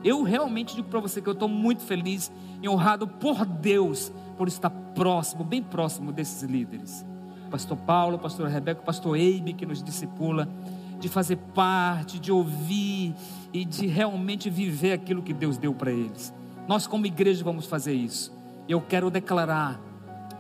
Eu 0.05 0.23
realmente 0.23 0.77
digo 0.77 0.87
para 0.87 1.01
você 1.01 1.21
que 1.21 1.29
eu 1.29 1.33
estou 1.33 1.49
muito 1.49 1.83
feliz 1.83 2.31
e 2.63 2.69
honrado 2.69 3.09
por 3.09 3.45
Deus, 3.45 4.13
por 4.39 4.47
estar 4.47 4.71
próximo, 4.71 5.43
bem 5.43 5.65
próximo 5.65 6.13
desses 6.13 6.49
líderes. 6.49 7.05
Pastor 7.51 7.77
Paulo, 7.79 8.21
Pastor 8.21 8.49
Rebeca, 8.49 8.83
Pastor 8.83 9.17
Eibe, 9.17 9.53
que 9.53 9.67
nos 9.67 9.83
discipula, 9.83 10.49
de 11.01 11.09
fazer 11.09 11.39
parte, 11.57 12.21
de 12.21 12.31
ouvir 12.31 13.13
e 13.53 13.65
de 13.65 13.89
realmente 13.89 14.49
viver 14.49 14.93
aquilo 14.93 15.25
que 15.25 15.33
Deus 15.33 15.59
deu 15.59 15.75
para 15.75 15.91
eles. 15.91 16.33
Nós, 16.69 16.87
como 16.87 17.05
igreja, 17.05 17.43
vamos 17.43 17.67
fazer 17.67 17.95
isso. 17.95 18.33
Eu 18.69 18.81
quero 18.81 19.11
declarar 19.11 19.81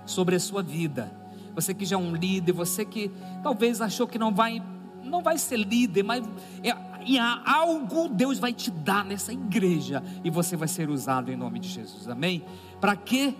sobre 0.06 0.36
a 0.36 0.40
sua 0.40 0.62
vida 0.62 1.19
você 1.54 1.74
que 1.74 1.84
já 1.84 1.96
é 1.96 1.98
um 1.98 2.14
líder, 2.14 2.52
você 2.52 2.84
que 2.84 3.10
talvez 3.42 3.80
achou 3.80 4.06
que 4.06 4.18
não 4.18 4.32
vai, 4.34 4.62
não 5.02 5.22
vai 5.22 5.38
ser 5.38 5.56
líder, 5.56 6.02
mas 6.02 6.24
é, 6.62 6.76
em 7.04 7.18
algo 7.18 8.08
Deus 8.08 8.38
vai 8.38 8.52
te 8.52 8.70
dar 8.70 9.04
nessa 9.04 9.32
igreja 9.32 10.02
e 10.22 10.30
você 10.30 10.56
vai 10.56 10.68
ser 10.68 10.90
usado 10.90 11.30
em 11.32 11.36
nome 11.36 11.58
de 11.58 11.68
Jesus, 11.68 12.08
amém? 12.08 12.44
Para 12.80 12.94
quê? 12.96 13.34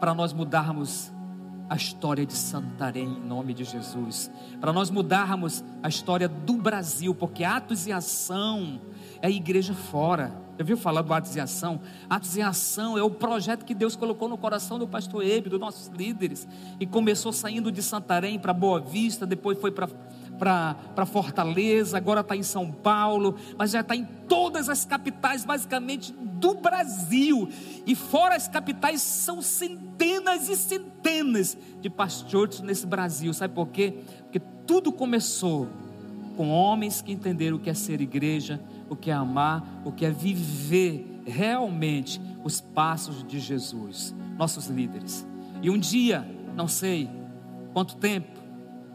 Para 0.00 0.14
nós 0.14 0.32
mudarmos 0.32 1.13
a 1.68 1.76
história 1.76 2.26
de 2.26 2.34
Santarém 2.34 3.08
em 3.08 3.20
nome 3.20 3.54
de 3.54 3.64
Jesus, 3.64 4.30
para 4.60 4.72
nós 4.72 4.90
mudarmos 4.90 5.64
a 5.82 5.88
história 5.88 6.28
do 6.28 6.54
Brasil, 6.54 7.14
porque 7.14 7.44
atos 7.44 7.86
e 7.86 7.92
ação 7.92 8.80
é 9.20 9.26
a 9.26 9.30
igreja 9.30 9.74
fora. 9.74 10.44
Já 10.58 10.64
viu 10.64 10.76
falar 10.76 11.02
do 11.02 11.12
Atos 11.12 11.36
em 11.36 11.40
Ação? 11.40 11.80
Atos 12.08 12.36
em 12.36 12.42
Ação 12.42 12.96
é 12.96 13.02
o 13.02 13.10
projeto 13.10 13.64
que 13.64 13.74
Deus 13.74 13.96
colocou 13.96 14.28
no 14.28 14.38
coração 14.38 14.78
do 14.78 14.86
pastor 14.86 15.24
Ebe, 15.24 15.48
dos 15.48 15.58
nossos 15.58 15.88
líderes. 15.88 16.46
E 16.78 16.86
começou 16.86 17.32
saindo 17.32 17.72
de 17.72 17.82
Santarém 17.82 18.38
para 18.38 18.52
Boa 18.52 18.80
Vista, 18.80 19.26
depois 19.26 19.58
foi 19.58 19.72
para 19.72 19.88
para 20.38 21.06
Fortaleza, 21.06 21.96
agora 21.96 22.20
está 22.20 22.36
em 22.36 22.42
São 22.42 22.70
Paulo, 22.70 23.36
mas 23.56 23.70
já 23.70 23.80
está 23.80 23.94
em 23.94 24.04
todas 24.28 24.68
as 24.68 24.84
capitais, 24.84 25.44
basicamente, 25.44 26.12
do 26.12 26.54
Brasil. 26.54 27.48
E 27.86 27.94
fora 27.94 28.34
as 28.34 28.48
capitais, 28.48 29.00
são 29.00 29.40
centenas 29.40 30.48
e 30.48 30.56
centenas 30.56 31.56
de 31.80 31.88
pastores 31.88 32.60
nesse 32.60 32.86
Brasil. 32.86 33.32
Sabe 33.32 33.54
por 33.54 33.68
quê? 33.68 33.94
Porque 34.22 34.40
tudo 34.66 34.92
começou 34.92 35.68
com 36.36 36.50
homens 36.50 37.00
que 37.00 37.12
entenderam 37.12 37.56
o 37.56 37.60
que 37.60 37.70
é 37.70 37.74
ser 37.74 38.00
igreja, 38.00 38.60
o 38.88 38.96
que 38.96 39.10
é 39.10 39.14
amar, 39.14 39.82
o 39.84 39.92
que 39.92 40.04
é 40.04 40.10
viver 40.10 41.22
realmente 41.24 42.20
os 42.42 42.60
passos 42.60 43.24
de 43.24 43.38
Jesus, 43.38 44.14
nossos 44.36 44.66
líderes. 44.66 45.26
E 45.62 45.70
um 45.70 45.78
dia, 45.78 46.28
não 46.54 46.68
sei 46.68 47.08
quanto 47.72 47.96
tempo, 47.96 48.28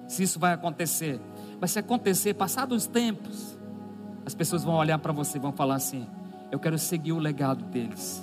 se 0.08 0.24
isso 0.24 0.40
vai 0.40 0.54
acontecer, 0.54 1.20
mas 1.60 1.72
se 1.72 1.80
acontecer, 1.80 2.34
passados 2.34 2.84
os 2.84 2.88
tempos, 2.88 3.58
as 4.26 4.34
pessoas 4.34 4.64
vão 4.64 4.76
olhar 4.76 4.98
para 5.00 5.12
você 5.12 5.38
e 5.38 5.42
vão 5.42 5.52
falar 5.52 5.76
assim: 5.76 6.08
Eu 6.52 6.60
quero 6.60 6.78
seguir 6.78 7.12
o 7.12 7.20
legado 7.20 7.64
deles, 7.66 8.22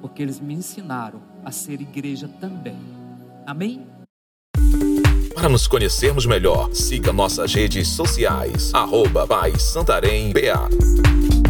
porque 0.00 0.22
eles 0.22 0.40
me 0.40 0.54
ensinaram 0.54 1.20
a 1.44 1.50
ser 1.50 1.80
igreja 1.80 2.28
também. 2.40 2.78
Amém? 3.46 3.86
Para 5.34 5.48
nos 5.48 5.66
conhecermos 5.66 6.26
melhor, 6.26 6.72
siga 6.72 7.12
nossas 7.12 7.54
redes 7.54 7.88
sociais. 7.88 8.72
Arroba 8.74 9.26
Santarém 9.58 10.32
BA. 10.32 11.45